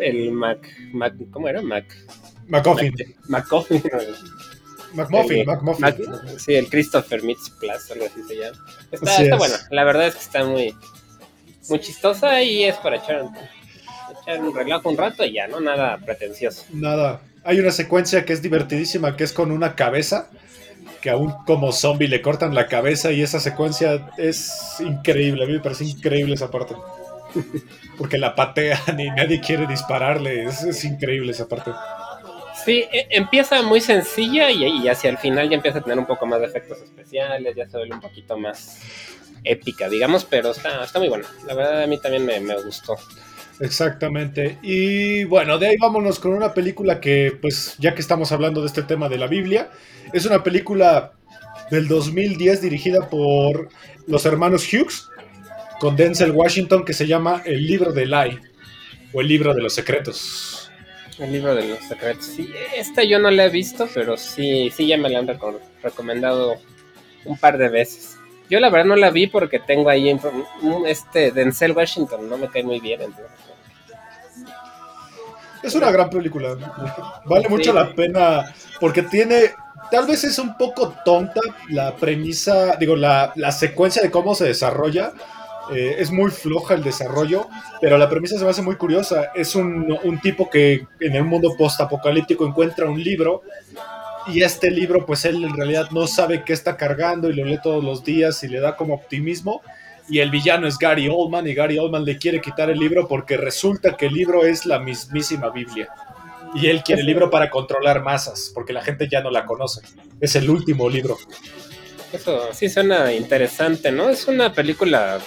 el 0.00 0.32
Mac, 0.32 0.58
Mac 0.92 1.14
¿cómo 1.30 1.48
era? 1.48 1.62
Mac 1.62 1.84
McCoffin, 2.48 2.92
Mac 3.28 3.44
McCoffin. 3.44 3.82
McMuffin, 4.92 5.38
el- 5.40 5.46
McMuffin. 5.46 5.80
Mac- 5.82 6.38
sí, 6.38 6.54
el 6.54 6.68
Christopher 6.68 7.22
Mitz 7.22 7.48
Plus, 7.58 7.90
algo 7.90 8.04
así 8.04 8.22
se 8.28 8.34
llama. 8.36 8.58
Está, 8.92 9.10
Así 9.12 9.22
está 9.22 9.34
es. 9.36 9.38
buena, 9.38 9.56
la 9.70 9.84
verdad 9.84 10.06
es 10.08 10.14
que 10.14 10.20
está 10.20 10.44
muy 10.44 10.74
muy 11.70 11.80
chistosa 11.80 12.42
y 12.42 12.64
es 12.64 12.76
para 12.76 12.96
echar, 12.96 13.24
echar 14.20 14.40
un 14.42 14.54
relajo 14.54 14.90
un 14.90 14.98
rato 14.98 15.24
y 15.24 15.32
ya, 15.32 15.46
¿no? 15.48 15.60
Nada 15.60 15.96
pretencioso. 16.04 16.64
Nada. 16.70 17.22
Hay 17.44 17.58
una 17.60 17.70
secuencia 17.72 18.24
que 18.26 18.34
es 18.34 18.42
divertidísima, 18.42 19.16
que 19.16 19.24
es 19.24 19.32
con 19.32 19.50
una 19.52 19.74
cabeza, 19.74 20.28
que 21.04 21.10
aún 21.10 21.34
como 21.44 21.70
zombie 21.70 22.08
le 22.08 22.22
cortan 22.22 22.54
la 22.54 22.66
cabeza 22.66 23.12
y 23.12 23.20
esa 23.20 23.38
secuencia 23.38 24.10
es 24.16 24.76
increíble. 24.80 25.44
A 25.44 25.46
mí 25.46 25.52
me 25.52 25.60
parece 25.60 25.84
increíble 25.84 26.32
esa 26.34 26.50
parte. 26.50 26.74
Porque 27.98 28.16
la 28.16 28.34
patean 28.34 28.98
y 28.98 29.10
nadie 29.10 29.38
quiere 29.42 29.66
dispararle. 29.66 30.44
Es, 30.44 30.82
increíble 30.82 31.32
esa 31.32 31.46
parte. 31.46 31.72
Sí, 32.64 32.86
e- 32.90 33.08
empieza 33.10 33.60
muy 33.60 33.82
sencilla 33.82 34.50
y, 34.50 34.64
y 34.64 34.88
hacia 34.88 35.10
el 35.10 35.18
final 35.18 35.50
ya 35.50 35.56
empieza 35.56 35.80
a 35.80 35.82
tener 35.82 35.98
un 35.98 36.06
poco 36.06 36.24
más 36.24 36.40
de 36.40 36.46
efectos 36.46 36.80
especiales, 36.80 37.54
ya 37.54 37.68
se 37.68 37.76
vuelve 37.76 37.96
un 37.96 38.00
poquito 38.00 38.38
más 38.38 38.80
épica, 39.44 39.90
digamos, 39.90 40.24
pero 40.24 40.52
está, 40.52 40.84
está 40.84 41.00
muy 41.00 41.10
buena. 41.10 41.28
La 41.46 41.52
verdad 41.52 41.82
a 41.82 41.86
mí 41.86 41.98
también 41.98 42.24
me, 42.24 42.40
me 42.40 42.56
gustó. 42.62 42.96
Exactamente. 43.60 44.58
Y 44.62 45.24
bueno, 45.24 45.58
de 45.58 45.68
ahí 45.68 45.76
vámonos 45.80 46.18
con 46.18 46.32
una 46.32 46.52
película 46.54 47.00
que, 47.00 47.36
pues, 47.40 47.76
ya 47.78 47.94
que 47.94 48.00
estamos 48.00 48.32
hablando 48.32 48.60
de 48.60 48.66
este 48.66 48.82
tema 48.82 49.08
de 49.08 49.18
la 49.18 49.26
Biblia, 49.26 49.70
es 50.12 50.26
una 50.26 50.42
película 50.42 51.12
del 51.70 51.88
2010 51.88 52.60
dirigida 52.62 53.08
por 53.08 53.68
los 54.06 54.26
hermanos 54.26 54.66
Hughes, 54.72 55.08
con 55.80 55.96
Denzel 55.96 56.32
Washington, 56.32 56.84
que 56.84 56.92
se 56.92 57.06
llama 57.06 57.42
El 57.44 57.66
libro 57.66 57.92
de 57.92 58.06
Lai, 58.06 58.38
o 59.12 59.20
El 59.20 59.28
libro 59.28 59.54
de 59.54 59.62
los 59.62 59.74
secretos. 59.74 60.70
El 61.18 61.32
libro 61.32 61.54
de 61.54 61.68
los 61.68 61.78
secretos. 61.80 62.26
Sí, 62.26 62.50
esta 62.76 63.04
yo 63.04 63.18
no 63.20 63.30
la 63.30 63.46
he 63.46 63.50
visto, 63.50 63.88
pero 63.94 64.16
sí, 64.16 64.70
sí 64.76 64.86
ya 64.88 64.96
me 64.98 65.08
la 65.08 65.20
han 65.20 65.28
reco- 65.28 65.60
recomendado 65.82 66.56
un 67.24 67.36
par 67.38 67.56
de 67.56 67.68
veces. 67.68 68.16
Yo 68.50 68.60
la 68.60 68.68
verdad 68.68 68.86
no 68.86 68.96
la 68.96 69.10
vi 69.10 69.26
porque 69.28 69.58
tengo 69.60 69.88
ahí 69.88 70.12
un- 70.62 70.86
este 70.86 71.30
Denzel 71.30 71.72
Washington, 71.72 72.28
no 72.28 72.36
me 72.36 72.48
cae 72.48 72.62
muy 72.64 72.80
bien. 72.80 73.00
entonces, 73.00 73.30
Es 75.64 75.74
una 75.74 75.90
gran 75.90 76.10
película. 76.10 76.56
Vale 77.24 77.48
mucho 77.48 77.70
Sí. 77.70 77.76
la 77.76 77.92
pena 77.94 78.54
porque 78.80 79.02
tiene, 79.02 79.52
tal 79.90 80.06
vez 80.06 80.24
es 80.24 80.38
un 80.38 80.56
poco 80.56 80.94
tonta 81.04 81.40
la 81.70 81.94
premisa, 81.96 82.76
digo, 82.76 82.96
la, 82.96 83.32
la 83.36 83.50
secuencia 83.52 84.02
de 84.02 84.10
cómo 84.10 84.34
se 84.34 84.44
desarrolla. 84.44 85.12
Eh, 85.72 85.96
es 85.98 86.10
muy 86.10 86.30
floja 86.30 86.74
el 86.74 86.82
desarrollo, 86.82 87.48
pero 87.80 87.96
la 87.96 88.10
premisa 88.10 88.36
se 88.36 88.44
me 88.44 88.50
hace 88.50 88.60
muy 88.60 88.76
curiosa. 88.76 89.30
Es 89.34 89.54
un, 89.54 89.98
un 90.04 90.20
tipo 90.20 90.50
que 90.50 90.86
en 91.00 91.14
el 91.16 91.24
mundo 91.24 91.54
post-apocalíptico 91.56 92.46
encuentra 92.46 92.84
un 92.86 93.02
libro 93.02 93.42
y 94.26 94.42
este 94.42 94.70
libro, 94.70 95.06
pues 95.06 95.24
él 95.24 95.42
en 95.44 95.54
realidad 95.56 95.88
no 95.90 96.06
sabe 96.06 96.44
qué 96.44 96.52
está 96.52 96.76
cargando 96.76 97.30
y 97.30 97.34
lo 97.34 97.44
lee 97.46 97.58
todos 97.62 97.82
los 97.82 98.04
días 98.04 98.42
y 98.44 98.48
le 98.48 98.60
da 98.60 98.76
como 98.76 98.94
optimismo. 98.94 99.62
Y 100.08 100.18
el 100.20 100.30
villano 100.30 100.66
es 100.66 100.76
Gary 100.78 101.08
Oldman 101.08 101.46
y 101.48 101.54
Gary 101.54 101.78
Oldman 101.78 102.04
le 102.04 102.18
quiere 102.18 102.40
quitar 102.40 102.68
el 102.70 102.78
libro 102.78 103.08
porque 103.08 103.36
resulta 103.36 103.96
que 103.96 104.06
el 104.06 104.12
libro 104.14 104.44
es 104.44 104.66
la 104.66 104.78
mismísima 104.78 105.48
Biblia. 105.50 105.88
Y 106.54 106.66
él 106.68 106.82
quiere 106.84 107.00
el 107.00 107.06
libro 107.06 107.30
para 107.30 107.50
controlar 107.50 108.02
masas, 108.02 108.50
porque 108.54 108.72
la 108.72 108.82
gente 108.82 109.08
ya 109.10 109.20
no 109.22 109.30
la 109.30 109.44
conoce. 109.44 109.80
Es 110.20 110.36
el 110.36 110.48
último 110.50 110.88
libro. 110.88 111.16
Eso 112.12 112.52
sí 112.52 112.68
suena 112.68 113.12
interesante, 113.12 113.90
¿no? 113.90 114.08
Es 114.08 114.28
una 114.28 114.52
película 114.52 115.18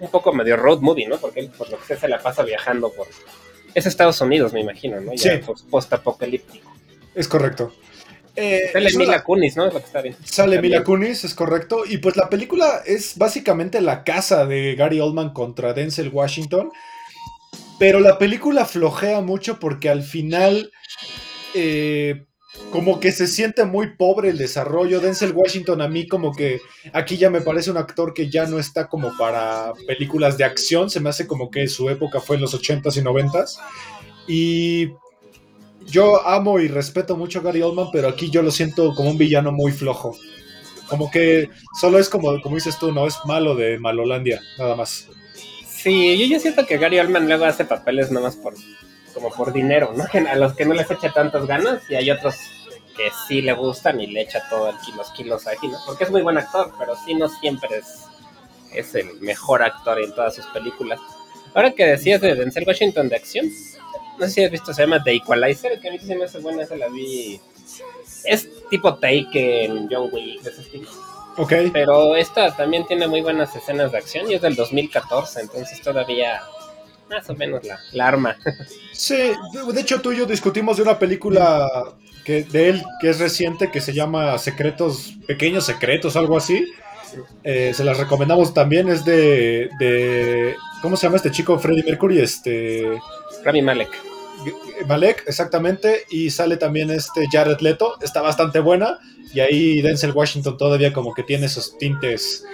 un 0.00 0.10
poco 0.10 0.32
medio 0.32 0.56
road 0.56 0.80
movie, 0.80 1.06
¿no? 1.06 1.18
Porque 1.18 1.40
él, 1.40 1.50
por 1.50 1.68
lo 1.70 1.78
que 1.78 1.84
sé, 1.86 1.96
se 1.98 2.08
la 2.08 2.18
pasa 2.18 2.42
viajando 2.44 2.90
por... 2.92 3.08
Es 3.74 3.84
Estados 3.86 4.20
Unidos, 4.20 4.52
me 4.52 4.60
imagino, 4.60 5.00
¿no? 5.00 5.12
Ya 5.14 5.36
Sí. 5.36 5.42
post- 5.44 5.68
post-apocalíptico. 5.68 6.72
Es 7.14 7.28
correcto. 7.28 7.74
Eh, 8.34 8.70
Sale 8.72 8.96
Mila 8.96 9.22
Kunis, 9.22 9.56
¿no? 9.56 9.66
Es 9.66 9.74
lo 9.74 9.80
que 9.80 9.86
está 9.86 10.00
bien. 10.00 10.16
Sale 10.24 10.56
También. 10.56 10.72
Mila 10.72 10.84
Kunis, 10.84 11.24
es 11.24 11.34
correcto. 11.34 11.84
Y 11.86 11.98
pues 11.98 12.16
la 12.16 12.28
película 12.30 12.82
es 12.86 13.16
básicamente 13.18 13.80
la 13.80 14.04
casa 14.04 14.46
de 14.46 14.74
Gary 14.74 15.00
Oldman 15.00 15.32
contra 15.32 15.74
Denzel 15.74 16.08
Washington. 16.08 16.70
Pero 17.78 18.00
la 18.00 18.18
película 18.18 18.64
flojea 18.64 19.20
mucho 19.20 19.58
porque 19.58 19.90
al 19.90 20.02
final 20.02 20.70
eh, 21.54 22.24
como 22.70 23.00
que 23.00 23.12
se 23.12 23.26
siente 23.26 23.64
muy 23.64 23.96
pobre 23.96 24.30
el 24.30 24.38
desarrollo. 24.38 25.00
Denzel 25.00 25.32
Washington 25.32 25.82
a 25.82 25.88
mí 25.88 26.06
como 26.06 26.32
que 26.32 26.60
aquí 26.92 27.16
ya 27.16 27.28
me 27.28 27.40
parece 27.40 27.70
un 27.70 27.76
actor 27.76 28.14
que 28.14 28.30
ya 28.30 28.46
no 28.46 28.58
está 28.58 28.88
como 28.88 29.16
para 29.18 29.72
películas 29.86 30.38
de 30.38 30.44
acción. 30.44 30.90
Se 30.90 31.00
me 31.00 31.10
hace 31.10 31.26
como 31.26 31.50
que 31.50 31.68
su 31.68 31.90
época 31.90 32.20
fue 32.20 32.36
en 32.36 32.42
los 32.42 32.54
80s 32.54 32.96
y 32.96 33.00
90s. 33.00 33.58
Y 34.28 34.92
yo 35.86 36.26
amo 36.26 36.58
y 36.60 36.68
respeto 36.68 37.16
mucho 37.16 37.40
a 37.40 37.42
Gary 37.42 37.62
Oldman, 37.62 37.88
pero 37.92 38.08
aquí 38.08 38.30
yo 38.30 38.42
lo 38.42 38.50
siento 38.50 38.94
como 38.94 39.10
un 39.10 39.18
villano 39.18 39.52
muy 39.52 39.72
flojo. 39.72 40.16
Como 40.88 41.10
que 41.10 41.48
solo 41.80 41.98
es 41.98 42.08
como, 42.08 42.40
como 42.42 42.56
dices 42.56 42.78
tú, 42.78 42.92
no 42.92 43.06
es 43.06 43.16
malo 43.24 43.54
de 43.54 43.78
Malolandia, 43.78 44.40
nada 44.58 44.76
más. 44.76 45.08
Sí, 45.66 46.18
yo, 46.18 46.26
yo 46.26 46.40
siento 46.40 46.66
que 46.66 46.78
Gary 46.78 46.98
Oldman 46.98 47.26
luego 47.26 47.44
hace 47.44 47.64
papeles 47.64 48.10
nomás 48.10 48.36
por 48.36 48.54
como 49.14 49.30
por 49.30 49.52
dinero, 49.52 49.92
¿no? 49.96 50.04
A 50.30 50.36
los 50.36 50.54
que 50.54 50.64
no 50.64 50.74
les 50.74 50.90
echa 50.90 51.12
tantas 51.12 51.46
ganas 51.46 51.82
y 51.90 51.94
hay 51.94 52.10
otros 52.10 52.36
que 52.96 53.10
sí 53.26 53.42
le 53.42 53.52
gustan 53.52 54.00
y 54.00 54.06
le 54.06 54.22
echa 54.22 54.42
todo 54.48 54.70
el 54.70 54.76
kilos 54.78 55.10
kilos 55.16 55.46
ahí, 55.46 55.56
¿no? 55.62 55.78
Porque 55.86 56.04
es 56.04 56.10
muy 56.10 56.22
buen 56.22 56.38
actor, 56.38 56.72
pero 56.78 56.94
sí 57.04 57.14
no 57.14 57.28
siempre 57.28 57.78
es 57.78 58.06
es 58.74 58.94
el 58.94 59.20
mejor 59.20 59.62
actor 59.62 60.00
en 60.00 60.14
todas 60.14 60.34
sus 60.34 60.46
películas. 60.46 60.98
Ahora 61.54 61.72
que 61.72 61.84
decías 61.84 62.20
de 62.20 62.34
Denzel 62.34 62.64
Washington 62.66 63.08
de 63.08 63.16
acción, 63.16 63.50
no 64.22 64.28
sé 64.28 64.34
si 64.34 64.44
has 64.44 64.50
visto, 64.52 64.72
se 64.72 64.82
llama 64.82 65.02
The 65.02 65.14
Equalizer, 65.14 65.80
que 65.80 65.88
a 65.88 65.92
mí 65.92 65.98
sí 65.98 66.14
me 66.14 66.24
hace 66.24 66.38
buena, 66.38 66.62
esa 66.62 66.76
la 66.76 66.88
vi. 66.88 67.40
Es 68.24 68.48
tipo 68.70 68.94
Taken, 68.94 69.88
John 69.90 70.08
Wick, 70.12 70.42
de 70.42 70.50
ese 70.50 70.60
estilo. 70.60 70.88
Ok. 71.36 71.52
Pero 71.72 72.14
esta 72.14 72.54
también 72.54 72.86
tiene 72.86 73.08
muy 73.08 73.20
buenas 73.20 73.54
escenas 73.56 73.90
de 73.90 73.98
acción 73.98 74.30
y 74.30 74.34
es 74.34 74.42
del 74.42 74.54
2014, 74.54 75.40
entonces 75.40 75.80
todavía 75.80 76.40
más 77.10 77.28
o 77.28 77.34
menos 77.34 77.64
la, 77.64 77.80
la 77.92 78.08
arma. 78.08 78.36
Sí, 78.92 79.16
de, 79.16 79.72
de 79.72 79.80
hecho 79.80 80.00
tú 80.00 80.12
y 80.12 80.18
yo 80.18 80.26
discutimos 80.26 80.76
de 80.76 80.84
una 80.84 80.98
película 80.98 81.66
que, 82.24 82.44
de 82.44 82.68
él 82.68 82.82
que 83.00 83.08
es 83.08 83.18
reciente 83.18 83.70
que 83.70 83.80
se 83.80 83.92
llama 83.92 84.38
Secretos, 84.38 85.14
Pequeños 85.26 85.64
Secretos, 85.64 86.14
algo 86.14 86.36
así. 86.36 86.64
Eh, 87.42 87.72
se 87.74 87.82
las 87.82 87.98
recomendamos 87.98 88.54
también, 88.54 88.88
es 88.88 89.04
de, 89.04 89.70
de... 89.80 90.54
¿Cómo 90.82 90.96
se 90.96 91.06
llama 91.06 91.16
este 91.16 91.32
chico? 91.32 91.58
Freddie 91.58 91.82
Mercury, 91.82 92.20
este... 92.20 92.86
Rami 93.42 93.62
Malek. 93.62 94.11
Malek, 94.86 95.24
exactamente, 95.26 96.04
y 96.10 96.30
sale 96.30 96.56
también 96.56 96.90
este 96.90 97.26
Jared 97.30 97.60
Leto, 97.60 97.96
está 98.00 98.20
bastante 98.20 98.60
buena, 98.60 98.98
y 99.32 99.40
ahí 99.40 99.82
Denzel 99.82 100.12
Washington 100.12 100.56
todavía 100.56 100.92
como 100.92 101.14
que 101.14 101.22
tiene 101.22 101.46
esos 101.46 101.76
tintes 101.78 102.44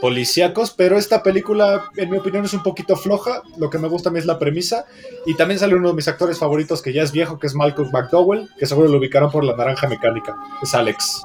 policíacos, 0.00 0.70
pero 0.70 0.96
esta 0.98 1.22
película, 1.22 1.84
en 1.96 2.10
mi 2.10 2.18
opinión, 2.18 2.44
es 2.44 2.54
un 2.54 2.62
poquito 2.62 2.96
floja, 2.96 3.42
lo 3.58 3.68
que 3.68 3.78
me 3.78 3.88
gusta 3.88 4.08
a 4.08 4.12
mí 4.12 4.18
es 4.18 4.26
la 4.26 4.38
premisa, 4.38 4.86
y 5.26 5.34
también 5.34 5.60
sale 5.60 5.74
uno 5.74 5.88
de 5.88 5.94
mis 5.94 6.08
actores 6.08 6.38
favoritos 6.38 6.80
que 6.80 6.92
ya 6.92 7.02
es 7.02 7.12
viejo, 7.12 7.38
que 7.38 7.46
es 7.46 7.54
Malcolm 7.54 7.90
McDowell, 7.92 8.48
que 8.58 8.66
seguro 8.66 8.88
lo 8.88 8.98
ubicaron 8.98 9.30
por 9.30 9.44
la 9.44 9.56
naranja 9.56 9.88
mecánica, 9.88 10.36
es 10.62 10.74
Alex. 10.74 11.22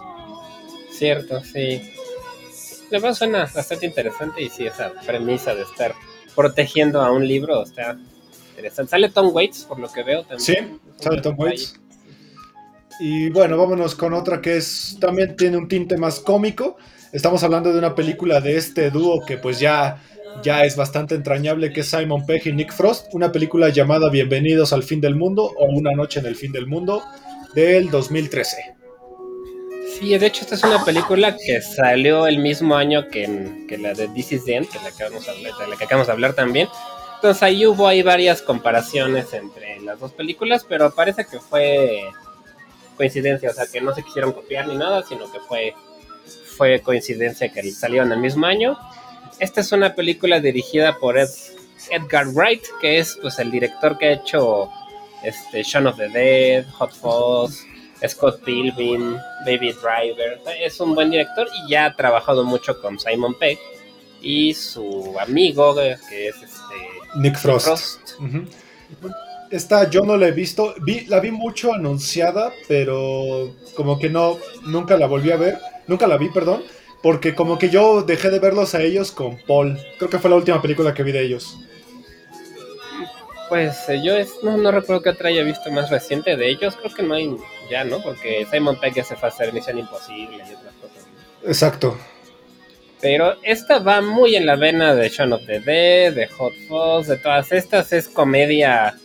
Cierto, 0.92 1.42
sí. 1.42 1.92
La 2.90 3.00
verdad 3.00 3.16
suena 3.16 3.50
bastante 3.54 3.86
interesante 3.86 4.42
y 4.42 4.50
sí, 4.50 4.68
esa 4.68 4.92
premisa 5.06 5.56
de 5.56 5.64
estar 5.64 5.94
protegiendo 6.36 7.02
a 7.02 7.12
un 7.12 7.28
libro 7.28 7.64
está 7.64 7.98
interesante. 8.56 8.92
Sale 8.92 9.10
Tom 9.10 9.30
Waits, 9.34 9.66
por 9.66 9.80
lo 9.80 9.92
que 9.92 10.04
veo 10.04 10.22
también. 10.22 10.40
Sí, 10.40 10.56
sale 10.98 11.22
Tom 11.22 11.36
Waits. 11.38 11.80
Y 13.00 13.30
bueno, 13.30 13.58
vámonos 13.58 13.94
con 13.94 14.14
otra 14.14 14.42
que 14.42 14.58
es 14.58 14.98
también 15.02 15.36
tiene 15.36 15.58
un 15.58 15.68
tinte 15.68 15.98
más 15.98 16.20
cómico. 16.20 16.78
Estamos 17.12 17.44
hablando 17.44 17.72
de 17.72 17.80
una 17.80 17.94
película 17.94 18.40
de 18.40 18.56
este 18.58 18.90
dúo 18.90 19.26
que 19.26 19.38
pues 19.38 19.60
ya, 19.60 20.02
ya 20.42 20.64
es 20.64 20.78
bastante 20.78 21.16
entrañable, 21.16 21.74
que 21.74 21.82
es 21.82 21.90
Simon 21.90 22.26
Pegg 22.26 22.48
y 22.48 22.54
Nick 22.54 22.74
Frost. 22.74 23.08
Una 23.14 23.32
película 23.32 23.70
llamada 23.70 24.10
Bienvenidos 24.10 24.72
al 24.72 24.84
fin 24.84 25.02
del 25.02 25.16
mundo 25.16 25.44
o 25.58 25.66
Una 25.66 25.92
noche 25.92 26.22
en 26.22 26.26
el 26.26 26.36
fin 26.36 26.54
del 26.54 26.68
mundo 26.68 27.04
del 27.54 27.90
2013. 27.90 28.76
Sí, 30.00 30.18
de 30.18 30.26
hecho 30.26 30.42
esta 30.42 30.56
es 30.56 30.64
una 30.64 30.84
película 30.84 31.38
que 31.38 31.62
salió 31.62 32.28
el 32.28 32.40
mismo 32.40 32.76
año 32.76 33.08
que, 33.10 33.66
que 33.68 33.78
la 33.78 33.94
de 33.94 34.10
This 34.10 34.34
is 34.34 34.46
the 34.46 34.56
End, 34.56 34.68
que 34.68 34.78
la 34.80 34.92
que, 34.92 35.04
vamos 35.04 35.28
a 35.28 35.32
hablar, 35.32 35.54
de 35.58 35.68
la 35.68 35.78
que 35.78 35.84
acabamos 35.86 36.08
de 36.08 36.14
hablar 36.14 36.34
también. 36.34 36.68
Entonces 37.16 37.44
ahí 37.44 37.66
hubo 37.66 37.88
ahí 37.88 38.02
varias 38.04 38.42
comparaciones 38.42 39.34
entre 39.34 39.80
las 39.82 40.00
dos 40.00 40.14
películas, 40.14 40.66
pero 40.68 40.94
parece 40.94 41.26
que 41.26 41.40
fue 41.40 42.02
coincidencia, 42.98 43.50
o 43.50 43.54
sea 43.54 43.66
que 43.68 43.82
no 43.82 43.94
se 43.94 44.04
quisieron 44.04 44.32
copiar 44.32 44.68
ni 44.68 44.76
nada, 44.76 45.04
sino 45.04 45.32
que 45.32 45.40
fue, 45.40 45.74
fue 46.58 46.82
coincidencia 46.82 47.52
que 47.52 47.72
salieron 47.72 48.12
el 48.12 48.20
mismo 48.20 48.46
año. 48.46 48.78
Esta 49.40 49.62
es 49.62 49.72
una 49.72 49.96
película 49.96 50.40
dirigida 50.40 50.98
por 50.98 51.18
Ed, 51.18 51.30
Edgar 51.90 52.28
Wright, 52.28 52.64
que 52.80 53.00
es 53.00 53.18
pues 53.22 53.40
el 53.40 53.52
director 53.52 53.98
que 53.98 54.08
ha 54.08 54.12
hecho 54.14 54.70
este, 55.24 55.64
Shaun 55.64 55.88
of 55.88 55.98
the 55.98 56.10
Dead, 56.10 56.66
Hot 56.74 56.94
Fuzz, 56.94 57.66
Scott 58.08 58.42
Pilgrim, 58.44 59.18
Baby 59.46 59.74
Driver. 59.74 60.42
Es 60.60 60.80
un 60.80 60.96
buen 60.96 61.10
director 61.10 61.48
y 61.54 61.72
ya 61.72 61.86
ha 61.86 61.96
trabajado 61.96 62.44
mucho 62.44 62.80
con 62.82 63.00
Simon 63.00 63.38
Pegg 63.38 63.58
y 64.22 64.54
su 64.54 65.16
amigo, 65.20 65.76
que 66.10 66.30
es 66.30 66.36
Nick 67.16 67.38
Frost. 67.38 67.66
Frost. 67.66 68.00
Uh 68.20 68.24
-huh. 68.24 68.48
Esta 69.52 69.90
yo 69.90 70.02
no 70.02 70.18
la 70.18 70.28
he 70.28 70.32
visto, 70.32 70.74
vi, 70.82 71.06
la 71.06 71.20
vi 71.20 71.32
mucho 71.32 71.74
anunciada, 71.74 72.52
pero 72.68 73.54
como 73.76 74.00
que 74.00 74.10
no, 74.10 74.38
nunca 74.66 74.98
la 74.98 75.08
volví 75.08 75.32
a 75.32 75.38
ver, 75.38 75.60
nunca 75.88 76.08
la 76.08 76.18
vi, 76.18 76.30
perdón, 76.30 76.64
porque 77.02 77.36
como 77.36 77.58
que 77.58 77.70
yo 77.70 78.02
dejé 78.02 78.30
de 78.32 78.40
verlos 78.40 78.74
a 78.74 78.82
ellos 78.82 79.12
con 79.12 79.38
Paul. 79.48 79.80
Creo 79.98 80.10
que 80.10 80.20
fue 80.20 80.30
la 80.30 80.36
última 80.38 80.62
película 80.62 80.94
que 80.94 81.04
vi 81.04 81.12
de 81.12 81.24
ellos. 81.24 81.58
Pues 83.48 83.88
eh, 83.90 84.02
yo 84.04 84.16
es, 84.16 84.32
no, 84.42 84.58
no, 84.58 84.72
recuerdo 84.72 85.04
que 85.04 85.10
otra 85.10 85.30
haya 85.30 85.44
visto 85.44 85.72
más 85.72 85.92
reciente 85.92 86.36
de 86.36 86.50
ellos, 86.50 86.76
creo 86.76 86.94
que 86.94 87.04
no 87.04 87.14
hay 87.14 87.36
ya, 87.70 87.84
¿no? 87.84 88.02
Porque 88.02 88.48
Simon 88.52 88.80
Pegg 88.80 88.96
ya 88.96 89.04
se 89.04 89.16
fue 89.16 89.30
a 89.30 89.32
hacer 89.32 89.54
Misión 89.54 89.78
Imposible 89.78 90.38
y 90.38 90.54
otras 90.54 90.74
cosas. 90.82 91.08
Exacto. 91.46 91.96
Pero 93.06 93.36
esta 93.44 93.78
va 93.78 94.02
muy 94.02 94.36
en 94.36 94.48
la 94.48 94.56
vena 94.56 94.96
de 94.96 95.10
Shaun 95.10 95.34
of 95.34 95.46
the 95.46 95.60
Dead, 95.60 96.12
de 96.12 96.26
Hot 96.26 96.56
Fuzz, 96.68 97.06
de 97.06 97.18
todas 97.18 97.52
estas. 97.52 97.94
Es 97.94 98.10
comedia 98.10 98.96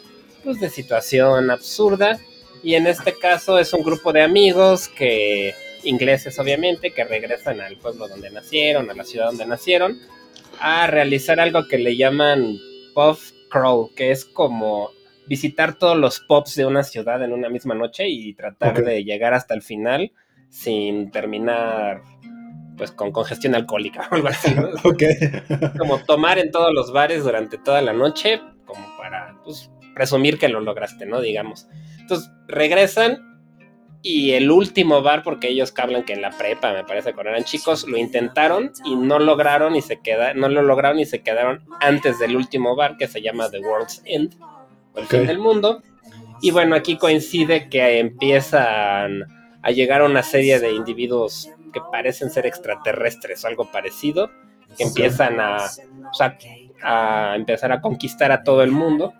pues, 0.42 0.58
de 0.58 0.70
situación 0.70 1.50
absurda. 1.50 2.18
Y 2.62 2.76
en 2.76 2.86
este 2.86 3.18
caso 3.18 3.58
es 3.58 3.74
un 3.74 3.82
grupo 3.82 4.14
de 4.14 4.22
amigos 4.22 4.88
que, 4.88 5.54
ingleses 5.84 6.38
obviamente, 6.38 6.92
que 6.92 7.04
regresan 7.04 7.60
al 7.60 7.76
pueblo 7.76 8.08
donde 8.08 8.30
nacieron, 8.30 8.88
a 8.88 8.94
la 8.94 9.04
ciudad 9.04 9.26
donde 9.26 9.44
nacieron, 9.44 9.98
a 10.60 10.86
realizar 10.86 11.38
algo 11.38 11.68
que 11.68 11.76
le 11.76 11.94
llaman 11.94 12.56
pub 12.94 13.18
crawl, 13.50 13.94
que 13.94 14.12
es 14.12 14.24
como 14.24 14.92
visitar 15.26 15.76
todos 15.78 15.98
los 15.98 16.20
pubs 16.20 16.54
de 16.54 16.64
una 16.64 16.84
ciudad 16.84 17.22
en 17.22 17.34
una 17.34 17.50
misma 17.50 17.74
noche 17.74 18.08
y 18.08 18.32
tratar 18.32 18.80
okay. 18.80 18.82
de 18.82 19.04
llegar 19.04 19.34
hasta 19.34 19.52
el 19.52 19.60
final 19.60 20.10
sin 20.48 21.10
terminar 21.10 22.00
pues 22.80 22.92
con 22.92 23.12
congestión 23.12 23.54
alcohólica 23.54 24.08
o 24.10 24.14
algo 24.14 24.28
así. 24.28 24.54
¿no? 24.54 24.70
okay. 24.90 25.14
Como 25.78 25.98
tomar 25.98 26.38
en 26.38 26.50
todos 26.50 26.72
los 26.72 26.92
bares 26.92 27.24
durante 27.24 27.58
toda 27.58 27.82
la 27.82 27.92
noche, 27.92 28.40
como 28.64 28.96
para 28.96 29.36
pues, 29.44 29.70
presumir 29.94 30.38
que 30.38 30.48
lo 30.48 30.60
lograste, 30.60 31.04
¿no? 31.04 31.20
Digamos. 31.20 31.68
Entonces 31.98 32.30
regresan 32.48 33.18
y 34.00 34.32
el 34.32 34.50
último 34.50 35.02
bar, 35.02 35.22
porque 35.22 35.48
ellos 35.48 35.74
hablan 35.76 36.04
que 36.04 36.14
en 36.14 36.22
la 36.22 36.30
prepa, 36.30 36.72
me 36.72 36.84
parece, 36.84 37.12
cuando 37.12 37.32
eran 37.32 37.44
chicos, 37.44 37.86
lo 37.86 37.98
intentaron 37.98 38.72
y 38.86 38.96
no 38.96 39.18
lograron 39.18 39.76
y 39.76 39.82
se 39.82 40.00
queda, 40.00 40.32
no 40.32 40.48
lo 40.48 40.62
lograron 40.62 41.00
y 41.00 41.04
se 41.04 41.22
quedaron 41.22 41.66
antes 41.80 42.18
del 42.18 42.34
último 42.34 42.76
bar 42.76 42.96
que 42.96 43.08
se 43.08 43.20
llama 43.20 43.50
The 43.50 43.58
World's 43.58 44.00
End, 44.06 44.36
o 44.94 45.00
el 45.00 45.04
okay. 45.04 45.18
fin 45.18 45.28
del 45.28 45.38
mundo. 45.38 45.82
Y 46.40 46.50
bueno, 46.50 46.76
aquí 46.76 46.96
coincide 46.96 47.68
que 47.68 47.98
empiezan 47.98 49.26
a 49.60 49.70
llegar 49.70 50.02
una 50.02 50.22
serie 50.22 50.58
de 50.60 50.72
individuos 50.72 51.50
que 51.70 51.80
parecen 51.92 52.30
ser 52.30 52.46
extraterrestres 52.46 53.44
o 53.44 53.48
algo 53.48 53.70
parecido, 53.70 54.30
que 54.76 54.84
empiezan 54.84 55.40
a, 55.40 55.66
o 55.66 56.14
sea, 56.14 56.38
a 56.82 57.34
empezar 57.36 57.72
a 57.72 57.80
conquistar 57.80 58.32
a 58.32 58.42
todo 58.42 58.62
el 58.62 58.70
mundo, 58.70 59.12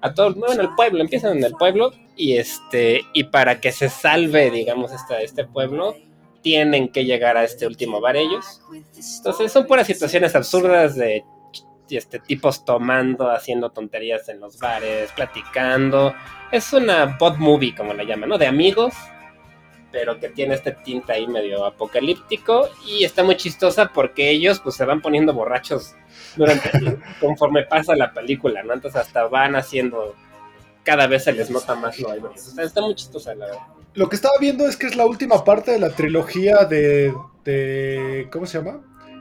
a 0.00 0.14
todo, 0.14 0.34
bueno, 0.34 0.62
el 0.62 0.74
pueblo, 0.74 1.00
empiezan 1.00 1.36
en 1.36 1.44
el 1.44 1.52
pueblo 1.54 1.92
y 2.16 2.36
este, 2.36 3.02
y 3.12 3.24
para 3.24 3.60
que 3.60 3.72
se 3.72 3.88
salve, 3.88 4.50
digamos, 4.50 4.92
esta, 4.92 5.20
este 5.20 5.44
pueblo, 5.44 5.96
tienen 6.42 6.90
que 6.90 7.04
llegar 7.04 7.36
a 7.36 7.44
este 7.44 7.66
último 7.66 8.00
bar 8.00 8.16
ellos. 8.16 8.62
Entonces 8.72 9.52
son 9.52 9.66
puras 9.66 9.86
situaciones 9.86 10.34
absurdas 10.34 10.96
de 10.96 11.24
este, 11.90 12.18
tipos 12.18 12.64
tomando, 12.64 13.30
haciendo 13.30 13.70
tonterías 13.70 14.28
en 14.28 14.40
los 14.40 14.58
bares, 14.58 15.12
platicando. 15.12 16.14
Es 16.50 16.72
una 16.72 17.16
bot 17.18 17.36
movie, 17.36 17.74
como 17.74 17.92
la 17.92 18.04
llaman, 18.04 18.30
¿no? 18.30 18.38
De 18.38 18.46
amigos 18.46 18.94
pero 19.92 20.18
que 20.18 20.28
tiene 20.28 20.54
este 20.54 20.72
tinte 20.72 21.12
ahí 21.12 21.26
medio 21.26 21.64
apocalíptico 21.64 22.68
y 22.86 23.04
está 23.04 23.22
muy 23.22 23.36
chistosa 23.36 23.90
porque 23.92 24.30
ellos 24.30 24.60
pues 24.60 24.76
se 24.76 24.84
van 24.84 25.00
poniendo 25.00 25.34
borrachos 25.34 25.94
durante 26.36 26.70
conforme 27.20 27.64
pasa 27.64 27.96
la 27.96 28.12
película, 28.12 28.62
¿no? 28.62 28.74
Entonces 28.74 29.00
hasta 29.00 29.26
van 29.26 29.56
haciendo 29.56 30.14
cada 30.82 31.06
vez 31.06 31.24
se 31.24 31.32
les 31.32 31.50
nota 31.50 31.74
más 31.74 31.98
lo 31.98 32.08
o 32.08 32.36
sea, 32.36 32.64
está 32.64 32.80
muy 32.80 32.94
chistosa 32.94 33.34
la 33.34 33.46
verdad. 33.46 33.60
Lo 33.94 34.08
que 34.08 34.16
estaba 34.16 34.34
viendo 34.40 34.66
es 34.66 34.76
que 34.76 34.86
es 34.86 34.96
la 34.96 35.04
última 35.04 35.44
parte 35.44 35.72
de 35.72 35.80
la 35.80 35.90
trilogía 35.90 36.64
de, 36.64 37.12
de 37.44 38.28
¿cómo 38.30 38.46
se 38.46 38.58
llama? 38.58 38.80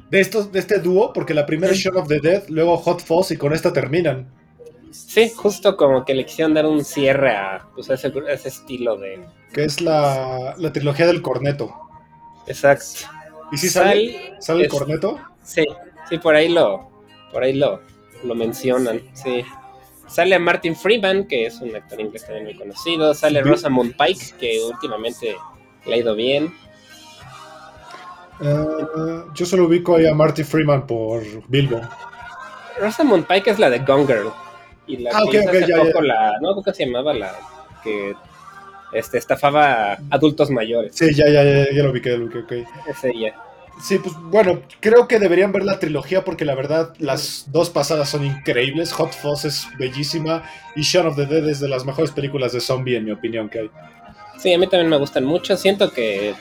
De 0.09 0.19
estos 0.19 0.51
de 0.51 0.59
este 0.59 0.79
dúo, 0.79 1.13
porque 1.13 1.33
la 1.33 1.45
primera 1.45 1.73
es 1.73 1.79
Shaun 1.79 1.97
of 1.97 2.07
the 2.07 2.19
Dead, 2.19 2.43
luego 2.49 2.77
Hot 2.77 3.01
Fuzz 3.01 3.31
y 3.31 3.37
con 3.37 3.53
esta 3.53 3.73
terminan. 3.73 4.38
Sí, 4.91 5.31
justo 5.35 5.77
como 5.77 6.03
que 6.03 6.13
le 6.13 6.25
quisieron 6.25 6.53
dar 6.53 6.65
un 6.65 6.83
cierre 6.83 7.35
a, 7.35 7.67
pues, 7.75 7.89
a, 7.89 7.93
ese, 7.93 8.07
a 8.07 8.33
ese, 8.33 8.49
estilo 8.49 8.97
de... 8.97 9.23
Que 9.53 9.63
es 9.63 9.81
la, 9.81 10.55
la, 10.57 10.73
trilogía 10.73 11.05
del 11.05 11.21
corneto. 11.21 11.73
Exacto. 12.47 13.07
¿Y 13.51 13.57
si 13.57 13.69
sale, 13.69 14.13
Sal, 14.13 14.41
sale 14.41 14.59
es, 14.61 14.65
el 14.65 14.79
corneto? 14.79 15.19
Sí, 15.43 15.65
sí, 16.09 16.17
por 16.17 16.35
ahí 16.35 16.49
lo, 16.49 16.89
por 17.31 17.43
ahí 17.43 17.53
lo, 17.53 17.81
lo 18.23 18.35
mencionan, 18.35 19.01
sí. 19.13 19.43
Sale 20.07 20.39
Martin 20.39 20.75
Freeman, 20.75 21.27
que 21.27 21.45
es 21.45 21.61
un 21.61 21.75
actor 21.75 22.01
inglés 22.01 22.25
también 22.25 22.45
muy 22.45 22.55
conocido. 22.55 23.13
Sale 23.13 23.43
¿Sí? 23.43 23.49
Rosamund 23.49 23.95
Pike, 23.95 24.37
que 24.39 24.59
últimamente 24.63 25.35
le 25.85 25.93
ha 25.93 25.97
ido 25.97 26.15
bien. 26.15 26.51
Uh, 28.39 29.31
yo 29.33 29.45
solo 29.45 29.65
ubico 29.65 29.97
ahí 29.97 30.07
a 30.07 30.13
Martin 30.15 30.45
Freeman 30.45 30.87
por 30.87 31.21
Bilbo. 31.47 31.79
Rosamund 32.79 33.27
Pike 33.27 33.51
es 33.51 33.59
la 33.59 33.69
de 33.69 33.79
Gone 33.79 34.07
Girl. 34.07 34.31
Y 34.89 34.97
la 34.97 35.11
ah, 35.13 35.21
que 35.31 35.39
okay, 35.39 35.47
okay, 35.47 35.63
hace 35.63 35.71
ya, 35.71 35.77
poco 35.77 36.01
ya. 36.01 36.07
la. 36.07 36.39
No, 36.41 36.55
¿cómo 36.55 36.73
se 36.73 36.85
llamaba? 36.85 37.13
La 37.13 37.33
que 37.83 38.13
este, 38.91 39.17
estafaba 39.17 39.93
a 39.93 39.97
adultos 40.09 40.49
mayores. 40.49 40.95
Sí, 40.95 41.13
ya, 41.13 41.29
ya, 41.29 41.43
ya, 41.43 41.71
ya 41.71 41.83
lo 41.83 41.91
ubiqué, 41.91 42.17
lo 42.17 42.25
ubiqué, 42.25 42.39
ok. 42.39 42.51
Es 42.89 43.03
ella. 43.03 43.35
Sí, 43.81 43.97
pues 43.97 44.13
bueno, 44.23 44.61
creo 44.81 45.07
que 45.07 45.19
deberían 45.19 45.53
ver 45.53 45.63
la 45.63 45.79
trilogía 45.79 46.25
porque 46.25 46.43
la 46.43 46.53
verdad 46.53 46.93
las 46.99 47.45
dos 47.49 47.69
pasadas 47.69 48.09
son 48.09 48.25
increíbles. 48.25 48.91
Hot 48.91 49.13
Fuzz 49.13 49.45
es 49.45 49.67
bellísima 49.77 50.43
y 50.75 50.81
Shaun 50.81 51.07
of 51.07 51.15
the 51.15 51.25
Dead 51.25 51.47
es 51.47 51.61
de 51.61 51.69
las 51.69 51.85
mejores 51.85 52.11
películas 52.11 52.51
de 52.51 52.59
zombie 52.59 52.97
en 52.97 53.05
mi 53.05 53.11
opinión 53.11 53.47
que 53.47 53.59
hay. 53.59 53.71
Sí, 54.37 54.53
a 54.53 54.57
mí 54.57 54.67
también 54.67 54.89
me 54.89 54.97
gustan 54.97 55.23
mucho. 55.23 55.55
Siento 55.55 55.91
que 55.91 56.33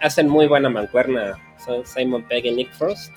hacen 0.00 0.28
muy 0.28 0.46
buena 0.46 0.68
mancuerna 0.68 1.38
Simon 1.84 2.22
Pegg 2.24 2.46
y 2.46 2.50
Nick 2.52 2.72
Frost. 2.74 3.12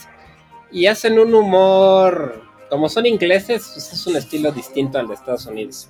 Y 0.71 0.87
hacen 0.87 1.19
un 1.19 1.33
humor, 1.33 2.46
como 2.69 2.89
son 2.89 3.05
ingleses, 3.05 3.69
pues 3.73 3.93
es 3.93 4.07
un 4.07 4.15
estilo 4.15 4.51
distinto 4.51 4.99
al 4.99 5.07
de 5.07 5.13
Estados 5.13 5.45
Unidos. 5.45 5.89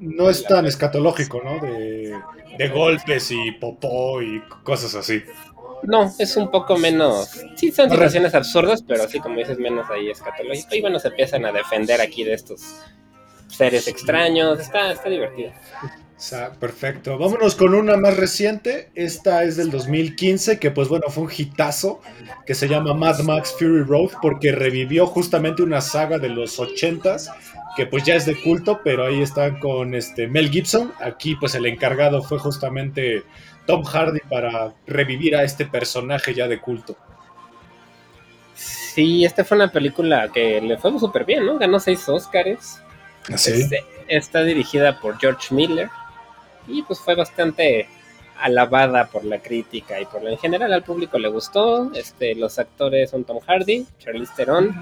no 0.00 0.30
es 0.30 0.44
tan 0.44 0.66
escatológico, 0.66 1.40
¿no? 1.42 1.58
De, 1.60 2.14
de 2.56 2.68
golpes 2.68 3.30
y 3.30 3.52
popó 3.52 4.22
y 4.22 4.40
cosas 4.62 4.94
así. 4.94 5.22
No, 5.82 6.12
es 6.18 6.36
un 6.36 6.50
poco 6.50 6.76
menos. 6.76 7.28
Sí, 7.56 7.70
son 7.70 7.90
situaciones 7.90 8.34
absurdas, 8.34 8.82
pero 8.82 9.04
así 9.04 9.20
como 9.20 9.36
dices, 9.38 9.58
menos 9.58 9.88
ahí 9.90 10.10
escatológico. 10.10 10.74
Y 10.74 10.80
bueno, 10.80 10.98
se 10.98 11.08
empiezan 11.08 11.44
a 11.44 11.52
defender 11.52 12.00
aquí 12.00 12.24
de 12.24 12.34
estos 12.34 12.62
seres 13.48 13.86
extraños. 13.86 14.58
Está, 14.58 14.92
está 14.92 15.08
divertido. 15.08 15.52
Perfecto. 16.58 17.16
Vámonos 17.16 17.54
con 17.54 17.74
una 17.74 17.96
más 17.96 18.16
reciente. 18.16 18.90
Esta 18.96 19.44
es 19.44 19.56
del 19.56 19.70
2015, 19.70 20.58
que 20.58 20.72
pues 20.72 20.88
bueno, 20.88 21.06
fue 21.10 21.24
un 21.24 21.30
hitazo, 21.36 22.00
que 22.44 22.54
se 22.54 22.66
llama 22.66 22.92
Mad 22.92 23.20
Max 23.20 23.54
Fury 23.56 23.84
Road, 23.84 24.10
porque 24.20 24.50
revivió 24.50 25.06
justamente 25.06 25.62
una 25.62 25.80
saga 25.80 26.18
de 26.18 26.28
los 26.28 26.58
80s, 26.58 27.32
que 27.76 27.86
pues 27.86 28.02
ya 28.02 28.16
es 28.16 28.26
de 28.26 28.40
culto, 28.40 28.80
pero 28.82 29.06
ahí 29.06 29.22
están 29.22 29.60
con 29.60 29.94
este 29.94 30.26
Mel 30.26 30.50
Gibson. 30.50 30.92
Aquí 31.00 31.36
pues 31.36 31.54
el 31.54 31.66
encargado 31.66 32.20
fue 32.20 32.40
justamente 32.40 33.22
Tom 33.66 33.84
Hardy 33.84 34.20
para 34.28 34.74
revivir 34.88 35.36
a 35.36 35.44
este 35.44 35.66
personaje 35.66 36.34
ya 36.34 36.48
de 36.48 36.58
culto. 36.58 36.96
Sí, 38.54 39.24
esta 39.24 39.44
fue 39.44 39.56
una 39.56 39.70
película 39.70 40.28
que 40.32 40.60
le 40.60 40.78
fue 40.78 40.98
súper 40.98 41.24
bien, 41.24 41.46
¿no? 41.46 41.58
Ganó 41.58 41.78
seis 41.78 42.08
Oscars. 42.08 42.82
¿Sí? 43.36 43.52
Este, 43.52 43.84
está 44.08 44.42
dirigida 44.42 44.98
por 44.98 45.16
George 45.20 45.54
Miller 45.54 45.88
y 46.68 46.82
pues 46.82 47.00
fue 47.00 47.14
bastante 47.14 47.88
alabada 48.38 49.06
por 49.06 49.24
la 49.24 49.40
crítica 49.40 50.00
y 50.00 50.04
por 50.06 50.26
en 50.26 50.38
general 50.38 50.72
al 50.72 50.84
público 50.84 51.18
le 51.18 51.28
gustó. 51.28 51.90
Este, 51.94 52.34
los 52.34 52.58
actores 52.58 53.10
son 53.10 53.24
Tom 53.24 53.40
Hardy, 53.40 53.86
Charlize 53.98 54.32
Theron, 54.36 54.74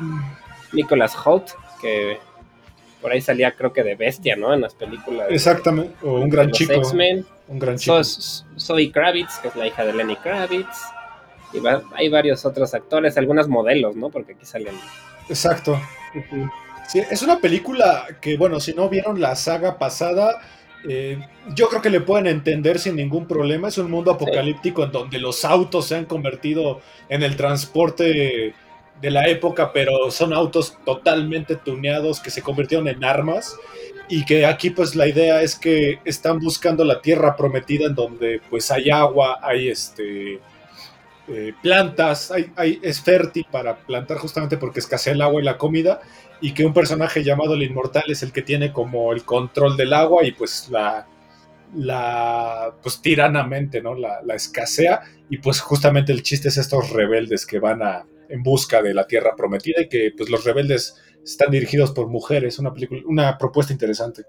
Nicholas 0.72 1.16
Holt, 1.24 1.50
que 1.80 2.18
por 3.00 3.12
ahí 3.12 3.20
salía 3.20 3.52
creo 3.52 3.72
que 3.72 3.82
de 3.82 3.94
bestia, 3.94 4.36
¿no? 4.36 4.52
En 4.52 4.60
las 4.60 4.74
películas. 4.74 5.28
Exactamente, 5.30 5.94
o 6.02 6.20
un 6.20 6.28
gran 6.28 6.50
chico. 6.50 6.74
Un 7.48 7.58
gran 7.58 7.76
chico. 7.76 8.02
Zoe 8.58 8.90
Kravitz, 8.90 9.38
que 9.38 9.48
es 9.48 9.56
la 9.56 9.66
hija 9.66 9.84
de 9.84 9.92
Lenny 9.92 10.16
Kravitz. 10.16 10.76
Y 11.52 11.58
hay 11.94 12.08
varios 12.08 12.44
otros 12.44 12.74
actores, 12.74 13.16
algunos 13.16 13.48
modelos, 13.48 13.96
¿no? 13.96 14.10
Porque 14.10 14.32
aquí 14.32 14.44
salen. 14.44 14.74
Exacto. 15.28 15.80
sí, 16.88 17.00
es 17.10 17.22
una 17.22 17.38
película 17.38 18.06
que, 18.20 18.36
bueno, 18.36 18.60
si 18.60 18.74
no 18.74 18.88
vieron 18.88 19.20
la 19.20 19.36
saga 19.36 19.78
pasada, 19.78 20.40
eh, 20.88 21.18
yo 21.54 21.68
creo 21.68 21.82
que 21.82 21.90
le 21.90 22.00
pueden 22.00 22.26
entender 22.26 22.78
sin 22.78 22.96
ningún 22.96 23.26
problema. 23.26 23.68
Es 23.68 23.78
un 23.78 23.90
mundo 23.90 24.10
apocalíptico 24.10 24.84
en 24.84 24.92
donde 24.92 25.18
los 25.18 25.44
autos 25.44 25.86
se 25.86 25.96
han 25.96 26.04
convertido 26.04 26.80
en 27.08 27.22
el 27.22 27.36
transporte 27.36 28.54
de 29.00 29.10
la 29.10 29.28
época, 29.28 29.72
pero 29.72 30.10
son 30.10 30.32
autos 30.32 30.78
totalmente 30.84 31.56
tuneados 31.56 32.20
que 32.20 32.30
se 32.30 32.42
convirtieron 32.42 32.88
en 32.88 33.04
armas 33.04 33.56
y 34.08 34.24
que 34.24 34.46
aquí 34.46 34.70
pues 34.70 34.94
la 34.94 35.06
idea 35.06 35.42
es 35.42 35.56
que 35.56 35.98
están 36.04 36.38
buscando 36.38 36.84
la 36.84 37.00
tierra 37.02 37.36
prometida 37.36 37.86
en 37.86 37.94
donde 37.94 38.40
pues 38.48 38.70
hay 38.70 38.90
agua, 38.90 39.38
hay 39.42 39.68
este 39.68 40.40
eh, 41.28 41.52
plantas, 41.62 42.30
hay, 42.30 42.78
es 42.82 43.00
fértil 43.00 43.46
para 43.50 43.76
plantar 43.78 44.18
justamente 44.18 44.56
porque 44.58 44.80
escasea 44.80 45.12
el 45.12 45.22
agua 45.22 45.40
y 45.40 45.44
la 45.44 45.58
comida 45.58 46.00
y 46.40 46.54
que 46.54 46.64
un 46.64 46.72
personaje 46.72 47.24
llamado 47.24 47.54
el 47.54 47.62
Inmortal 47.62 48.04
es 48.08 48.22
el 48.22 48.32
que 48.32 48.42
tiene 48.42 48.72
como 48.72 49.12
el 49.12 49.24
control 49.24 49.76
del 49.76 49.92
agua 49.92 50.24
y 50.24 50.32
pues 50.32 50.68
la, 50.70 51.08
la 51.74 52.74
pues 52.82 53.00
tiranamente, 53.02 53.82
¿no? 53.82 53.94
La, 53.94 54.22
la 54.22 54.34
escasea 54.34 55.02
y 55.28 55.38
pues 55.38 55.60
justamente 55.60 56.12
el 56.12 56.22
chiste 56.22 56.48
es 56.48 56.58
estos 56.58 56.90
rebeldes 56.90 57.46
que 57.46 57.58
van 57.58 57.82
a, 57.82 58.06
en 58.28 58.42
busca 58.42 58.82
de 58.82 58.94
la 58.94 59.06
tierra 59.06 59.34
prometida 59.36 59.82
y 59.82 59.88
que 59.88 60.12
pues 60.16 60.30
los 60.30 60.44
rebeldes 60.44 60.96
están 61.24 61.50
dirigidos 61.50 61.90
por 61.90 62.08
mujeres, 62.08 62.58
una 62.58 62.72
película, 62.72 63.02
una 63.06 63.38
propuesta 63.38 63.72
interesante. 63.72 64.22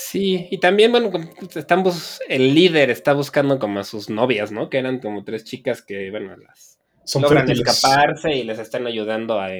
Sí, 0.00 0.46
y 0.52 0.58
también, 0.58 0.92
bueno, 0.92 1.10
estamos, 1.56 2.20
el 2.28 2.54
líder 2.54 2.88
está 2.88 3.14
buscando 3.14 3.58
como 3.58 3.80
a 3.80 3.84
sus 3.84 4.08
novias, 4.08 4.52
¿no? 4.52 4.70
Que 4.70 4.78
eran 4.78 5.00
como 5.00 5.24
tres 5.24 5.42
chicas 5.42 5.82
que, 5.82 6.10
bueno, 6.12 6.36
las 6.36 6.78
logran 7.20 7.50
escaparse 7.50 8.32
y 8.32 8.44
les 8.44 8.60
están 8.60 8.86
ayudando 8.86 9.40
a, 9.40 9.50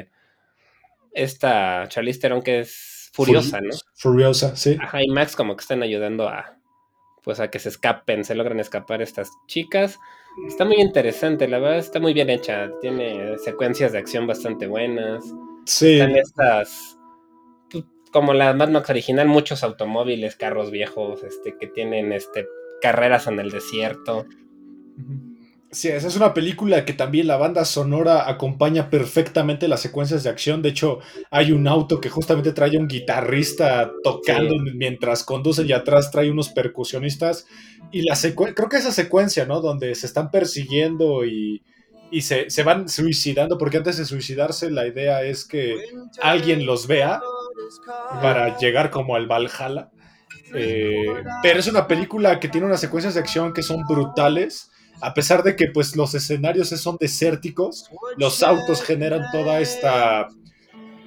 esta 1.13 1.87
Charlize 1.89 2.21
Theron 2.21 2.43
que 2.43 2.61
es 2.61 3.11
furiosa, 3.13 3.61
¿no? 3.61 3.75
Furiosa, 3.97 4.55
sí. 4.55 4.77
Ajá, 4.81 5.03
y 5.03 5.09
Max 5.09 5.35
como 5.35 5.57
que 5.57 5.63
están 5.63 5.83
ayudando 5.83 6.29
a 6.29 6.55
pues 7.25 7.41
a 7.41 7.51
que 7.51 7.59
se 7.59 7.71
escapen, 7.71 8.25
se 8.25 8.37
logran 8.37 8.61
escapar 8.61 9.03
estas 9.03 9.29
chicas. 9.49 9.99
Está 10.47 10.65
muy 10.65 10.77
interesante, 10.77 11.49
la 11.49 11.59
verdad 11.59 11.79
está 11.79 11.99
muy 11.99 12.15
bien 12.15 12.31
hecha, 12.31 12.71
tiene 12.81 13.37
secuencias 13.39 13.91
de 13.91 13.99
acción 13.99 14.29
bastante 14.29 14.69
buenas. 14.69 15.25
Sí. 15.67 15.95
Están 15.95 16.17
estas 16.17 16.98
como 18.09 18.35
la 18.35 18.53
Mad 18.55 18.69
Max 18.69 18.91
original, 18.91 19.29
muchos 19.29 19.63
automóviles, 19.63 20.37
carros 20.37 20.71
viejos, 20.71 21.23
este, 21.23 21.57
que 21.59 21.67
tienen 21.67 22.13
este 22.13 22.47
carreras 22.81 23.27
en 23.27 23.41
el 23.41 23.51
desierto. 23.51 24.27
Sí, 25.71 25.89
esa 25.89 26.09
es 26.09 26.17
una 26.17 26.33
película 26.33 26.87
que 26.87 26.95
también 26.95 27.27
la 27.27 27.37
banda 27.37 27.67
sonora 27.67 28.31
acompaña 28.31 28.89
perfectamente 28.89 29.69
las 29.69 29.83
secuencias 29.83 30.23
de 30.23 30.31
acción. 30.31 30.63
De 30.63 30.71
hecho, 30.71 31.01
hay 31.31 31.53
un 31.53 31.69
auto 31.69 32.01
que 32.01 32.09
justamente 32.09 32.53
trae 32.53 32.79
un 32.79 32.89
guitarrista 32.89 33.93
tocando 34.03 34.55
mientras 34.75 35.25
conduce 35.25 35.65
y 35.65 35.73
atrás 35.73 36.11
trae 36.11 36.31
unos 36.31 36.49
percusionistas. 36.49 37.47
Y 37.93 38.01
la 38.01 38.17
creo 38.55 38.69
que 38.71 38.79
esa 38.79 38.93
secuencia, 38.93 39.45
¿no? 39.45 39.61
Donde 39.61 39.95
se 39.95 40.07
están 40.07 40.31
persiguiendo 40.31 41.27
y, 41.27 41.63
se, 42.23 42.63
van 42.63 42.89
suicidando, 42.89 43.59
porque 43.59 43.77
antes 43.77 43.99
de 43.99 44.07
suicidarse 44.07 44.71
la 44.71 44.87
idea 44.87 45.23
es 45.23 45.45
que 45.45 45.77
alguien 46.23 46.65
los 46.65 46.87
vea 46.87 47.21
para 48.21 48.57
llegar 48.59 48.91
como 48.91 49.15
al 49.15 49.27
Valhalla. 49.27 49.91
Eh, 50.55 51.23
pero 51.43 51.61
es 51.61 51.67
una 51.67 51.87
película 51.87 52.41
que 52.41 52.49
tiene 52.49 52.67
unas 52.67 52.81
secuencias 52.81 53.15
de 53.15 53.21
acción 53.21 53.53
que 53.53 53.63
son 53.63 53.83
brutales 53.87 54.71
a 55.01 55.15
pesar 55.15 55.43
de 55.43 55.57
que 55.57 55.69
pues 55.69 55.97
los 55.97 56.15
escenarios 56.15 56.69
son 56.69 56.97
desérticos, 56.99 57.91
los 58.17 58.43
autos 58.43 58.83
generan 58.83 59.25
toda 59.33 59.61
esta 59.61 60.29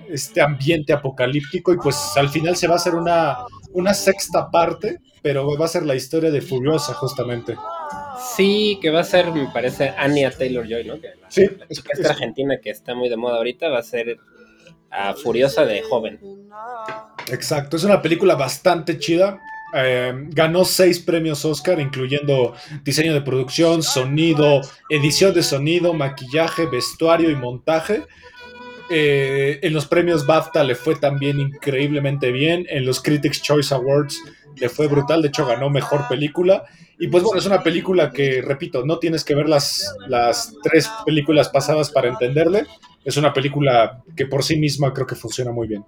este 0.10 0.42
ambiente 0.42 0.92
apocalíptico 0.92 1.74
y 1.74 1.78
pues 1.78 2.18
al 2.18 2.28
final 2.28 2.58
se 2.58 2.68
va 2.68 2.74
a 2.74 2.78
hacer 2.78 2.96
una, 2.96 3.38
una 3.72 3.94
sexta 3.94 4.50
parte, 4.52 5.00
pero 5.22 5.58
va 5.58 5.66
a 5.66 5.70
ser 5.70 5.84
la 5.84 5.96
historia 5.96 6.32
de 6.32 6.42
Furiosa 6.42 6.94
justamente. 6.94 7.56
Sí, 8.36 8.78
que 8.82 8.90
va 8.90 9.02
a 9.02 9.04
ser, 9.06 9.32
me 9.32 9.48
parece, 9.54 9.94
Anya 9.98 10.30
Taylor 10.32 10.68
Joy, 10.68 10.84
¿no? 10.84 11.00
Que 11.00 11.14
sí, 11.30 11.48
es, 11.70 12.06
argentina 12.06 12.60
que 12.62 12.72
está 12.72 12.94
muy 12.94 13.08
de 13.08 13.16
moda 13.16 13.38
ahorita 13.38 13.70
va 13.70 13.80
a 13.80 13.84
ser 13.84 14.18
Furiosa 15.24 15.66
de 15.66 15.82
joven. 15.84 16.20
Exacto, 17.32 17.78
es 17.78 17.84
una 17.84 18.02
película 18.02 18.36
bastante 18.36 18.98
chida. 18.98 19.40
Em, 19.74 20.30
ganó 20.32 20.66
seis 20.66 21.00
premios 21.00 21.46
Oscar, 21.46 21.80
incluyendo 21.80 22.54
diseño 22.84 23.14
de 23.14 23.22
producción, 23.22 23.82
sonido, 23.84 24.62
edición 24.90 25.34
de 25.34 25.44
sonido, 25.44 25.94
maquillaje, 25.94 26.66
vestuario 26.66 27.30
y 27.30 27.36
montaje. 27.36 28.04
Eh, 28.90 29.60
en 29.62 29.74
los 29.74 29.86
premios 29.86 30.26
BAFTA 30.26 30.66
le 30.66 30.76
fue 30.76 30.96
también 30.96 31.40
increíblemente 31.40 32.32
bien. 32.32 32.66
En 32.70 32.86
los 32.86 33.02
Critics 33.02 33.42
Choice 33.42 33.74
Awards 33.74 34.22
le 34.56 34.70
fue 34.70 34.88
brutal. 34.88 35.22
De 35.22 35.30
hecho, 35.30 35.46
ganó 35.46 35.70
mejor 35.70 36.08
película. 36.08 36.64
Y 37.00 37.08
pues 37.08 37.24
bueno, 37.24 37.40
es 37.40 37.46
una 37.46 37.64
película 37.64 38.12
que, 38.12 38.42
repito, 38.42 38.86
no 38.86 39.00
tienes 39.00 39.24
que 39.24 39.36
ver 39.36 39.50
las, 39.50 39.96
las 40.08 40.54
tres 40.62 40.90
películas 41.06 41.50
pasadas 41.50 41.90
para 41.90 42.10
entenderle. 42.10 42.66
Es 43.04 43.18
una 43.18 43.34
película 43.34 44.04
que 44.16 44.28
por 44.28 44.44
sí 44.44 44.58
misma 44.58 44.94
creo 44.94 45.08
que 45.08 45.16
funciona 45.16 45.52
muy 45.52 45.68
bien. 45.68 45.84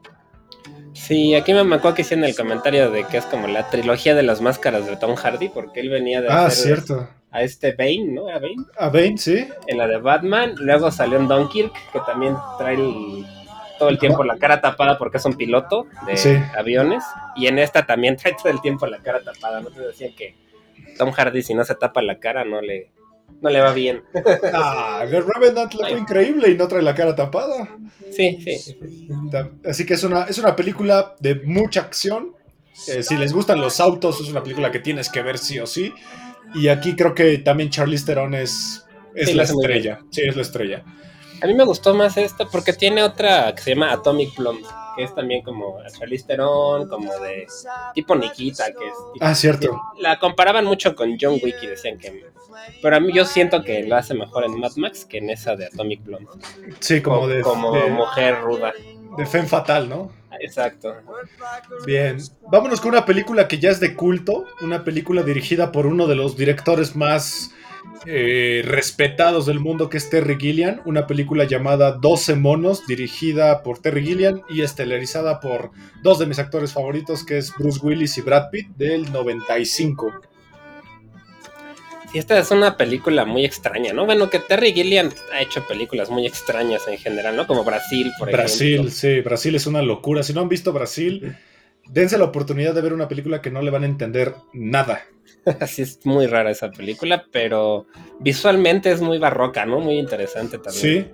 Sí, 0.94 1.34
aquí 1.36 1.54
me 1.54 1.62
acuerdo 1.62 1.96
que 1.96 2.02
hicieron 2.04 2.24
el 2.24 2.36
comentario 2.36 2.92
de 2.92 3.04
que 3.06 3.18
es 3.18 3.26
como 3.26 3.48
la 3.48 3.70
trilogía 3.70 4.16
de 4.16 4.24
las 4.24 4.42
máscaras 4.42 4.86
de 4.86 4.96
Tom 4.96 5.16
Hardy, 5.16 5.50
porque 5.50 5.80
él 5.80 5.90
venía 5.90 6.22
de 6.22 6.28
ah, 6.30 6.50
cierto. 6.50 7.10
a 7.32 7.42
este 7.42 7.74
Bane, 7.74 8.12
¿no? 8.14 8.30
A 8.30 8.36
Bane. 8.36 8.66
A 8.78 8.90
Bane, 8.90 9.18
sí. 9.18 9.48
En 9.68 9.78
la 9.80 9.88
de 9.88 9.98
Batman, 9.98 10.54
luego 10.58 10.92
salió 10.92 11.18
en 11.18 11.28
Dunkirk, 11.28 11.74
que 11.92 12.00
también 12.06 12.36
trae 12.58 12.78
todo 13.84 13.90
el 13.90 14.00
tiempo 14.00 14.24
la 14.24 14.38
cara 14.38 14.62
tapada 14.62 14.98
porque 14.98 15.18
es 15.18 15.26
un 15.26 15.36
piloto 15.36 15.88
de 16.06 16.44
aviones, 16.58 17.04
y 17.36 17.48
en 17.48 17.60
esta 17.60 17.86
también 17.86 18.16
trae 18.22 18.34
todo 18.34 18.52
el 18.52 18.62
tiempo 18.62 18.88
la 18.88 19.00
cara 19.00 19.22
tapada, 19.22 19.62
¿no? 19.62 19.70
Te 19.70 19.82
decían 19.82 20.14
que 20.16 20.36
Tom 20.98 21.12
Hardy 21.12 21.42
si 21.44 21.54
no 21.54 21.64
se 21.66 21.76
tapa 21.76 22.02
la 22.02 22.20
cara 22.20 22.46
no 22.46 22.62
le 22.62 22.92
no 23.42 23.50
le 23.50 23.60
va 23.60 23.74
bien. 23.74 24.04
Ah, 24.54 25.06
The 25.10 25.22
Revenant 25.22 25.74
le 25.74 25.90
fue 25.90 26.00
increíble 26.00 26.50
y 26.50 26.56
no 26.56 26.68
trae 26.68 26.82
la 26.82 26.96
cara 26.96 27.16
tapada. 27.16 27.68
Sí, 28.12 28.40
sí. 28.42 28.78
Así 29.68 29.86
que 29.86 29.96
es 29.96 30.04
una, 30.04 30.24
es 30.24 30.38
una 30.38 30.56
película 30.56 31.16
de 31.20 31.36
mucha 31.36 31.82
acción. 31.82 32.34
Eh, 32.88 33.04
si 33.04 33.18
les 33.18 33.34
gustan 33.34 33.60
los 33.60 33.80
autos, 33.80 34.22
es 34.22 34.30
una 34.30 34.44
película 34.44 34.72
que 34.72 34.80
tienes 34.80 35.10
que 35.10 35.22
ver 35.22 35.38
sí 35.38 35.60
o 35.60 35.68
sí. 35.68 35.94
Y 36.56 36.68
aquí 36.70 36.96
creo 36.96 37.14
que 37.14 37.40
también 37.40 37.70
Charlize 37.70 38.06
Theron 38.06 38.34
es 38.36 38.86
es 39.16 39.30
Sí, 39.30 39.34
la 39.34 39.44
estrella. 39.44 40.00
Sí, 40.12 40.22
es 40.22 40.36
la 40.36 40.42
estrella. 40.42 40.84
A 41.44 41.46
mí 41.48 41.54
me 41.54 41.66
gustó 41.66 41.94
más 41.94 42.16
esta 42.18 42.46
porque 42.48 42.72
tiene 42.74 43.04
otra 43.04 43.54
que 43.54 43.62
se 43.62 43.72
llama 43.76 43.92
Atomic 43.92 44.36
Blonde, 44.38 44.66
que 44.96 45.04
es 45.04 45.14
también 45.14 45.42
como 45.44 45.78
Charlize 46.00 46.26
Theron, 46.26 46.88
como 46.88 47.14
de 47.20 47.46
tipo 47.94 48.16
Nikita, 48.16 48.68
que 48.68 48.88
es 48.88 48.94
tipo- 49.14 49.18
Ah, 49.26 49.36
cierto. 49.36 49.82
la 50.00 50.18
comparaban 50.20 50.66
mucho 50.66 50.96
con 50.96 51.18
John 51.20 51.40
Wick 51.44 51.62
y 51.62 51.68
decían 51.68 51.98
que 51.98 52.32
pero 52.82 52.96
a 52.96 53.00
mí 53.00 53.12
yo 53.12 53.26
siento 53.26 53.62
que 53.64 53.84
lo 53.84 53.96
hace 53.98 54.14
mejor 54.14 54.46
en 54.46 54.58
Mad 54.60 54.74
Max 54.78 55.06
que 55.06 55.18
en 55.18 55.30
esa 55.32 55.56
de 55.56 55.66
Atomic 55.66 56.04
Blonde. 56.06 56.30
Sí, 56.80 57.02
como 57.02 57.28
de, 57.28 57.42
como 57.42 57.74
de, 57.74 57.90
mujer 57.90 58.40
ruda. 58.42 58.72
de 59.18 59.26
Femme 59.26 59.48
Fatal, 59.50 59.90
¿no? 59.90 60.12
Exacto. 60.40 60.94
Bien, 61.86 62.18
vámonos 62.52 62.80
con 62.80 62.92
una 62.92 63.06
película 63.06 63.48
que 63.48 63.60
ya 63.60 63.70
es 63.72 63.80
de 63.80 63.96
culto, 63.96 64.46
una 64.62 64.84
película 64.84 65.24
dirigida 65.24 65.72
por 65.72 65.86
uno 65.88 66.08
de 66.08 66.16
los 66.16 66.38
directores 66.38 66.96
más 66.96 67.52
eh, 68.06 68.62
respetados 68.66 69.46
del 69.46 69.60
mundo, 69.60 69.90
que 69.90 69.98
es 69.98 70.10
Terry 70.10 70.38
Gilliam, 70.38 70.82
una 70.86 71.08
película 71.08 71.46
llamada 71.46 71.94
12 71.94 72.36
monos, 72.36 72.86
dirigida 72.86 73.64
por 73.64 73.80
Terry 73.80 74.06
Gilliam 74.06 74.42
y 74.50 74.62
estelarizada 74.62 75.40
por 75.40 75.72
dos 76.02 76.20
de 76.20 76.26
mis 76.26 76.40
actores 76.40 76.74
favoritos, 76.74 77.26
que 77.26 77.38
es 77.38 77.54
Bruce 77.58 77.80
Willis 77.82 78.18
y 78.18 78.22
Brad 78.22 78.50
Pitt, 78.52 78.68
del 78.76 79.12
95. 79.12 80.12
Sí, 82.12 82.20
esta 82.20 82.38
es 82.38 82.52
una 82.52 82.78
película 82.78 83.26
muy 83.26 83.46
extraña, 83.46 83.94
¿no? 83.94 84.06
Bueno, 84.06 84.30
que 84.30 84.40
Terry 84.40 84.74
Gilliam 84.74 85.10
ha 85.34 85.42
hecho 85.42 85.66
películas 85.66 86.10
muy 86.10 86.28
extrañas 86.28 86.88
en 86.88 86.98
general, 86.98 87.36
¿no? 87.36 87.48
Como 87.48 87.64
Brasil, 87.64 88.12
por 88.20 88.32
Brasil, 88.32 88.74
ejemplo. 88.74 88.92
sí, 88.92 89.22
Brasil 89.22 89.56
es 89.56 89.66
una 89.66 89.82
locura. 89.82 90.24
Si 90.24 90.34
no 90.34 90.42
han 90.42 90.50
visto 90.50 90.74
Brasil, 90.74 91.36
dense 91.88 92.18
la 92.18 92.26
oportunidad 92.26 92.76
de 92.76 92.82
ver 92.82 92.94
una 92.94 93.08
película 93.08 93.42
que 93.42 93.50
no 93.50 93.62
le 93.62 93.72
van 93.72 93.84
a 93.84 93.88
entender 93.88 94.36
nada. 94.54 95.04
Así 95.60 95.82
es 95.82 96.06
muy 96.06 96.28
rara 96.28 96.52
esa 96.52 96.72
película, 96.72 97.26
pero 97.32 97.88
visualmente 98.20 98.92
es 98.92 99.02
muy 99.02 99.18
barroca, 99.18 99.66
¿no? 99.66 99.80
Muy 99.80 99.98
interesante 99.98 100.58
también. 100.58 100.82
Sí. 100.82 101.12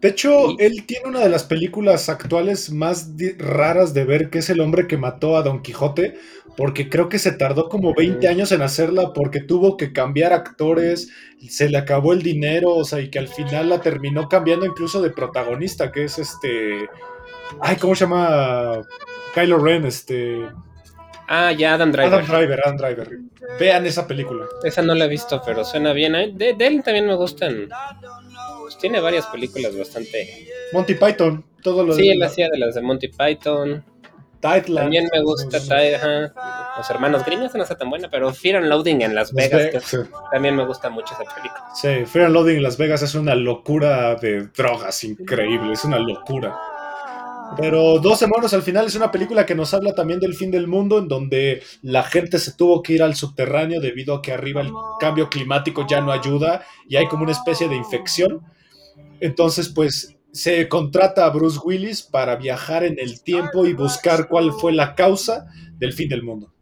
De 0.00 0.08
hecho, 0.08 0.50
Y- 0.50 0.56
él 0.58 0.84
tiene 0.84 1.08
una 1.08 1.20
de 1.20 1.28
las 1.28 1.44
películas 1.44 2.08
actuales 2.08 2.72
más 2.72 3.12
raras 3.38 3.94
de 3.94 4.04
ver, 4.04 4.30
que 4.30 4.38
es 4.38 4.50
El 4.50 4.60
hombre 4.60 4.88
que 4.88 4.96
mató 4.96 5.36
a 5.36 5.42
Don 5.42 5.62
Quijote, 5.62 6.18
porque 6.56 6.88
creo 6.88 7.08
que 7.08 7.20
se 7.20 7.32
tardó 7.32 7.68
como 7.68 7.94
20 7.94 8.26
años 8.26 8.50
en 8.52 8.62
hacerla 8.62 9.12
porque 9.12 9.40
tuvo 9.40 9.76
que 9.76 9.92
cambiar 9.92 10.32
actores, 10.32 11.10
se 11.48 11.68
le 11.68 11.78
acabó 11.78 12.12
el 12.12 12.22
dinero, 12.22 12.74
o 12.74 12.84
sea, 12.84 13.00
y 13.00 13.10
que 13.10 13.20
al 13.20 13.28
final 13.28 13.68
la 13.68 13.80
terminó 13.80 14.28
cambiando 14.28 14.66
incluso 14.66 15.00
de 15.00 15.10
protagonista, 15.10 15.92
que 15.92 16.04
es 16.04 16.18
este... 16.18 16.88
Ay, 17.60 17.76
¿cómo 17.76 17.94
se 17.94 18.04
llama? 18.04 18.80
Kylo 19.34 19.58
Ren, 19.58 19.84
este... 19.86 20.42
Ah, 21.28 21.52
ya 21.52 21.74
Adam 21.74 21.92
Driver. 21.92 22.12
Adam 22.12 22.26
Driver, 22.26 22.60
Adam 22.64 22.76
Driver. 22.76 23.18
Vean 23.58 23.86
esa 23.86 24.06
película. 24.06 24.46
Esa 24.64 24.82
no 24.82 24.94
la 24.94 25.04
he 25.04 25.08
visto, 25.08 25.42
pero 25.44 25.64
suena 25.64 25.92
bien. 25.92 26.14
¿eh? 26.14 26.30
De, 26.34 26.54
de 26.54 26.66
él 26.66 26.82
también 26.82 27.06
me 27.06 27.14
gustan. 27.14 27.68
Pues 28.60 28.78
tiene 28.78 29.00
varias 29.00 29.26
películas 29.26 29.76
bastante. 29.76 30.48
Monty 30.72 30.94
Python, 30.94 31.44
todo 31.62 31.84
lo 31.84 31.94
Sí, 31.94 32.06
de 32.08 32.12
él 32.14 32.22
hacía 32.22 32.48
de 32.50 32.58
las 32.58 32.74
de 32.74 32.80
Monty 32.82 33.08
Python. 33.08 33.84
Tightland. 34.40 34.78
También 34.86 35.08
me 35.12 35.22
gusta 35.22 35.60
Ty- 35.60 35.94
ajá, 35.94 36.74
Los 36.76 36.90
hermanos 36.90 37.24
Grimm, 37.24 37.42
no 37.54 37.62
está 37.62 37.76
tan 37.76 37.88
buena, 37.88 38.08
pero 38.10 38.32
Fear 38.34 38.56
and 38.56 38.66
Loading 38.66 39.00
en 39.02 39.14
Las 39.14 39.32
Vegas, 39.32 39.62
Ve- 39.62 39.70
que 39.70 39.80
sí. 39.80 39.98
también 40.32 40.56
me 40.56 40.66
gusta 40.66 40.90
mucho 40.90 41.14
esa 41.14 41.32
película. 41.32 41.64
Sí, 41.80 42.04
Fear 42.06 42.24
and 42.26 42.34
Loading 42.34 42.56
en 42.56 42.62
Las 42.64 42.76
Vegas 42.76 43.02
es 43.02 43.14
una 43.14 43.36
locura 43.36 44.16
de 44.16 44.48
drogas 44.48 45.04
increíble, 45.04 45.74
es 45.74 45.84
una 45.84 45.98
locura. 46.00 46.58
Pero 47.56 47.98
12 47.98 48.26
monos 48.26 48.54
al 48.54 48.62
final 48.62 48.86
es 48.86 48.94
una 48.94 49.10
película 49.10 49.44
que 49.44 49.54
nos 49.54 49.74
habla 49.74 49.94
también 49.94 50.20
del 50.20 50.34
fin 50.34 50.50
del 50.50 50.66
mundo, 50.66 50.98
en 50.98 51.08
donde 51.08 51.62
la 51.82 52.02
gente 52.02 52.38
se 52.38 52.52
tuvo 52.52 52.82
que 52.82 52.94
ir 52.94 53.02
al 53.02 53.14
subterráneo 53.14 53.80
debido 53.80 54.14
a 54.14 54.22
que 54.22 54.32
arriba 54.32 54.62
el 54.62 54.70
cambio 54.98 55.28
climático 55.28 55.86
ya 55.88 56.00
no 56.00 56.12
ayuda 56.12 56.64
y 56.88 56.96
hay 56.96 57.06
como 57.06 57.24
una 57.24 57.32
especie 57.32 57.68
de 57.68 57.76
infección. 57.76 58.40
Entonces, 59.20 59.68
pues 59.68 60.16
se 60.32 60.66
contrata 60.68 61.26
a 61.26 61.30
Bruce 61.30 61.60
Willis 61.62 62.02
para 62.02 62.36
viajar 62.36 62.84
en 62.84 62.98
el 62.98 63.22
tiempo 63.22 63.66
y 63.66 63.74
buscar 63.74 64.28
cuál 64.28 64.52
fue 64.52 64.72
la 64.72 64.94
causa 64.94 65.46
del 65.76 65.92
fin 65.92 66.08
del 66.08 66.22
mundo. 66.22 66.52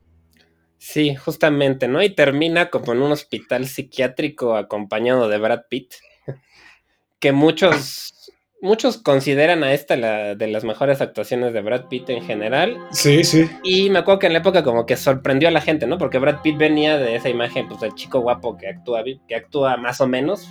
Sí, 0.77 1.15
justamente, 1.15 1.89
¿no? 1.89 2.03
Y 2.03 2.15
termina 2.15 2.71
como 2.71 2.93
en 2.93 3.03
un 3.03 3.13
hospital 3.13 3.67
psiquiátrico 3.67 4.57
acompañado 4.57 5.29
de 5.29 5.39
Brad 5.39 5.63
Pitt, 5.69 5.95
que 7.21 7.33
muchos, 7.33 8.20
muchos 8.63 8.99
consideran 8.99 9.65
a 9.65 9.73
esta 9.73 9.97
la, 9.97 10.35
de 10.35 10.47
las 10.47 10.65
mejores 10.65 11.01
actuaciones 11.01 11.53
de 11.53 11.61
Brad 11.63 11.87
Pitt 11.87 12.11
en 12.11 12.23
general. 12.23 12.77
Sí, 12.91 13.25
sí. 13.25 13.49
Y 13.63 13.91
me 13.91 14.01
acuerdo 14.01 14.19
que 14.21 14.27
en 14.27 14.33
la 14.35 14.41
época 14.41 14.63
como 14.63 14.87
que 14.87 14.97
sorprendió 14.97 15.49
a 15.49 15.53
la 15.53 15.61
gente, 15.61 15.87
¿no? 15.87 15.99
Porque 15.99 16.19
Brad 16.19 16.43
Pitt 16.43 16.59
venía 16.59 16.99
de 16.99 17.17
esa 17.17 17.29
imagen, 17.29 17.69
pues, 17.69 17.81
del 17.81 17.95
chico 17.95 18.21
guapo 18.21 18.57
que 18.57 18.69
actúa, 18.69 19.03
que 19.27 19.35
actúa 19.35 19.77
más 19.77 20.01
o 20.01 20.07
menos. 20.07 20.49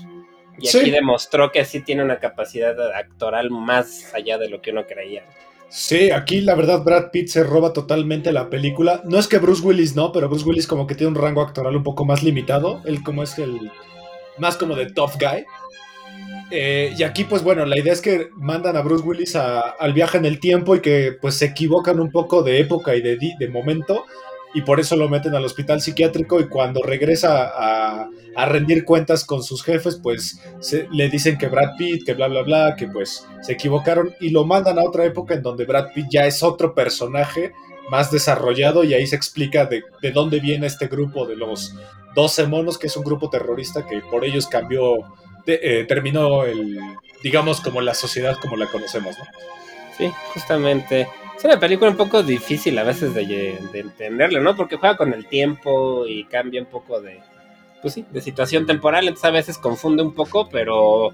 Y 0.60 0.68
Sí. 0.68 0.80
aquí 0.80 0.92
demostró 0.92 1.52
que 1.52 1.64
sí 1.66 1.82
tiene 1.82 2.04
una 2.04 2.20
capacidad 2.20 2.76
actoral 2.94 3.50
más 3.50 4.14
allá 4.14 4.38
de 4.38 4.50
lo 4.50 4.62
que 4.62 4.72
uno 4.72 4.86
creía. 4.86 5.24
Sí, 5.70 6.10
aquí 6.10 6.42
la 6.42 6.56
verdad 6.56 6.84
Brad 6.84 7.12
Pitt 7.12 7.28
se 7.28 7.44
roba 7.44 7.74
totalmente 7.74 8.32
la 8.34 8.50
película. 8.50 9.02
No 9.06 9.20
es 9.20 9.28
que 9.28 9.38
Bruce 9.38 9.62
Willis 9.66 9.96
no, 9.96 10.12
pero 10.12 10.28
Bruce 10.28 10.44
Willis 10.46 10.66
como 10.68 10.88
que 10.88 10.96
tiene 10.96 11.10
un 11.10 11.16
rango 11.16 11.42
actoral 11.42 11.76
un 11.76 11.84
poco 11.84 12.06
más 12.06 12.24
limitado. 12.24 12.82
Él 12.86 13.04
como 13.04 13.22
es 13.24 13.38
el 13.38 13.72
más 14.40 14.58
como 14.58 14.76
de 14.76 14.88
tough 14.88 15.12
guy. 15.20 15.46
Eh, 16.52 16.94
y 16.98 17.04
aquí 17.04 17.26
pues 17.26 17.44
bueno, 17.44 17.66
la 17.66 17.78
idea 17.78 17.94
es 17.94 18.02
que 18.02 18.30
mandan 18.36 18.76
a 18.76 18.82
Bruce 18.82 19.04
Willis 19.06 19.36
a- 19.36 19.60
al 19.62 19.94
viaje 19.94 20.18
en 20.18 20.26
el 20.26 20.40
tiempo 20.40 20.76
y 20.76 20.82
que 20.82 21.16
pues 21.22 21.36
se 21.36 21.46
equivocan 21.46 22.00
un 22.00 22.12
poco 22.12 22.42
de 22.42 22.60
época 22.60 22.96
y 22.96 23.02
de, 23.02 23.18
de 23.40 23.48
momento. 23.50 24.06
Y 24.56 24.62
por 24.64 24.80
eso 24.80 24.96
lo 24.96 25.08
meten 25.10 25.36
al 25.36 25.46
hospital 25.46 25.80
psiquiátrico 25.80 26.40
y 26.40 26.48
cuando 26.50 26.82
regresa 26.82 27.52
a, 27.56 28.10
a 28.36 28.46
rendir 28.48 28.84
cuentas 28.84 29.24
con 29.24 29.44
sus 29.44 29.64
jefes, 29.64 30.00
pues 30.02 30.42
se- 30.60 30.88
le 30.92 31.08
dicen 31.10 31.38
que 31.38 31.48
Brad 31.50 31.76
Pitt, 31.78 32.04
que 32.04 32.16
bla, 32.16 32.28
bla, 32.28 32.42
bla, 32.42 32.76
que 32.76 32.88
pues 32.88 33.28
se 33.44 33.54
equivocaron 33.54 34.16
y 34.20 34.32
lo 34.32 34.46
mandan 34.46 34.80
a 34.80 34.84
otra 34.84 35.06
época 35.06 35.36
en 35.36 35.44
donde 35.44 35.66
Brad 35.66 35.94
Pitt 35.94 36.08
ya 36.12 36.26
es 36.26 36.42
otro 36.42 36.74
personaje 36.74 37.52
más 37.92 38.10
desarrollado 38.10 38.84
y 38.84 38.96
ahí 38.96 39.06
se 39.06 39.16
explica 39.16 39.66
de, 39.66 39.84
de 40.02 40.12
dónde 40.12 40.40
viene 40.40 40.66
este 40.66 40.88
grupo 40.88 41.28
de 41.28 41.36
los 41.36 41.76
12 42.16 42.48
monos, 42.48 42.80
que 42.80 42.88
es 42.88 42.98
un 42.98 43.04
grupo 43.04 43.30
terrorista 43.30 43.86
que 43.86 44.02
por 44.10 44.26
ellos 44.26 44.48
cambió, 44.48 44.96
de- 45.50 45.60
eh, 45.82 45.84
terminó 45.86 46.44
el, 46.46 46.80
digamos, 47.24 47.62
como 47.62 47.82
la 47.82 47.94
sociedad 47.94 48.38
como 48.42 48.56
la 48.56 48.68
conocemos, 48.68 49.18
¿no? 49.18 49.26
Sí, 49.98 50.12
justamente. 50.34 51.08
Es 51.38 51.46
una 51.46 51.60
película 51.60 51.92
un 51.92 51.98
poco 51.98 52.22
difícil 52.24 52.78
a 52.80 52.84
veces 52.84 53.14
de, 53.14 53.26
de 53.72 53.80
entenderle, 53.80 54.40
¿no? 54.42 54.56
Porque 54.56 54.76
juega 54.78 54.98
con 54.98 55.14
el 55.14 55.26
tiempo 55.28 56.06
y 56.06 56.26
cambia 56.26 56.62
un 56.62 56.68
poco 56.68 57.00
de, 57.02 57.20
pues 57.82 57.94
sí, 57.94 58.06
de 58.12 58.22
situación 58.22 58.66
temporal, 58.66 59.04
entonces 59.08 59.26
a 59.26 59.32
veces 59.32 59.58
confunde 59.58 60.04
un 60.04 60.14
poco, 60.14 60.50
pero, 60.50 61.10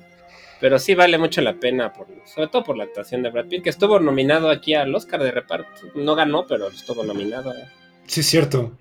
pero 0.59 0.79
sí 0.79 0.95
vale 0.95 1.17
mucho 1.19 1.41
la 1.41 1.53
pena, 1.53 1.93
por, 1.93 2.07
sobre 2.25 2.47
todo 2.47 2.63
por 2.63 2.75
la 2.77 2.85
actuación 2.85 3.21
de 3.21 3.29
Brad 3.29 3.45
Pitt, 3.45 3.63
que 3.63 3.69
estuvo 3.69 3.99
nominado 3.99 4.49
aquí 4.49 4.73
al 4.73 4.93
Oscar 4.95 5.21
de 5.21 5.31
reparto. 5.31 5.69
No 5.93 6.15
ganó, 6.15 6.45
pero 6.47 6.67
estuvo 6.69 7.03
nominado. 7.03 7.53
Sí, 8.07 8.21
es 8.21 8.25
cierto. 8.27 8.71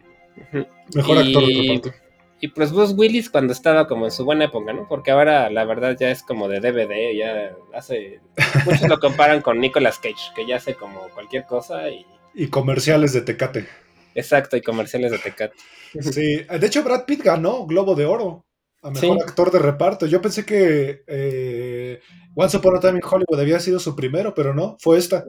Mejor 0.95 1.17
Y- 1.25 1.29
actor 1.29 1.47
de 1.47 1.63
reparto. 1.79 2.04
Y 2.45 2.49
pues 2.49 2.73
Bruce 2.73 2.93
Willis 2.93 3.31
cuando 3.31 3.55
estaba 3.55 3.89
como 3.89 4.05
en 4.05 4.11
su 4.11 4.23
buena 4.23 4.45
época, 4.45 4.75
¿no? 4.75 4.87
Porque 4.87 5.11
ahora 5.11 5.49
la 5.49 5.65
verdad 5.65 5.97
ya 5.99 6.11
es 6.11 6.23
como 6.23 6.47
de 6.47 6.61
DVD, 6.61 7.17
ya 7.17 7.57
hace... 7.73 8.21
Muchos 8.67 8.87
lo 8.87 9.01
comparan 9.01 9.41
con 9.41 9.59
Nicolas 9.61 9.99
Cage, 9.99 10.35
que 10.37 10.47
ya 10.47 10.57
hace 10.57 10.75
como 10.75 11.09
cualquier 11.15 11.47
cosa 11.47 11.89
y... 11.89 12.05
Y 12.35 12.49
comerciales 12.49 13.15
de 13.15 13.23
Tecate. 13.23 13.67
Exacto, 14.15 14.59
y 14.59 14.61
comerciales 14.61 15.11
de 15.11 15.19
Tecate. 15.21 15.55
Sí, 16.03 16.43
de 16.43 16.67
hecho 16.67 16.83
Brad 16.83 17.07
Pitt 17.07 17.23
ganó 17.23 17.65
Globo 17.65 17.95
de 17.95 18.05
Oro 18.05 18.45
a 18.83 18.91
mejor 18.91 19.17
Sí. 19.17 19.25
actor 19.27 19.51
de 19.51 19.61
reparto. 19.61 20.05
Yo 20.05 20.21
pensé 20.21 20.45
que 20.45 21.03
eh, 21.07 22.01
Once 22.35 22.59
Upon 22.59 22.77
a 22.77 22.81
Time 22.81 22.99
in 22.99 23.05
Hollywood 23.11 23.41
había 23.41 23.59
sido 23.59 23.79
su 23.79 23.97
primero, 23.97 24.35
pero 24.35 24.53
no, 24.53 24.77
fue 24.81 24.99
esta. 24.99 25.25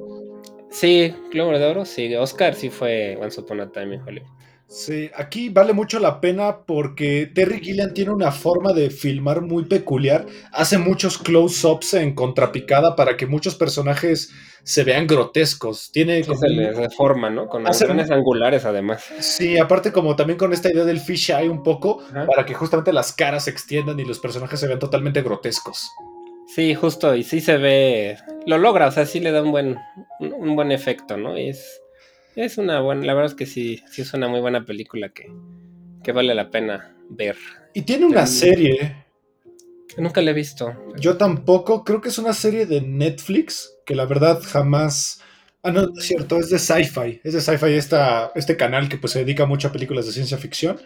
Sí, 0.70 1.16
Globo 1.32 1.57
de 1.57 1.66
Oro, 1.66 1.86
sí, 1.86 2.13
Oscar 2.13 2.55
sí 2.55 2.70
fue 2.70 3.18
Once 3.22 3.39
Upon 3.39 3.61
a 3.61 3.72
Time 3.72 3.95
in 3.95 4.01
Hollywood. 4.01 4.28
Sí, 4.68 5.11
aquí 5.16 5.49
vale 5.49 5.74
mucho 5.74 5.99
la 5.99 6.20
pena 6.20 6.57
porque 6.66 7.32
Terry 7.34 7.59
Gilliam 7.59 7.93
tiene 7.93 8.11
una 8.11 8.32
forma 8.32 8.74
de 8.74 8.89
filmar 8.89 9.41
muy 9.41 9.66
peculiar. 9.66 10.26
Hace 10.51 10.78
muchos 10.80 11.18
close-ups 11.20 11.93
en 11.93 12.16
contrapicada 12.16 12.95
para 12.95 13.16
que 13.16 13.28
muchos 13.28 13.55
personajes 13.55 14.32
se 14.63 14.84
vean 14.84 15.05
grotescos. 15.05 15.91
Tiene 15.91 16.24
Sí, 16.24 16.30
como 16.30 16.39
se 16.39 16.72
reforma, 16.72 17.30
¿no? 17.30 17.47
Con 17.47 17.63
grandes 17.63 18.09
angulares 18.09 18.66
además. 18.66 19.05
Sí, 19.20 19.57
aparte 19.59 19.91
como 19.91 20.16
también 20.16 20.39
con 20.39 20.51
esta 20.51 20.72
idea 20.72 20.84
del 20.84 20.99
fisheye 20.99 21.47
un 21.47 21.61
poco, 21.61 22.01
Ajá. 22.09 22.26
para 22.26 22.45
que 22.45 22.55
justamente 22.55 22.91
las 22.91 23.13
caras 23.13 23.45
se 23.45 23.51
extiendan 23.51 23.99
y 23.99 24.05
los 24.05 24.20
personajes 24.20 24.59
se 24.59 24.68
vean 24.68 24.80
totalmente 24.80 25.22
grotescos. 25.22 25.88
Sí, 26.47 26.74
justo, 26.74 27.16
y 27.16 27.24
sí 27.24 27.41
se 27.41 27.57
ve, 27.57 28.18
lo 28.45 28.57
logra, 28.57 28.88
o 28.88 28.91
sea, 28.91 29.05
sí 29.05 29.20
le 29.20 29.32
da 29.32 29.41
un 29.41 29.51
buen, 29.51 29.78
un 30.20 30.55
buen 30.55 30.72
efecto, 30.72 31.18
¿no? 31.18 31.38
Y 31.38 31.49
es, 31.49 31.82
es 32.36 32.57
una 32.57 32.79
buena, 32.81 33.05
la 33.05 33.13
verdad 33.13 33.31
es 33.31 33.36
que 33.38 33.45
sí, 33.45 33.81
sí 33.89 34.01
es 34.01 34.13
una 34.13 34.27
muy 34.27 34.39
buena 34.41 34.65
película 34.65 35.09
que, 35.09 35.31
que 36.03 36.11
vale 36.11 36.33
la 36.36 36.49
pena 36.51 36.95
ver. 37.09 37.38
Y 37.73 37.81
tiene 37.83 38.05
una 38.05 38.25
Sí. 38.25 38.39
serie, 38.39 39.05
Nunca 39.97 40.21
la 40.21 40.31
he 40.31 40.33
visto. 40.33 40.73
yo 40.99 41.15
tampoco, 41.15 41.83
creo 41.86 42.01
que 42.01 42.09
es 42.09 42.17
una 42.17 42.33
serie 42.33 42.65
de 42.65 42.81
Netflix, 42.81 43.77
que 43.86 43.95
la 43.95 44.05
verdad 44.05 44.41
jamás... 44.43 45.21
Ah, 45.63 45.71
no, 45.71 45.83
no 45.88 45.93
es 45.97 46.05
cierto, 46.05 46.38
es 46.38 46.49
de 46.49 46.59
Sci-Fi, 46.59 47.21
es 47.23 47.33
de 47.33 47.41
Sci-Fi 47.41 47.73
esta, 47.73 48.31
este 48.36 48.57
canal 48.57 48.89
que 48.89 48.97
pues 48.97 49.13
se 49.13 49.19
dedica 49.19 49.45
mucho 49.45 49.69
a 49.69 49.71
películas 49.71 50.05
de 50.05 50.11
ciencia 50.11 50.38
ficción. 50.38 50.79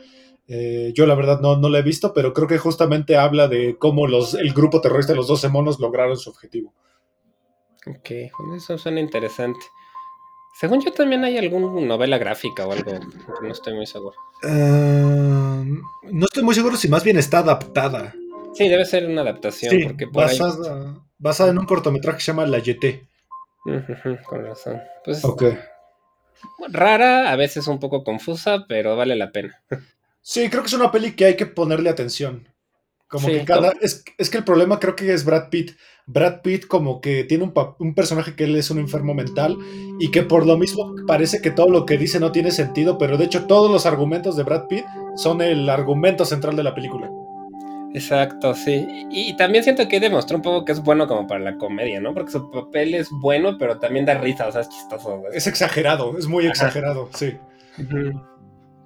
Eh, 0.48 0.92
yo 0.96 1.06
la 1.06 1.16
verdad 1.16 1.42
no, 1.42 1.58
no 1.58 1.70
la 1.70 1.80
he 1.80 1.82
visto, 1.84 2.14
pero 2.14 2.34
creo 2.34 2.48
que 2.48 2.58
justamente 2.58 3.18
habla 3.18 3.48
de 3.48 3.78
cómo 3.78 4.08
los, 4.08 4.36
el 4.36 4.54
grupo 4.54 4.80
terrorista 4.80 5.14
de 5.14 5.18
los 5.18 5.28
12 5.28 5.50
monos 5.50 5.80
lograron 5.80 6.18
su 6.18 6.30
objetivo. 6.30 6.74
Ok, 7.88 8.12
eso 8.56 8.78
suena 8.78 9.00
interesante. 9.00 9.60
Según 10.60 10.82
yo 10.82 10.92
también 10.92 11.24
hay 11.24 11.38
alguna 11.38 11.80
novela 11.88 12.18
gráfica 12.18 12.68
o 12.68 12.74
algo, 12.74 12.92
no 13.42 13.50
estoy 13.50 13.76
muy 13.76 13.86
seguro. 13.86 14.18
Eh, 14.44 15.66
no 16.12 16.26
estoy 16.26 16.44
muy 16.44 16.54
seguro 16.54 16.76
si 16.76 16.90
más 16.90 17.02
bien 17.02 17.18
está 17.18 17.38
adaptada. 17.38 18.14
Sí, 18.54 18.68
debe 18.68 18.84
ser 18.84 19.06
una 19.06 19.22
adaptación. 19.22 19.74
porque 19.84 20.06
basada, 20.06 20.98
basada, 21.18 21.52
en 21.52 21.60
un 21.60 21.66
cortometraje 21.66 22.18
que 22.18 22.24
se 22.26 22.32
llama 22.34 22.46
La 22.46 22.60
Yete. 22.60 23.08
con 23.64 24.44
razón. 24.44 24.82
Pues, 25.06 25.22
Rara, 26.68 27.32
a 27.32 27.38
veces 27.38 27.68
un 27.68 27.80
poco 27.80 28.04
confusa, 28.04 28.66
pero 28.68 28.98
vale 28.98 29.16
la 29.16 29.32
pena. 29.32 29.62
Sí, 30.22 30.50
creo 30.50 30.62
que 30.62 30.68
es 30.68 30.74
una 30.74 30.92
peli 30.92 31.14
que 31.16 31.24
hay 31.24 31.38
que 31.38 31.46
ponerle 31.46 31.90
atención. 31.90 32.49
Como 33.10 33.28
que 33.28 33.44
cada. 33.44 33.74
Es, 33.82 34.04
que 34.30 34.38
el 34.38 34.44
problema 34.44 34.80
creo 34.80 34.96
que 34.96 35.14
es 35.14 35.26
Brad 35.26 35.50
Pitt. 35.50 35.72
Brad 36.06 36.42
Pitt, 36.42 36.68
como 36.68 37.02
que 37.02 37.24
tiene 37.24 37.44
un, 37.44 37.54
un, 37.80 37.94
personaje 37.94 38.36
que 38.36 38.46
él 38.46 38.56
es 38.56 38.72
un 38.72 38.80
enfermo 38.80 39.14
mental 39.14 39.58
y 40.00 40.10
que 40.12 40.24
por 40.24 40.46
lo 40.46 40.58
mismo 40.58 40.96
parece 41.08 41.42
que 41.42 41.52
todo 41.52 41.70
lo 41.70 41.86
que 41.86 41.98
dice 41.98 42.20
no 42.20 42.32
tiene 42.32 42.52
sentido, 42.52 42.98
pero 42.98 43.18
de 43.18 43.26
hecho 43.26 43.46
todos 43.46 43.70
los 43.70 43.86
argumentos 43.86 44.38
de 44.38 44.44
Brad 44.44 44.68
Pitt 44.68 44.86
son 45.16 45.42
el 45.42 45.70
argumento 45.70 46.26
central 46.26 46.56
de 46.56 46.64
la 46.64 46.74
película. 46.74 47.10
Exacto, 47.94 48.54
sí. 48.54 48.86
Y, 49.10 49.36
también 49.36 49.64
siento 49.64 49.88
que 49.88 50.00
demostró 50.00 50.38
un 50.38 50.44
poco 50.44 50.64
que 50.64 50.72
es 50.72 50.84
bueno 50.84 51.08
como 51.08 51.26
para 51.26 51.40
la 51.40 51.58
comedia, 51.58 52.00
¿no? 52.00 52.14
Porque 52.14 52.32
su 52.32 52.52
papel 52.52 52.94
es 52.94 53.10
bueno, 53.12 53.58
pero 53.58 53.80
también 53.80 54.06
da 54.06 54.14
risa, 54.16 54.48
o 54.48 54.52
sea, 54.52 54.62
es 54.62 54.70
chistoso. 54.70 55.24
Es 55.34 55.48
exagerado, 55.48 56.18
es 56.18 56.28
muy 56.28 56.46
exagerado, 56.46 57.10
sí. 57.14 57.38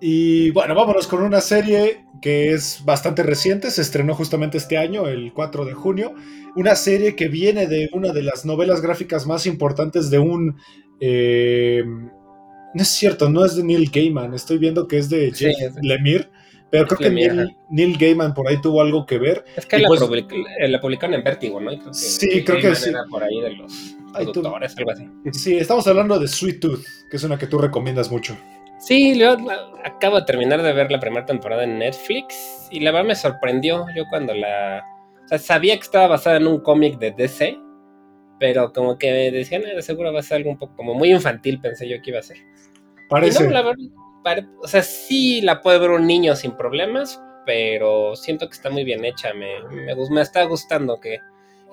Y 0.05 0.51
bueno, 0.51 0.75
vámonos 0.75 1.07
con 1.07 1.21
una 1.23 1.39
serie 1.39 2.03
que 2.21 2.51
es 2.51 2.83
bastante 2.83 3.23
reciente, 3.23 3.71
se 3.71 3.81
estrenó 3.81 4.13
justamente 4.15 4.57
este 4.57 4.77
año, 4.77 5.07
el 5.07 5.31
4 5.31 5.63
de 5.63 5.71
junio. 5.71 6.13
Una 6.57 6.75
serie 6.75 7.15
que 7.15 7.29
viene 7.29 7.67
de 7.67 7.89
una 7.93 8.11
de 8.11 8.21
las 8.21 8.45
novelas 8.45 8.81
gráficas 8.81 9.25
más 9.25 9.45
importantes 9.45 10.09
de 10.09 10.19
un... 10.19 10.57
Eh, 10.99 11.85
no 11.85 12.81
es 12.81 12.89
cierto, 12.89 13.29
no 13.29 13.45
es 13.45 13.55
de 13.55 13.63
Neil 13.63 13.89
Gaiman, 13.89 14.33
estoy 14.33 14.57
viendo 14.57 14.89
que 14.89 14.97
es 14.97 15.09
de 15.09 15.31
Jeff 15.31 15.73
Lemire 15.81 16.27
pero 16.73 16.87
creo 16.87 16.97
que 16.97 17.53
Neil, 17.69 17.97
Gaiman 17.99 18.33
por 18.33 18.47
ahí 18.47 18.59
tuvo 18.59 18.81
algo 18.81 19.05
que 19.05 19.19
ver. 19.19 19.45
Es 19.55 19.67
que 19.67 19.77
la, 19.77 19.87
pues, 19.87 20.01
eh, 20.01 20.67
la, 20.67 20.81
publicaron 20.81 21.13
en 21.13 21.23
Vertigo, 21.23 21.61
¿no? 21.61 21.71
sí, 21.93 22.43
creo 22.43 22.59
que 22.59 22.73
sí. 22.73 22.89
Era 22.89 23.03
por 23.07 23.23
ahí 23.23 23.39
de 23.41 23.51
los 23.51 23.95
productores, 24.11 24.75
algo 24.75 24.89
así. 24.91 25.07
Sí, 25.33 25.55
estamos 25.55 25.85
hablando 25.85 26.17
de 26.17 26.27
Sweet 26.27 26.59
Tooth, 26.59 26.83
que 27.11 27.17
es 27.17 27.23
una 27.23 27.37
que 27.37 27.45
tú 27.45 27.59
recomiendas 27.59 28.09
mucho. 28.09 28.35
Sí, 28.83 29.17
yo 29.17 29.37
acabo 29.85 30.17
de 30.17 30.25
terminar 30.25 30.61
de 30.61 30.73
ver 30.73 30.91
la 30.91 30.99
primera 30.99 31.25
temporada 31.25 31.63
en 31.63 31.79
Netflix 31.79 32.67
y 32.69 32.81
la 32.81 32.91
verdad 32.91 33.07
me 33.07 33.15
sorprendió. 33.15 33.85
Yo 33.95 34.03
cuando 34.09 34.33
la. 34.33 34.83
O 35.23 35.27
sea, 35.29 35.37
sabía 35.37 35.75
que 35.75 35.83
estaba 35.83 36.07
basada 36.07 36.35
en 36.35 36.47
un 36.47 36.59
cómic 36.59 36.99
de 36.99 37.11
DC, 37.11 37.57
pero 38.39 38.73
como 38.73 38.97
que 38.97 39.31
decían, 39.31 39.61
de 39.61 39.81
seguro 39.81 40.11
va 40.11 40.19
a 40.19 40.23
ser 40.23 40.37
algo 40.37 40.49
un 40.49 40.57
poco 40.57 40.75
como 40.75 40.95
muy 40.95 41.11
infantil, 41.11 41.61
pensé 41.61 41.87
yo 41.87 42.01
que 42.01 42.09
iba 42.09 42.19
a 42.19 42.23
ser. 42.23 42.37
Parece. 43.09 43.45
no, 43.45 43.51
la 43.51 43.61
verdad, 43.61 44.49
o 44.61 44.67
sea, 44.67 44.83
sí 44.83 45.39
la 45.39 45.61
puede 45.61 45.79
ver 45.79 45.91
un 45.91 46.05
niño 46.05 46.35
sin 46.35 46.51
problemas, 46.51 47.21
pero 47.45 48.17
siento 48.17 48.49
que 48.49 48.53
está 48.53 48.69
muy 48.69 48.83
bien 48.83 49.05
hecha. 49.05 49.33
Me, 49.33 49.59
me, 50.09 50.21
está 50.21 50.43
gustando 50.43 50.99
que 50.99 51.19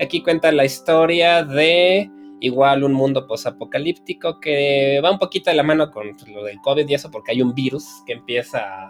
aquí 0.00 0.22
cuenta 0.22 0.52
la 0.52 0.64
historia 0.64 1.42
de 1.42 2.08
igual 2.40 2.84
un 2.84 2.92
mundo 2.92 3.26
posapocalíptico 3.26 4.40
que 4.40 5.00
va 5.04 5.10
un 5.10 5.18
poquito 5.18 5.50
de 5.50 5.56
la 5.56 5.62
mano 5.62 5.90
con 5.90 6.16
lo 6.26 6.44
del 6.44 6.60
COVID 6.60 6.88
y 6.88 6.94
eso, 6.94 7.10
porque 7.10 7.32
hay 7.32 7.42
un 7.42 7.54
virus 7.54 7.86
que 8.06 8.14
empieza 8.14 8.88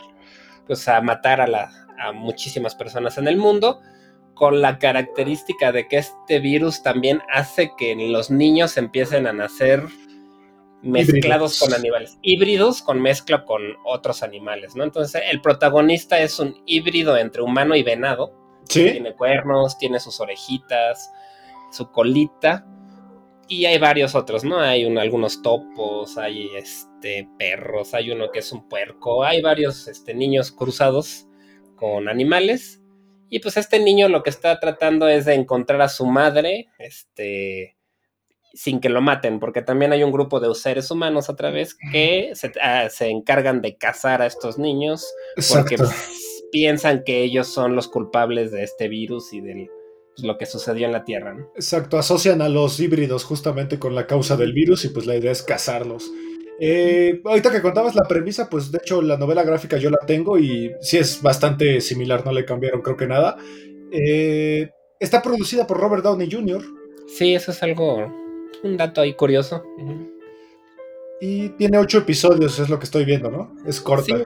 pues, 0.67 0.87
a 0.89 1.01
matar 1.01 1.41
a, 1.41 1.47
la, 1.47 1.71
a 1.99 2.13
muchísimas 2.13 2.75
personas 2.75 3.19
en 3.19 3.29
el 3.29 3.37
mundo, 3.37 3.81
con 4.35 4.63
la 4.63 4.79
característica 4.79 5.71
de 5.71 5.87
que 5.87 5.99
este 5.99 6.39
virus 6.39 6.83
también 6.83 7.21
hace 7.31 7.73
que 7.77 7.95
los 7.95 8.31
niños 8.31 8.77
empiecen 8.79 9.27
a 9.27 9.33
nacer 9.33 9.83
mezclados 10.83 11.59
con 11.59 11.75
animales, 11.75 12.19
híbridos 12.23 12.83
con 12.83 13.01
mezcla 13.03 13.45
con 13.45 13.61
otros 13.85 14.23
animales, 14.23 14.75
¿no? 14.77 14.85
Entonces 14.85 15.23
el 15.31 15.41
protagonista 15.41 16.19
es 16.21 16.39
un 16.39 16.57
híbrido 16.67 17.17
entre 17.17 17.43
humano 17.43 17.77
y 17.77 17.83
venado. 17.83 18.33
Tiene 18.67 19.15
cuernos, 19.15 19.79
tiene 19.79 19.99
sus 19.99 20.21
orejitas, 20.21 21.11
su 21.71 21.91
colita. 21.91 22.65
Y 23.53 23.67
hay 23.67 23.79
varios 23.79 24.15
otros, 24.15 24.45
¿no? 24.45 24.61
Hay 24.61 24.85
algunos 24.97 25.43
topos, 25.43 26.17
hay 26.17 26.51
este, 26.57 27.29
perros, 27.37 27.95
hay 27.95 28.13
uno 28.13 28.31
que 28.31 28.39
es 28.39 28.53
un 28.53 28.69
puerco, 28.69 29.25
hay 29.25 29.43
varios 29.43 29.89
este, 29.89 30.15
niños 30.15 30.53
cruzados 30.53 31.27
con 31.75 32.09
animales. 32.09 32.81
Y 33.29 33.41
pues 33.41 33.57
este 33.57 33.81
niño 33.81 34.09
lo 34.09 34.23
que 34.23 34.31
está 34.31 34.61
tratando 34.61 35.09
es 35.09 35.25
de 35.25 35.35
encontrar 35.35 35.83
a 35.83 35.89
su 35.89 36.07
madre, 36.07 36.69
este, 36.79 37.77
sin 38.53 38.79
que 38.79 38.89
lo 38.89 39.01
maten, 39.01 39.41
porque 39.41 39.63
también 39.63 39.93
hay 39.93 40.05
un 40.05 40.13
grupo 40.13 40.39
de 40.39 40.55
seres 40.55 40.89
humanos 40.93 41.29
otra 41.29 41.51
vez 41.51 41.77
que 41.91 42.33
ah, 42.63 42.89
se, 42.89 43.09
encargan 43.09 43.63
de 43.63 43.77
cazar 43.77 44.23
a 44.23 44.27
estos 44.27 44.59
niños 44.59 45.13
porque 45.53 45.77
piensan 46.53 47.03
que 47.03 47.25
ellos 47.25 47.49
son 47.49 47.75
los 47.75 47.89
culpables 47.89 48.53
de 48.53 48.63
este 48.63 48.87
virus 48.87 49.33
y 49.33 49.41
de 49.41 49.55
pues, 49.55 49.80
lo 50.23 50.39
que 50.39 50.47
sucedió 50.47 50.87
en 50.87 50.93
la 50.93 51.05
Tierra. 51.05 51.37
Exacto, 51.55 51.99
asocian 51.99 52.43
a 52.43 52.49
los 52.49 52.79
híbridos 52.81 53.25
justamente 53.25 53.79
con 53.79 53.95
la 53.95 54.07
causa 54.07 54.37
del 54.37 54.53
virus 54.53 54.85
y 54.85 54.89
pues 54.89 55.07
la 55.07 55.17
idea 55.17 55.33
es 55.33 55.43
cazarlos. 55.43 56.11
Eh, 56.63 57.23
ahorita 57.25 57.51
que 57.51 57.63
contabas 57.63 57.95
la 57.95 58.07
premisa, 58.07 58.51
pues 58.51 58.71
de 58.71 58.79
hecho 58.79 59.01
la 59.01 59.17
novela 59.17 59.43
gráfica 59.45 59.79
yo 59.79 59.89
la 59.89 60.05
tengo 60.07 60.39
y 60.39 60.71
sí 60.83 60.99
es 60.99 61.23
bastante 61.23 61.81
similar, 61.81 62.25
no 62.25 62.33
le 62.33 62.45
cambiaron 62.45 62.83
creo 62.83 62.97
que 62.97 63.07
nada. 63.07 63.39
Eh, 63.91 64.69
está 64.99 65.23
producida 65.23 65.67
por 65.67 65.79
Robert 65.79 66.05
Downey 66.05 66.31
Jr. 66.31 66.63
Sí, 67.09 67.35
eso 67.35 67.51
es 67.51 67.63
algo 67.63 68.13
un 68.63 68.77
dato 68.77 69.01
ahí 69.01 69.15
curioso. 69.15 69.65
Y 71.21 71.51
tiene 71.51 71.79
ocho 71.79 71.99
episodios, 71.99 72.59
es 72.59 72.69
lo 72.69 72.79
que 72.79 72.85
estoy 72.85 73.05
viendo, 73.05 73.31
¿no? 73.31 73.55
Es 73.67 73.81
corta. 73.81 74.25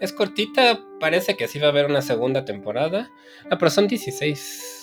es 0.00 0.12
cortita, 0.12 0.80
parece 1.00 1.36
que 1.36 1.48
sí 1.48 1.58
va 1.58 1.68
a 1.68 1.70
haber 1.70 1.86
una 1.86 2.02
segunda 2.02 2.44
temporada. 2.44 3.10
Ah, 3.50 3.58
pero 3.58 3.70
son 3.70 3.86
16. 3.86 4.75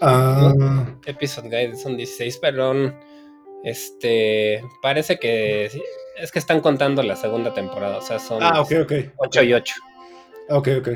Ah. 0.00 0.52
Episode 1.06 1.48
Guide 1.48 1.76
son 1.76 1.96
16, 1.96 2.38
pero 2.38 2.92
este 3.62 4.62
parece 4.82 5.18
que 5.18 5.70
es 6.16 6.32
que 6.32 6.38
están 6.38 6.60
contando 6.60 7.02
la 7.02 7.16
segunda 7.16 7.54
temporada, 7.54 7.98
o 7.98 8.02
sea, 8.02 8.18
son 8.18 8.42
ah, 8.42 8.60
ok, 8.60 8.72
ok. 8.82 8.92
8 9.16 9.42
y 9.42 9.54
8. 9.54 9.74
Ok, 10.50 10.68
ok. 10.78 10.88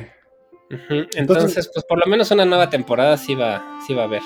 Entonces, 1.17 1.71
pues 1.73 1.85
por 1.87 1.99
lo 1.99 2.07
menos 2.07 2.31
una 2.31 2.45
nueva 2.45 2.69
temporada 2.69 3.17
sí 3.17 3.35
va, 3.35 3.79
sí 3.87 3.95
va 3.95 4.03
a 4.03 4.07
haber. 4.07 4.23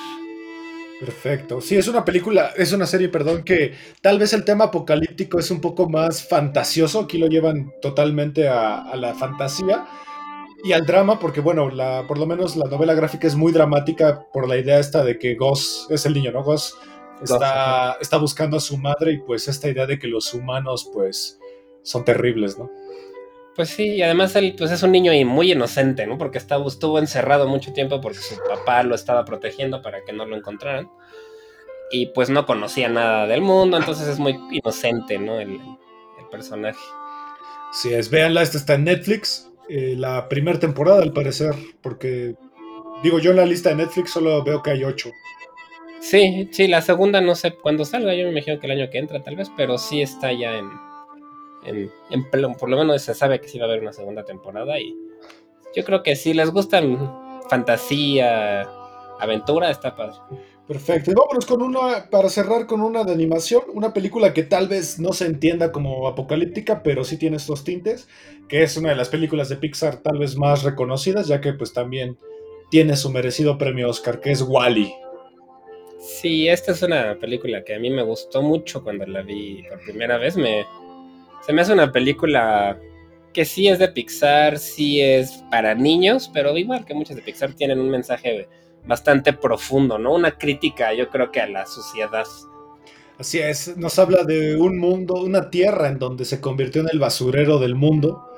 Perfecto. 1.04 1.60
Sí, 1.60 1.76
es 1.76 1.88
una 1.88 2.04
película, 2.04 2.52
es 2.56 2.72
una 2.72 2.86
serie, 2.86 3.08
perdón, 3.08 3.42
que 3.42 3.74
tal 4.00 4.20
vez 4.20 4.32
el 4.34 4.44
tema 4.44 4.66
apocalíptico 4.66 5.38
es 5.38 5.50
un 5.50 5.60
poco 5.60 5.88
más 5.88 6.26
fantasioso. 6.28 7.00
Aquí 7.00 7.18
lo 7.18 7.26
llevan 7.26 7.72
totalmente 7.80 8.48
a, 8.48 8.94
la 8.94 9.12
fantasía 9.14 9.84
y 10.62 10.72
al 10.72 10.86
drama, 10.86 11.18
porque 11.18 11.40
bueno, 11.40 11.70
la, 11.70 12.04
por 12.06 12.18
lo 12.18 12.26
menos 12.26 12.56
la 12.56 12.66
novela 12.66 12.94
gráfica 12.94 13.26
es 13.26 13.34
muy 13.34 13.52
dramática 13.52 14.26
por 14.32 14.48
la 14.48 14.56
idea 14.56 14.78
esta 14.78 15.02
de 15.02 15.18
que 15.18 15.34
Goss 15.34 15.88
es 15.90 16.06
el 16.06 16.14
niño, 16.14 16.30
¿no? 16.30 16.42
Goss 16.44 16.76
está, 17.22 17.96
está 18.00 18.16
buscando 18.16 18.56
a 18.56 18.60
su 18.60 18.78
madre 18.78 19.12
y 19.12 19.18
pues 19.18 19.48
esta 19.48 19.68
idea 19.68 19.86
de 19.86 19.98
que 19.98 20.06
los 20.06 20.32
humanos 20.34 20.88
pues 20.92 21.40
son 21.82 22.04
terribles, 22.04 22.58
¿no? 22.58 22.70
Pues 23.54 23.68
sí, 23.68 23.96
y 23.96 24.02
además 24.02 24.34
él 24.36 24.54
pues 24.56 24.70
es 24.70 24.82
un 24.82 24.92
niño 24.92 25.12
muy 25.26 25.52
inocente, 25.52 26.06
¿no? 26.06 26.16
Porque 26.16 26.38
estaba, 26.38 26.66
estuvo 26.66 26.98
encerrado 26.98 27.46
mucho 27.48 27.72
tiempo 27.72 28.00
porque 28.00 28.18
su 28.18 28.36
papá 28.48 28.82
lo 28.82 28.94
estaba 28.94 29.24
protegiendo 29.24 29.82
para 29.82 30.04
que 30.04 30.12
no 30.12 30.24
lo 30.24 30.36
encontraran. 30.36 30.90
Y 31.90 32.06
pues 32.06 32.30
no 32.30 32.46
conocía 32.46 32.88
nada 32.88 33.26
del 33.26 33.42
mundo, 33.42 33.76
entonces 33.76 34.08
es 34.08 34.18
muy 34.18 34.38
inocente, 34.50 35.18
¿no? 35.18 35.38
El, 35.38 35.60
personaje. 36.30 36.80
Sí, 37.72 37.92
es, 37.92 38.08
véanla, 38.08 38.40
esta 38.40 38.56
está 38.56 38.72
en 38.72 38.84
Netflix. 38.84 39.51
Eh, 39.68 39.94
la 39.96 40.28
primera 40.28 40.58
temporada, 40.58 41.02
al 41.02 41.12
parecer, 41.12 41.54
porque 41.80 42.34
digo, 43.02 43.18
yo 43.18 43.30
en 43.30 43.36
la 43.38 43.46
lista 43.46 43.70
de 43.70 43.76
Netflix 43.76 44.10
solo 44.10 44.42
veo 44.42 44.62
que 44.62 44.70
hay 44.70 44.84
ocho. 44.84 45.10
Sí, 46.00 46.48
sí, 46.50 46.66
la 46.66 46.82
segunda 46.82 47.20
no 47.20 47.34
sé 47.34 47.54
cuándo 47.54 47.84
salga, 47.84 48.14
yo 48.14 48.24
me 48.24 48.32
imagino 48.32 48.58
que 48.58 48.66
el 48.66 48.72
año 48.72 48.90
que 48.90 48.98
entra 48.98 49.22
tal 49.22 49.36
vez, 49.36 49.50
pero 49.56 49.78
sí 49.78 50.02
está 50.02 50.32
ya 50.32 50.58
en, 50.58 50.68
en, 51.64 52.30
por 52.58 52.68
lo 52.68 52.76
menos 52.76 53.02
se 53.02 53.14
sabe 53.14 53.40
que 53.40 53.48
sí 53.48 53.58
va 53.58 53.66
a 53.66 53.68
haber 53.68 53.82
una 53.82 53.92
segunda 53.92 54.24
temporada 54.24 54.80
y 54.80 54.96
yo 55.76 55.84
creo 55.84 56.02
que 56.02 56.16
si 56.16 56.34
les 56.34 56.50
gustan 56.50 56.98
fantasía, 57.48 58.62
aventura, 59.20 59.70
está 59.70 59.94
padre. 59.94 60.16
Perfecto. 60.68 61.10
Y 61.10 61.14
vámonos 61.14 61.44
con 61.44 61.60
una, 61.60 62.08
para 62.08 62.28
cerrar 62.28 62.66
con 62.66 62.80
una 62.82 63.04
de 63.04 63.12
animación, 63.12 63.62
una 63.74 63.92
película 63.92 64.32
que 64.32 64.44
tal 64.44 64.68
vez 64.68 64.98
no 64.98 65.12
se 65.12 65.26
entienda 65.26 65.72
como 65.72 66.06
apocalíptica, 66.06 66.82
pero 66.82 67.04
sí 67.04 67.16
tiene 67.18 67.36
estos 67.36 67.64
tintes, 67.64 68.08
que 68.48 68.62
es 68.62 68.76
una 68.76 68.90
de 68.90 68.96
las 68.96 69.08
películas 69.08 69.48
de 69.48 69.56
Pixar 69.56 69.96
tal 69.96 70.18
vez 70.18 70.36
más 70.36 70.62
reconocidas, 70.62 71.26
ya 71.26 71.40
que 71.40 71.52
pues 71.52 71.72
también 71.72 72.16
tiene 72.70 72.96
su 72.96 73.10
merecido 73.10 73.58
premio 73.58 73.90
Oscar, 73.90 74.20
que 74.20 74.30
es 74.30 74.40
Wally. 74.40 74.94
Sí, 75.98 76.48
esta 76.48 76.72
es 76.72 76.82
una 76.82 77.18
película 77.18 77.62
que 77.64 77.74
a 77.74 77.78
mí 77.78 77.90
me 77.90 78.02
gustó 78.02 78.42
mucho 78.42 78.82
cuando 78.82 79.06
la 79.06 79.22
vi 79.22 79.62
por 79.68 79.80
primera 79.80 80.16
vez. 80.16 80.36
Me, 80.36 80.64
se 81.44 81.52
me 81.52 81.62
hace 81.62 81.72
una 81.72 81.92
película 81.92 82.80
que 83.32 83.44
sí 83.44 83.68
es 83.68 83.78
de 83.78 83.88
Pixar, 83.88 84.58
sí 84.58 85.00
es 85.00 85.44
para 85.50 85.74
niños, 85.74 86.30
pero 86.32 86.56
igual 86.56 86.84
que 86.84 86.94
muchas 86.94 87.16
de 87.16 87.22
Pixar 87.22 87.54
tienen 87.54 87.78
un 87.78 87.90
mensaje 87.90 88.48
bastante 88.86 89.32
profundo, 89.32 89.98
¿no? 89.98 90.14
Una 90.14 90.32
crítica, 90.32 90.92
yo 90.94 91.08
creo 91.08 91.30
que 91.30 91.40
a 91.40 91.46
la 91.46 91.66
sociedad. 91.66 92.24
Así 93.18 93.38
es, 93.38 93.76
nos 93.76 93.98
habla 93.98 94.24
de 94.24 94.56
un 94.56 94.78
mundo, 94.78 95.14
una 95.14 95.50
tierra 95.50 95.88
en 95.88 95.98
donde 95.98 96.24
se 96.24 96.40
convirtió 96.40 96.80
en 96.80 96.88
el 96.92 96.98
basurero 96.98 97.58
del 97.58 97.74
mundo, 97.74 98.28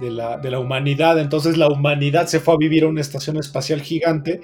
de 0.00 0.10
la, 0.10 0.38
de 0.38 0.50
la 0.50 0.58
humanidad. 0.58 1.18
Entonces 1.18 1.56
la 1.56 1.68
humanidad 1.68 2.26
se 2.26 2.40
fue 2.40 2.54
a 2.54 2.56
vivir 2.58 2.84
a 2.84 2.88
una 2.88 3.00
estación 3.00 3.36
espacial 3.36 3.80
gigante 3.80 4.40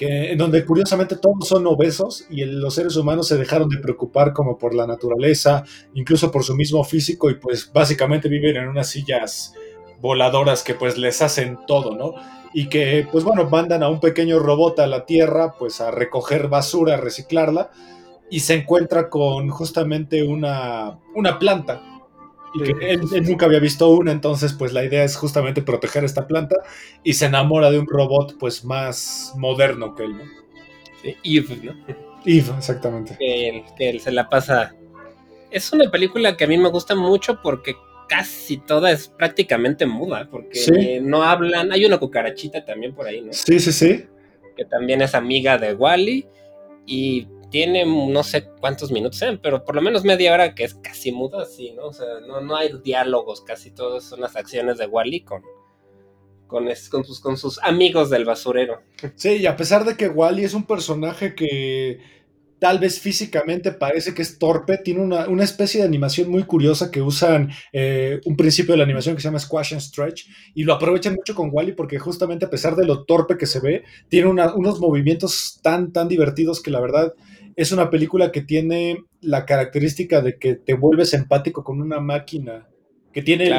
en 0.00 0.38
donde 0.38 0.64
curiosamente 0.64 1.16
todos 1.16 1.46
son 1.46 1.66
obesos 1.66 2.24
y 2.30 2.44
los 2.44 2.74
seres 2.74 2.96
humanos 2.96 3.28
se 3.28 3.36
dejaron 3.36 3.68
de 3.68 3.78
preocupar 3.78 4.32
como 4.32 4.56
por 4.56 4.74
la 4.74 4.86
naturaleza, 4.86 5.64
incluso 5.94 6.30
por 6.30 6.42
su 6.42 6.54
mismo 6.54 6.82
físico 6.84 7.30
y 7.30 7.34
pues 7.34 7.70
básicamente 7.72 8.28
viven 8.28 8.56
en 8.56 8.68
unas 8.68 8.88
sillas 8.88 9.52
voladoras 10.00 10.62
que 10.62 10.74
pues 10.74 10.96
les 10.96 11.20
hacen 11.20 11.58
todo, 11.66 11.94
¿no? 11.94 12.14
Y 12.52 12.68
que 12.68 13.06
pues 13.10 13.24
bueno, 13.24 13.48
mandan 13.48 13.82
a 13.82 13.88
un 13.88 14.00
pequeño 14.00 14.38
robot 14.38 14.80
a 14.80 14.86
la 14.86 15.06
Tierra 15.06 15.54
pues 15.58 15.80
a 15.80 15.90
recoger 15.90 16.48
basura, 16.48 16.94
a 16.94 16.96
reciclarla 16.96 17.70
y 18.28 18.40
se 18.40 18.54
encuentra 18.54 19.08
con 19.08 19.48
justamente 19.50 20.22
una, 20.22 20.98
una 21.14 21.38
planta 21.38 21.82
y 22.54 22.62
que 22.62 22.90
él, 22.90 23.02
nunca 23.22 23.46
había 23.46 23.60
visto 23.60 23.88
una, 23.90 24.12
entonces 24.12 24.52
pues 24.52 24.72
la 24.72 24.84
idea 24.84 25.04
es 25.04 25.16
justamente 25.16 25.62
proteger 25.62 26.04
esta 26.04 26.26
planta 26.26 26.56
y 27.04 27.12
se 27.12 27.26
enamora 27.26 27.70
de 27.70 27.78
un 27.78 27.86
robot 27.86 28.36
pues 28.38 28.64
más 28.64 29.32
moderno 29.36 29.94
que 29.94 30.04
él, 30.04 30.16
¿no? 30.16 30.24
Eve, 31.22 31.60
¿no? 31.62 31.72
Eve, 32.24 32.52
exactamente. 32.56 33.16
Que 33.18 33.48
él, 33.48 33.64
que 33.76 33.90
él 33.90 34.00
se 34.00 34.10
la 34.10 34.28
pasa. 34.28 34.74
Es 35.50 35.72
una 35.72 35.90
película 35.90 36.36
que 36.36 36.44
a 36.44 36.46
mí 36.46 36.58
me 36.58 36.68
gusta 36.68 36.94
mucho 36.94 37.40
porque 37.42 37.76
casi 38.10 38.56
toda 38.58 38.90
es 38.90 39.06
prácticamente 39.06 39.86
muda, 39.86 40.28
porque 40.28 41.00
no 41.00 41.22
hablan. 41.22 41.70
Hay 41.70 41.84
una 41.84 41.98
cucarachita 41.98 42.64
también 42.64 42.92
por 42.92 43.06
ahí, 43.06 43.22
¿no? 43.22 43.32
Sí, 43.32 43.60
sí, 43.60 43.72
sí. 43.72 44.04
Que 44.56 44.64
también 44.64 45.00
es 45.00 45.14
amiga 45.14 45.56
de 45.58 45.74
Wally. 45.74 46.26
Y 46.86 47.28
tiene 47.50 47.84
no 47.86 48.22
sé 48.24 48.48
cuántos 48.60 48.90
minutos 48.90 49.18
sean, 49.18 49.38
pero 49.40 49.64
por 49.64 49.76
lo 49.76 49.82
menos 49.82 50.04
media 50.04 50.32
hora 50.32 50.54
que 50.56 50.64
es 50.64 50.74
casi 50.74 51.12
muda, 51.12 51.44
sí, 51.44 51.72
¿no? 51.72 51.86
O 51.86 51.92
sea, 51.92 52.06
no, 52.26 52.56
hay 52.56 52.72
diálogos, 52.82 53.42
casi 53.42 53.70
todas 53.70 54.04
son 54.04 54.20
las 54.20 54.34
acciones 54.34 54.78
de 54.78 54.86
Wally 54.86 55.20
con, 55.20 55.42
con, 56.48 56.68
con, 56.90 57.04
sus, 57.04 57.20
con 57.20 57.36
sus 57.36 57.60
amigos 57.62 58.10
del 58.10 58.24
basurero. 58.24 58.82
Sí, 59.14 59.36
y 59.36 59.46
a 59.46 59.56
pesar 59.56 59.84
de 59.84 59.96
que 59.96 60.08
Wally 60.08 60.44
es 60.44 60.54
un 60.54 60.64
personaje 60.64 61.34
que 61.36 62.00
tal 62.60 62.78
vez 62.78 63.00
físicamente 63.00 63.72
parece 63.72 64.14
que 64.14 64.22
es 64.22 64.38
torpe, 64.38 64.78
tiene 64.78 65.00
una, 65.00 65.42
especie 65.42 65.80
de 65.80 65.86
animación 65.86 66.30
muy 66.30 66.44
curiosa 66.44 66.90
que 66.90 67.00
usan 67.00 67.50
eh, 67.72 68.20
un 68.26 68.36
principio 68.36 68.74
de 68.74 68.78
la 68.78 68.84
animación 68.84 69.16
que 69.16 69.22
se 69.22 69.28
llama 69.28 69.38
Squash 69.38 69.72
and 69.72 69.80
Stretch 69.80 70.26
y 70.54 70.64
lo 70.64 70.74
aprovechan 70.74 71.14
mucho 71.14 71.34
con 71.34 71.48
Wally 71.50 71.72
porque 71.72 71.98
justamente 71.98 72.44
a 72.44 72.50
pesar 72.50 72.76
de 72.76 72.86
lo 72.86 73.04
torpe 73.04 73.38
que 73.38 73.46
se 73.46 73.60
ve, 73.60 73.82
tiene 74.08 74.28
unos 74.28 74.78
movimientos 74.78 75.58
tan, 75.62 75.92
tan 75.92 76.06
divertidos 76.06 76.62
que 76.62 76.70
la 76.70 76.80
verdad 76.80 77.14
es 77.56 77.72
una 77.72 77.90
película 77.90 78.30
que 78.30 78.42
tiene 78.42 79.04
la 79.20 79.46
característica 79.46 80.20
de 80.20 80.38
que 80.38 80.54
te 80.54 80.74
vuelves 80.74 81.14
empático 81.14 81.64
con 81.64 81.80
una 81.80 81.98
máquina 81.98 82.68
que 83.12 83.22
tiene 83.22 83.50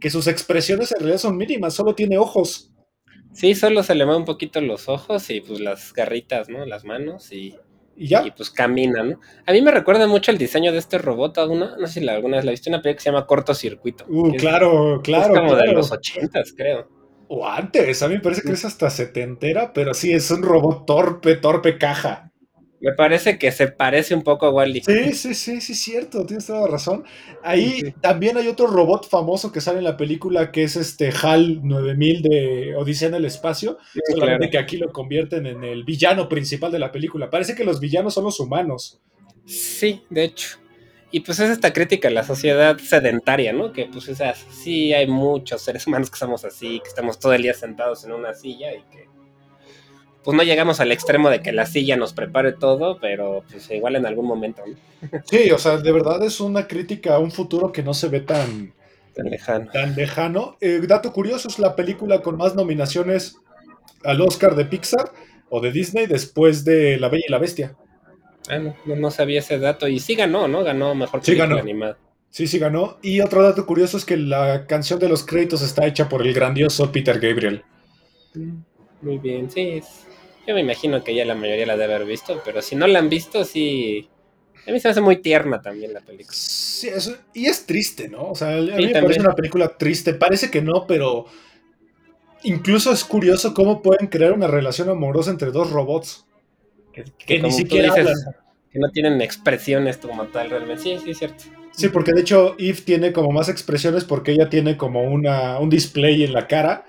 que 0.00 0.10
sus 0.10 0.26
expresiones 0.26 0.92
en 0.92 0.98
realidad 0.98 1.18
son 1.18 1.36
mínimas, 1.36 1.74
solo 1.74 1.94
tiene 1.94 2.18
ojos. 2.18 2.70
Sí, 3.32 3.54
solo 3.54 3.82
se 3.82 3.94
le 3.94 4.04
mueven 4.04 4.22
un 4.22 4.26
poquito 4.26 4.60
los 4.60 4.88
ojos 4.88 5.30
y 5.30 5.40
pues 5.40 5.60
las 5.60 5.92
garritas, 5.92 6.48
¿no? 6.48 6.66
Las 6.66 6.84
manos 6.84 7.32
y, 7.32 7.54
y 7.98 8.08
ya. 8.08 8.24
Y 8.26 8.30
pues 8.30 8.50
camina, 8.50 9.02
¿no? 9.02 9.20
A 9.46 9.52
mí 9.52 9.60
me 9.60 9.70
recuerda 9.70 10.06
mucho 10.06 10.30
el 10.30 10.38
diseño 10.38 10.72
de 10.72 10.78
este 10.78 10.98
robot, 10.98 11.38
una, 11.48 11.76
no 11.76 11.86
sé 11.86 12.00
si 12.00 12.08
alguna 12.08 12.36
vez 12.36 12.44
la 12.44 12.52
viste, 12.52 12.70
una 12.70 12.80
película 12.80 12.96
que 12.96 13.02
se 13.02 13.10
llama 13.10 13.26
Cortocircuito. 13.26 14.04
Uh, 14.08 14.32
claro, 14.36 15.00
claro. 15.02 15.34
Es 15.34 15.40
como 15.40 15.56
de 15.56 15.72
los 15.72 15.90
ochentas, 15.90 16.54
creo. 16.56 16.88
O 17.28 17.46
antes, 17.46 18.02
a 18.02 18.08
mí 18.08 18.14
me 18.14 18.20
parece 18.20 18.42
que 18.42 18.52
es 18.52 18.64
hasta 18.64 18.88
setentera, 18.88 19.72
pero 19.74 19.92
sí, 19.92 20.12
es 20.12 20.30
un 20.30 20.42
robot 20.42 20.86
torpe, 20.86 21.36
torpe 21.36 21.76
caja. 21.76 22.27
Me 22.80 22.92
parece 22.92 23.38
que 23.38 23.50
se 23.50 23.68
parece 23.68 24.14
un 24.14 24.22
poco 24.22 24.46
a 24.46 24.50
Wally. 24.50 24.82
Sí, 24.82 25.12
sí, 25.12 25.34
sí, 25.34 25.60
sí, 25.60 25.74
cierto, 25.74 26.24
tienes 26.24 26.46
toda 26.46 26.60
la 26.60 26.68
razón. 26.68 27.04
Ahí 27.42 27.94
también 28.00 28.36
hay 28.36 28.46
otro 28.46 28.68
robot 28.68 29.08
famoso 29.08 29.50
que 29.50 29.60
sale 29.60 29.78
en 29.78 29.84
la 29.84 29.96
película 29.96 30.52
que 30.52 30.62
es 30.62 30.76
este 30.76 31.10
HAL 31.10 31.66
9000 31.66 32.22
de 32.22 32.76
Odisea 32.76 33.08
en 33.08 33.14
el 33.14 33.24
espacio. 33.24 33.78
solamente 34.08 34.50
que 34.50 34.58
aquí 34.58 34.76
lo 34.76 34.92
convierten 34.92 35.46
en 35.46 35.64
el 35.64 35.84
villano 35.84 36.28
principal 36.28 36.70
de 36.70 36.78
la 36.78 36.92
película. 36.92 37.30
Parece 37.30 37.54
que 37.54 37.64
los 37.64 37.80
villanos 37.80 38.14
son 38.14 38.24
los 38.24 38.38
humanos. 38.38 39.00
Sí, 39.44 40.02
de 40.10 40.24
hecho. 40.24 40.58
Y 41.10 41.20
pues 41.20 41.40
es 41.40 41.50
esta 41.50 41.72
crítica 41.72 42.08
a 42.08 42.10
la 42.10 42.22
sociedad 42.22 42.76
sedentaria, 42.78 43.52
¿no? 43.52 43.72
Que 43.72 43.86
pues 43.86 44.08
o 44.08 44.14
sea, 44.14 44.34
sí 44.34 44.92
hay 44.92 45.06
muchos 45.06 45.62
seres 45.62 45.86
humanos 45.86 46.10
que 46.10 46.18
somos 46.18 46.44
así, 46.44 46.80
que 46.80 46.88
estamos 46.88 47.18
todo 47.18 47.32
el 47.32 47.42
día 47.42 47.54
sentados 47.54 48.04
en 48.04 48.12
una 48.12 48.34
silla 48.34 48.74
y 48.74 48.82
que 48.90 49.08
pues 50.24 50.36
no 50.36 50.42
llegamos 50.42 50.80
al 50.80 50.92
extremo 50.92 51.30
de 51.30 51.40
que 51.40 51.52
la 51.52 51.66
silla 51.66 51.96
nos 51.96 52.12
prepare 52.12 52.52
todo, 52.52 52.98
pero 53.00 53.44
pues 53.50 53.70
igual 53.70 53.96
en 53.96 54.06
algún 54.06 54.26
momento. 54.26 54.62
Sí, 55.24 55.50
o 55.50 55.58
sea, 55.58 55.78
de 55.78 55.92
verdad 55.92 56.22
es 56.24 56.40
una 56.40 56.66
crítica 56.66 57.14
a 57.14 57.18
un 57.18 57.30
futuro 57.30 57.72
que 57.72 57.82
no 57.82 57.94
se 57.94 58.08
ve 58.08 58.20
tan, 58.20 58.74
lejano. 59.16 59.70
Tan 59.72 59.94
lejano. 59.94 60.56
Eh, 60.60 60.80
dato 60.86 61.12
curioso, 61.12 61.48
es 61.48 61.58
la 61.58 61.76
película 61.76 62.20
con 62.20 62.36
más 62.36 62.54
nominaciones 62.54 63.36
al 64.04 64.20
Oscar 64.20 64.54
de 64.54 64.64
Pixar 64.64 65.12
o 65.50 65.60
de 65.60 65.72
Disney 65.72 66.06
después 66.06 66.64
de 66.64 66.98
La 66.98 67.08
Bella 67.08 67.24
y 67.26 67.30
la 67.30 67.38
Bestia. 67.38 67.76
Ah, 68.48 68.58
no, 68.58 68.74
no, 68.84 69.10
sabía 69.10 69.40
ese 69.40 69.58
dato. 69.58 69.88
Y 69.88 69.98
sí 69.98 70.14
ganó, 70.14 70.48
¿no? 70.48 70.64
Ganó 70.64 70.94
mejor 70.94 71.20
película 71.20 71.46
sí, 71.46 71.50
ganó. 71.50 71.60
animada. 71.60 71.98
Sí, 72.30 72.46
sí 72.46 72.58
ganó. 72.58 72.98
Y 73.02 73.20
otro 73.20 73.42
dato 73.42 73.66
curioso 73.66 73.96
es 73.96 74.04
que 74.04 74.16
la 74.16 74.66
canción 74.66 74.98
de 74.98 75.08
los 75.08 75.24
créditos 75.24 75.62
está 75.62 75.86
hecha 75.86 76.08
por 76.08 76.26
el 76.26 76.32
grandioso 76.32 76.90
Peter 76.92 77.18
Gabriel. 77.18 77.62
Mm, 78.34 78.58
muy 79.02 79.18
bien, 79.18 79.50
sí. 79.50 79.82
Yo 80.48 80.54
me 80.54 80.62
imagino 80.62 81.04
que 81.04 81.14
ya 81.14 81.26
la 81.26 81.34
mayoría 81.34 81.66
la 81.66 81.76
debe 81.76 81.96
haber 81.96 82.08
visto, 82.08 82.40
pero 82.42 82.62
si 82.62 82.74
no 82.74 82.86
la 82.86 83.00
han 83.00 83.10
visto, 83.10 83.44
sí. 83.44 84.08
A 84.66 84.70
mí 84.70 84.80
se 84.80 84.88
me 84.88 84.92
hace 84.92 85.00
muy 85.02 85.16
tierna 85.16 85.60
también 85.60 85.92
la 85.92 86.00
película. 86.00 86.34
Sí, 86.34 86.88
y 87.34 87.44
es 87.44 87.66
triste, 87.66 88.08
¿no? 88.08 88.30
O 88.30 88.34
sea, 88.34 88.56
a 88.56 88.60
mí 88.62 88.86
me 88.86 89.02
parece 89.02 89.20
una 89.20 89.34
película 89.34 89.76
triste. 89.76 90.14
Parece 90.14 90.50
que 90.50 90.62
no, 90.62 90.86
pero 90.86 91.26
incluso 92.44 92.92
es 92.92 93.04
curioso 93.04 93.52
cómo 93.52 93.82
pueden 93.82 94.06
crear 94.06 94.32
una 94.32 94.46
relación 94.46 94.88
amorosa 94.88 95.30
entre 95.30 95.50
dos 95.50 95.70
robots. 95.70 96.24
Que, 96.94 97.42
ni 97.42 97.52
siquiera 97.52 97.92
hablan. 97.92 98.14
Que 98.72 98.78
no 98.78 98.90
tienen 98.90 99.20
expresiones 99.20 99.98
como 99.98 100.28
tal 100.28 100.48
realmente. 100.48 100.82
Sí, 100.82 100.96
sí, 101.04 101.10
es 101.10 101.18
cierto. 101.18 101.44
Sí, 101.72 101.90
porque 101.90 102.12
de 102.14 102.22
hecho 102.22 102.56
Eve 102.58 102.80
tiene 102.86 103.12
como 103.12 103.32
más 103.32 103.50
expresiones 103.50 104.04
porque 104.04 104.32
ella 104.32 104.48
tiene 104.48 104.78
como 104.78 105.02
una, 105.02 105.58
un 105.58 105.68
display 105.68 106.24
en 106.24 106.32
la 106.32 106.46
cara 106.48 106.86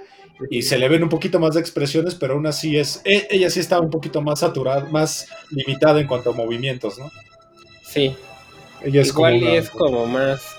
y 0.49 0.61
se 0.61 0.77
le 0.77 0.87
ven 0.87 1.03
un 1.03 1.09
poquito 1.09 1.39
más 1.39 1.55
de 1.55 1.61
expresiones, 1.61 2.15
pero 2.15 2.33
aún 2.33 2.47
así 2.47 2.77
es, 2.77 3.01
e, 3.03 3.27
ella 3.29 3.49
sí 3.49 3.59
está 3.59 3.79
un 3.79 3.89
poquito 3.89 4.21
más 4.21 4.39
saturada, 4.39 4.85
más 4.89 5.27
limitada 5.51 5.99
en 5.99 6.07
cuanto 6.07 6.31
a 6.31 6.33
movimientos, 6.33 6.97
¿no? 6.97 7.11
Sí. 7.83 8.15
Ella 8.81 9.01
es 9.01 9.09
Igual 9.09 9.39
como 9.39 9.51
es 9.51 9.69
como 9.69 10.05
más 10.05 10.55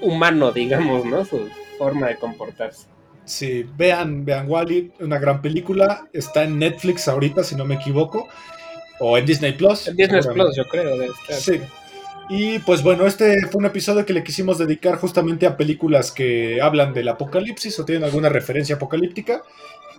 humano, 0.00 0.50
digamos, 0.50 1.04
¿no? 1.04 1.24
Su 1.24 1.48
forma 1.78 2.08
de 2.08 2.16
comportarse. 2.16 2.86
Sí, 3.24 3.64
vean, 3.76 4.24
vean 4.24 4.50
Wally, 4.50 4.92
una 5.00 5.18
gran 5.18 5.40
película, 5.40 6.08
está 6.12 6.44
en 6.44 6.58
Netflix 6.58 7.08
ahorita, 7.08 7.42
si 7.42 7.54
no 7.54 7.64
me 7.64 7.76
equivoco, 7.76 8.28
o 8.98 9.16
en 9.16 9.24
Disney 9.24 9.52
Plus. 9.52 9.88
En 9.88 9.96
Disney 9.96 10.20
Plus, 10.22 10.56
yo 10.56 10.66
creo, 10.68 10.98
debe 10.98 11.06
estar. 11.06 11.36
Sí, 11.36 11.60
y 12.28 12.58
pues 12.60 12.82
bueno, 12.82 13.06
este 13.06 13.46
fue 13.48 13.58
un 13.58 13.66
episodio 13.66 14.06
que 14.06 14.12
le 14.12 14.24
quisimos 14.24 14.58
dedicar 14.58 14.96
justamente 14.96 15.46
a 15.46 15.56
películas 15.56 16.10
que 16.10 16.60
hablan 16.60 16.94
del 16.94 17.08
apocalipsis 17.08 17.78
o 17.78 17.84
tienen 17.84 18.04
alguna 18.04 18.28
referencia 18.28 18.76
apocalíptica. 18.76 19.42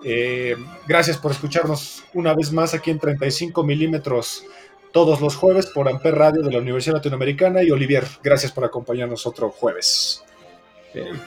Eh, 0.03 0.55
gracias 0.87 1.17
por 1.17 1.31
escucharnos 1.31 2.03
una 2.13 2.33
vez 2.33 2.51
más 2.51 2.73
aquí 2.73 2.91
en 2.91 2.99
35 2.99 3.63
milímetros 3.63 4.43
todos 4.91 5.19
los 5.19 5.35
jueves 5.35 5.67
por 5.67 5.89
Amper 5.89 6.15
Radio 6.15 6.41
de 6.41 6.51
la 6.51 6.59
Universidad 6.59 6.95
Latinoamericana. 6.95 7.61
Y 7.63 7.69
Olivier, 7.69 8.05
gracias 8.23 8.51
por 8.51 8.63
acompañarnos 8.63 9.27
otro 9.27 9.49
jueves. 9.49 10.23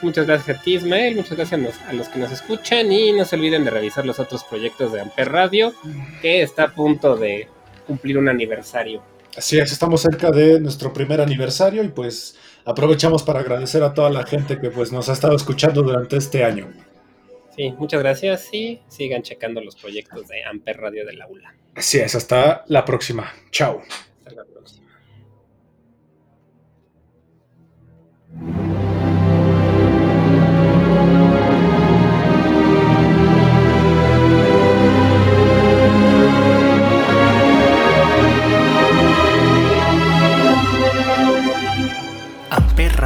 muchas 0.01 0.25
gracias 0.25 0.57
a 0.57 0.61
ti, 0.61 0.75
Ismael. 0.75 1.15
Muchas 1.15 1.37
gracias 1.37 1.79
a 1.87 1.93
los 1.93 2.09
que 2.09 2.19
nos 2.19 2.31
escuchan. 2.31 2.91
Y 2.91 3.13
no 3.13 3.25
se 3.25 3.35
olviden 3.35 3.63
de 3.63 3.69
revisar 3.69 4.05
los 4.05 4.19
otros 4.19 4.43
proyectos 4.43 4.91
de 4.91 5.01
Amper 5.01 5.31
Radio, 5.31 5.73
que 6.21 6.41
está 6.41 6.63
a 6.63 6.73
punto 6.73 7.15
de 7.15 7.47
cumplir 7.85 8.17
un 8.17 8.27
aniversario. 8.27 9.01
Así 9.39 9.57
es, 9.57 9.71
estamos 9.71 10.01
cerca 10.01 10.31
de 10.31 10.59
nuestro 10.59 10.91
primer 10.91 11.21
aniversario 11.21 11.81
y 11.81 11.87
pues 11.87 12.35
aprovechamos 12.65 13.23
para 13.23 13.39
agradecer 13.39 13.81
a 13.83 13.93
toda 13.93 14.09
la 14.09 14.25
gente 14.25 14.59
que 14.59 14.69
pues 14.69 14.91
nos 14.91 15.07
ha 15.07 15.13
estado 15.13 15.33
escuchando 15.33 15.81
durante 15.81 16.17
este 16.17 16.43
año. 16.43 16.67
Sí, 17.55 17.71
muchas 17.77 18.01
gracias 18.01 18.53
y 18.53 18.81
sigan 18.89 19.21
checando 19.23 19.61
los 19.61 19.77
proyectos 19.77 20.27
de 20.27 20.43
Amper 20.43 20.81
Radio 20.81 21.05
del 21.05 21.21
Aula. 21.21 21.55
Así 21.73 21.99
es, 21.99 22.15
hasta 22.15 22.65
la 22.67 22.83
próxima. 22.83 23.31
Chao. 23.49 23.81
Hasta 24.17 24.31
la 24.31 24.43
próxima. 24.43 24.85